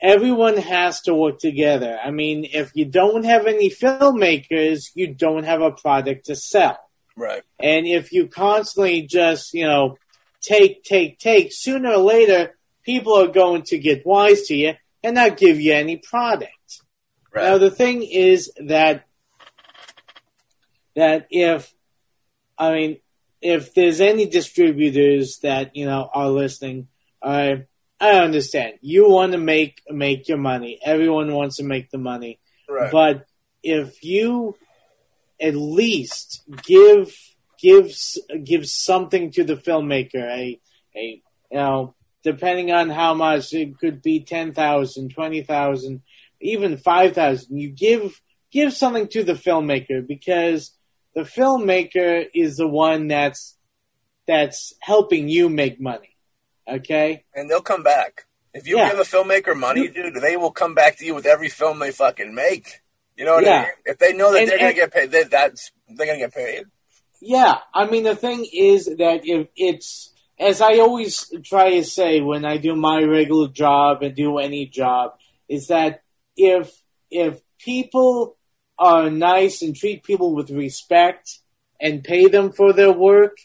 [0.00, 1.98] everyone has to work together.
[2.04, 6.78] I mean, if you don't have any filmmakers, you don't have a product to sell.
[7.16, 7.42] Right.
[7.60, 9.96] And if you constantly just, you know,
[10.40, 15.14] take, take, take, sooner or later, people are going to get wise to you and
[15.14, 16.50] not give you any product.
[17.32, 17.44] Right.
[17.44, 19.06] Now, the thing is that,
[20.96, 21.72] that if,
[22.58, 22.96] I mean,
[23.44, 26.88] if there's any distributors that, you know, are listening,
[27.22, 27.66] I,
[28.00, 28.78] I understand.
[28.80, 30.80] You want to make, make your money.
[30.82, 32.40] Everyone wants to make the money.
[32.68, 32.90] right.
[32.90, 33.26] But
[33.62, 34.56] if you
[35.40, 37.14] at least give
[37.60, 37.94] give
[38.44, 40.60] give something to the filmmaker, a
[40.96, 46.02] a you know, depending on how much it could be ten thousand, twenty thousand,
[46.40, 47.58] even five thousand.
[47.58, 50.72] You give give something to the filmmaker because
[51.14, 53.56] the filmmaker is the one that's
[54.26, 56.10] that's helping you make money.
[56.66, 57.24] Okay?
[57.34, 58.24] and they'll come back.
[58.54, 58.90] If you Yeah.
[58.90, 61.90] give a filmmaker money, dude, they will come back to you with every film they
[61.90, 62.80] fucking make.
[63.16, 63.62] You know what I Yeah.
[63.62, 63.70] mean?
[63.84, 66.64] If they know that And- they're gonna get paid, they, that's they're gonna get paid.
[67.20, 72.20] Yeah, I mean the thing is that if it's as I always try to say
[72.20, 75.16] when I do my regular job and do any job
[75.48, 76.02] is that
[76.36, 76.72] if
[77.10, 78.36] if people
[78.78, 81.38] are nice and treat people with respect
[81.80, 83.36] and pay them for their work,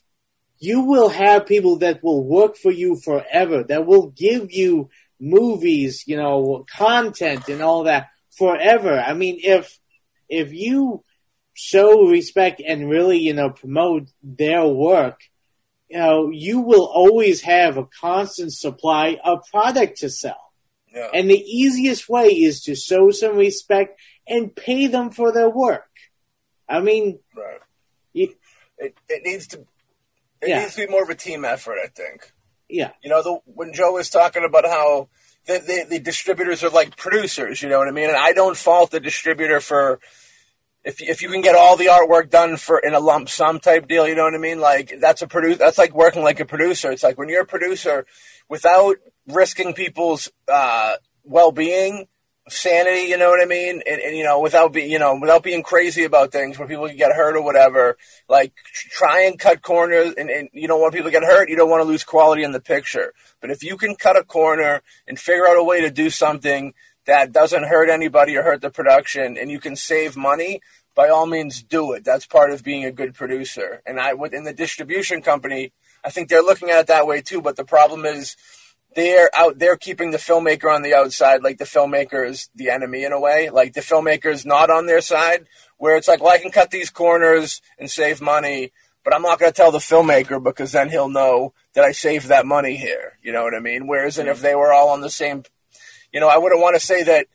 [0.60, 4.90] you will have people that will work for you forever, that will give you
[5.20, 8.08] movies, you know, content and all that
[8.38, 9.00] forever.
[9.00, 9.80] I mean, if
[10.28, 11.04] if you
[11.54, 15.22] show respect and really, you know, promote their work,
[15.90, 20.54] you know, you will always have a constant supply of product to sell.
[20.94, 21.10] Yeah.
[21.14, 24.00] And the easiest way is to show some respect
[24.30, 25.90] and pay them for their work.
[26.70, 27.60] I mean, right.
[28.14, 28.36] you,
[28.78, 29.66] It it needs to
[30.42, 30.60] it Yeah.
[30.62, 32.32] needs to be more of a team effort, I think.
[32.70, 35.10] yeah, You know, the, when Joe was talking about how
[35.48, 38.08] the, the, the distributors are like producers, you know what I mean?
[38.10, 40.00] And I don't fault the distributor for
[40.86, 43.88] if if you can get all the artwork done for in a lump sum type
[43.90, 44.62] deal, you know what I mean?
[44.62, 45.58] Like that's a produce.
[45.58, 46.90] That's like working like a producer.
[46.92, 48.06] It's like when you're a producer,
[48.48, 48.96] without
[49.28, 50.96] risking people's uh,
[51.26, 52.08] well being,
[52.52, 53.82] sanity, you know what I mean?
[53.86, 56.88] And, and you know, without being, you know, without being crazy about things where people
[56.88, 57.98] can get hurt or whatever.
[58.28, 61.50] Like try and cut corners, and, and you don't want people to get hurt.
[61.50, 63.14] You don't want to lose quality in the picture.
[63.42, 66.74] But if you can cut a corner and figure out a way to do something
[67.06, 70.62] that doesn't hurt anybody or hurt the production, and you can save money,
[70.96, 72.04] by all means do it.
[72.04, 73.82] That's part of being a good producer.
[73.86, 75.72] And I, within the distribution company,
[76.04, 77.42] I think they're looking at it that way too.
[77.42, 78.36] But the problem is
[78.96, 83.04] they're out there keeping the filmmaker on the outside, like the filmmaker is the enemy
[83.04, 83.50] in a way.
[83.50, 85.46] Like the filmmaker is not on their side,
[85.78, 88.72] where it's like, well, I can cut these corners and save money,
[89.04, 92.28] but I'm not going to tell the filmmaker because then he'll know that I saved
[92.28, 93.18] that money here.
[93.22, 93.88] You know what I mean?
[93.88, 94.44] Whereas, and if mm-hmm.
[94.44, 95.44] they were all on the same,
[96.12, 97.28] you know, I wouldn't want to say that.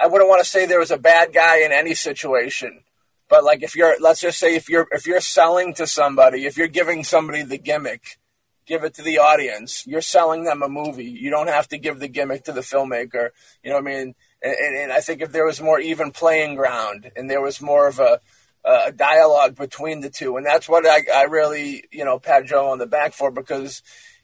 [0.00, 2.82] I wouldn't want to say there was a bad guy in any situation.
[3.28, 6.56] But like if you're let's just say if you're if you're selling to somebody, if
[6.56, 8.18] you're giving somebody the gimmick,
[8.66, 9.86] give it to the audience.
[9.86, 11.04] You're selling them a movie.
[11.04, 13.30] You don't have to give the gimmick to the filmmaker.
[13.62, 14.14] You know what I mean?
[14.42, 17.60] And, and, and I think if there was more even playing ground and there was
[17.60, 18.20] more of a
[18.66, 22.70] a dialogue between the two, and that's what I, I really you know pat Joe
[22.70, 23.82] on the back for because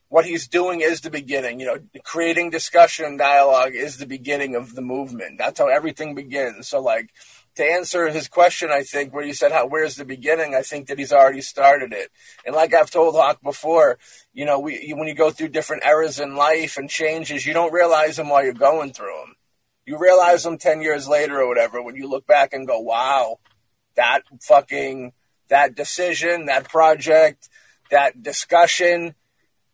[0.08, 1.60] what he's doing is the beginning.
[1.60, 5.38] You know, creating discussion and dialogue is the beginning of the movement.
[5.38, 6.68] That's how everything begins.
[6.68, 7.10] So like
[7.56, 10.88] to answer his question, I think where you said how where's the beginning, I think
[10.88, 12.10] that he's already started it.
[12.46, 13.98] And like I've told Hawk before,
[14.32, 17.72] you know, we when you go through different eras in life and changes, you don't
[17.72, 19.34] realize them while you're going through them.
[19.86, 23.38] You realize them ten years later or whatever when you look back and go, wow,
[23.96, 25.12] that fucking
[25.48, 27.48] that decision, that project,
[27.90, 29.14] that discussion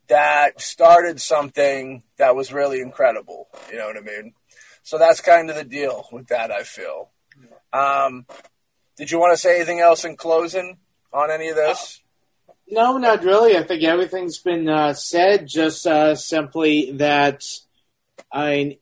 [0.09, 3.49] that started something that was really incredible.
[3.71, 4.33] You know what I mean?
[4.83, 6.51] So that's kind of the deal with that.
[6.51, 7.11] I feel.
[7.77, 8.27] Um,
[8.97, 10.79] did you want to say anything else in closing
[11.13, 12.01] on any of this?
[12.69, 13.57] No, not really.
[13.57, 15.47] I think everything's been uh, said.
[15.47, 17.45] Just uh, simply that,
[18.33, 18.79] I mean,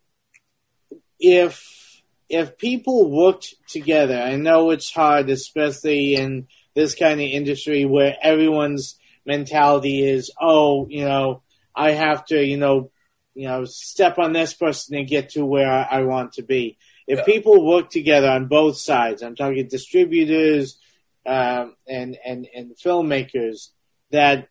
[1.18, 7.84] if if people worked together, I know it's hard, especially in this kind of industry
[7.84, 11.42] where everyone's mentality is, oh, you know,
[11.74, 12.90] I have to, you know,
[13.34, 16.78] you know, step on this person and get to where I want to be.
[17.06, 17.24] If Yeah.
[17.24, 20.78] people work together on both sides, I'm talking distributors
[21.26, 23.70] um, and and and filmmakers,
[24.10, 24.48] that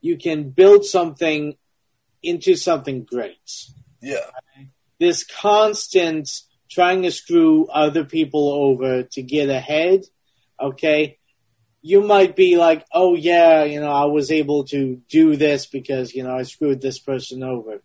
[0.00, 1.56] you can build something
[2.22, 3.70] into something great
[4.02, 4.30] Yeah,
[4.98, 6.28] this constant
[6.70, 10.04] trying to screw other people over to get ahead,
[10.60, 11.18] okay,
[11.82, 16.14] you might be like, oh yeah, you know, I was able to do this because,
[16.14, 17.82] you know, I screwed this person over.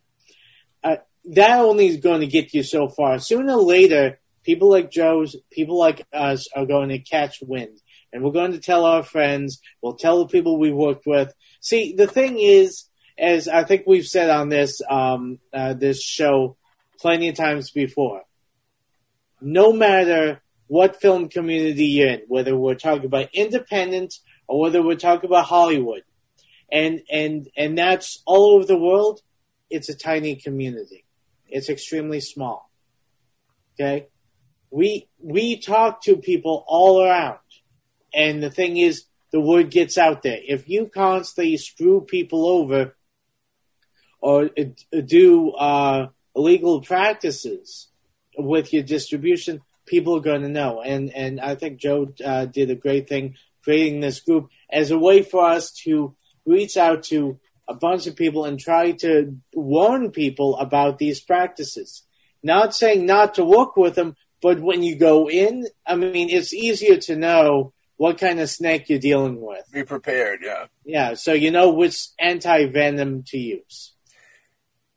[1.26, 3.18] That only is going to get you so far.
[3.18, 7.80] Sooner or later, people like Joe's, people like us are going to catch wind.
[8.12, 11.34] And we're going to tell our friends, we'll tell the people we worked with.
[11.60, 12.84] See, the thing is,
[13.18, 16.56] as I think we've said on this, um, uh, this show,
[16.98, 18.22] plenty of times before.
[19.40, 24.14] No matter what film community you're in, whether we're talking about independent
[24.46, 26.02] or whether we're talking about Hollywood,
[26.70, 29.20] and and and that's all over the world,
[29.70, 31.05] it's a tiny community.
[31.48, 32.70] It's extremely small.
[33.74, 34.08] Okay,
[34.70, 37.38] we we talk to people all around,
[38.14, 40.38] and the thing is, the word gets out there.
[40.46, 42.96] If you constantly screw people over
[44.20, 47.88] or uh, do uh, illegal practices
[48.36, 50.82] with your distribution, people are going to know.
[50.82, 54.98] And and I think Joe uh, did a great thing creating this group as a
[54.98, 56.14] way for us to
[56.44, 62.02] reach out to a bunch of people and try to warn people about these practices.
[62.42, 66.54] Not saying not to work with them, but when you go in, I mean, it's
[66.54, 69.64] easier to know what kind of snake you're dealing with.
[69.72, 70.40] be prepared.
[70.44, 73.94] Yeah, Yeah, so you know which anti venom to use.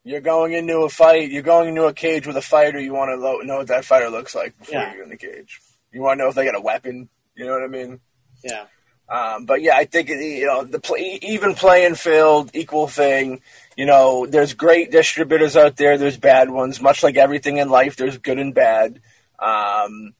[0.04, 1.30] you're going into a fight.
[1.30, 2.78] You're going into a cage with a fighter.
[2.78, 4.94] You want to lo- know what that fighter looks like before Yeah.
[4.94, 5.60] you're in the cage.
[5.92, 7.08] You want to know if they got a weapon.
[7.34, 8.00] You know what I mean?
[8.44, 8.66] Yeah.
[9.10, 13.42] Um, but yeah, I think you know the play, even playing field, equal thing.
[13.76, 15.98] You know, there's great distributors out there.
[15.98, 16.80] There's bad ones.
[16.80, 19.00] Much like everything in life, there's good and bad.
[19.40, 20.14] Um,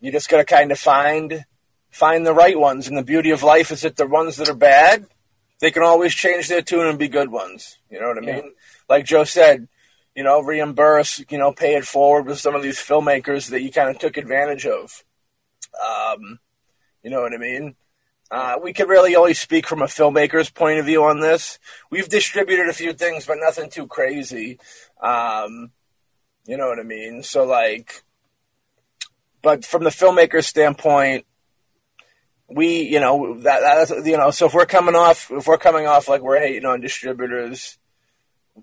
[0.00, 1.44] you just got to kind of find
[1.90, 2.86] find the right ones.
[2.86, 5.06] And the beauty of life is that the ones that are bad,
[5.60, 7.78] they can always change their tune and be good ones.
[7.88, 8.34] You know what I Yeah.
[8.42, 8.52] mean?
[8.88, 9.68] Like Joe said,
[10.14, 13.72] you know, reimburse, you know, pay it forward with some of these filmmakers that you
[13.72, 15.02] kind of took advantage of.
[15.82, 16.40] Um,
[17.02, 17.76] you know what I mean?
[18.34, 21.60] Uh, we could really only speak from a filmmaker's point of view on this.
[21.88, 24.58] We've distributed a few things, but nothing too crazy.
[25.00, 25.70] Um,
[26.44, 27.22] you know what I mean?
[27.22, 28.02] So, like,
[29.40, 31.26] but from the filmmaker's standpoint,
[32.48, 35.86] we, you know, that, that's, you know, so if we're coming off, if we're coming
[35.86, 37.78] off like we're hating on distributors,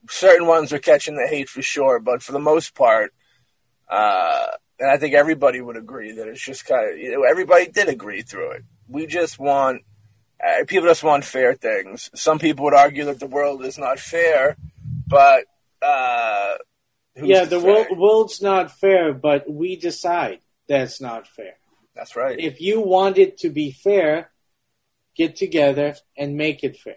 [0.09, 3.13] certain ones are catching the hate for sure, but for the most part,
[3.89, 4.47] uh,
[4.81, 7.87] and I think everybody would agree that it's just kind of, you know, everybody did
[7.87, 8.63] agree through it.
[8.91, 9.83] We just want,
[10.45, 12.09] uh, people just want fair things.
[12.13, 14.57] Some people would argue that the world is not fair,
[15.07, 15.45] but,
[15.81, 16.55] uh,
[17.15, 21.55] yeah, the world, world's not fair, but we decide that's not fair.
[21.95, 22.39] That's right.
[22.39, 24.31] If you want it to be fair,
[25.15, 26.95] get together and make it fair.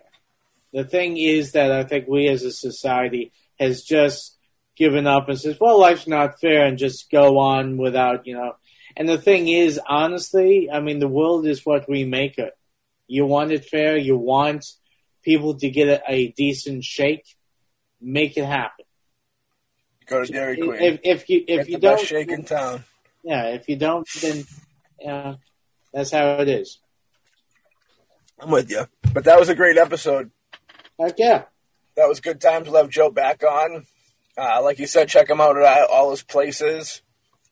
[0.73, 4.37] The thing is that I think we as a society has just
[4.77, 8.57] given up and says, well, life's not fair and just go on without, you know.
[8.97, 12.57] And the thing is, honestly, I mean, the world is what we make it.
[13.07, 14.67] You want it fair, you want
[15.23, 17.37] people to get a, a decent shake,
[18.01, 18.85] make it happen.
[20.07, 20.81] Go to Dairy Queen.
[20.81, 22.85] If, if you if Get you don't, shake in town.
[23.23, 24.45] yeah, if you don't, then
[25.01, 25.35] yeah,
[25.93, 26.79] that's how it is.
[28.39, 28.85] I'm with you.
[29.13, 30.31] But that was a great episode.
[31.01, 31.45] Heck yeah.
[31.97, 32.69] That was good times.
[32.69, 33.87] Have Joe back on.
[34.37, 37.03] Uh, like you said, check him out at all his places.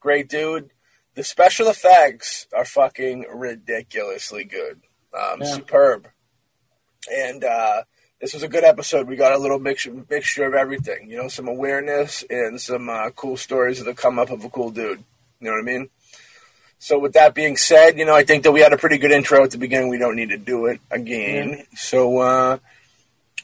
[0.01, 0.71] Great dude.
[1.15, 4.81] The special effects are fucking ridiculously good.
[5.15, 5.47] Um, Yeah.
[5.47, 6.09] Superb.
[7.13, 7.83] And uh,
[8.21, 9.09] this was a good episode.
[9.09, 11.11] We got a little mixture, mixture of everything.
[11.11, 14.49] You know, some awareness and some uh, cool stories of the come up of a
[14.49, 15.03] cool dude.
[15.41, 15.91] You know what I mean?
[16.79, 19.13] So with that being said, you know, I think that we had a pretty good
[19.13, 19.89] intro at the beginning.
[19.89, 21.65] We don't need to do it again.
[21.77, 22.59] So uh,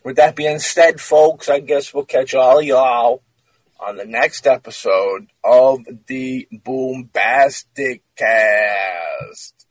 [0.05, 3.23] with that being said, folks, I guess we'll catch all y'all
[3.81, 9.67] on the next episode of the Boombastic Cast.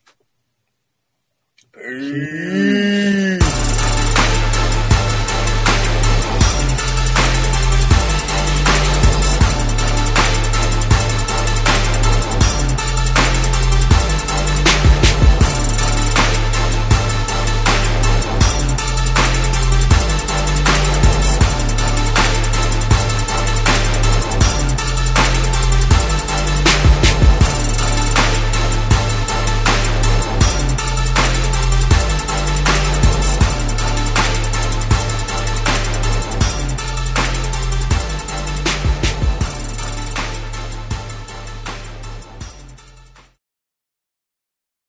[1.73, 3.46] Peace.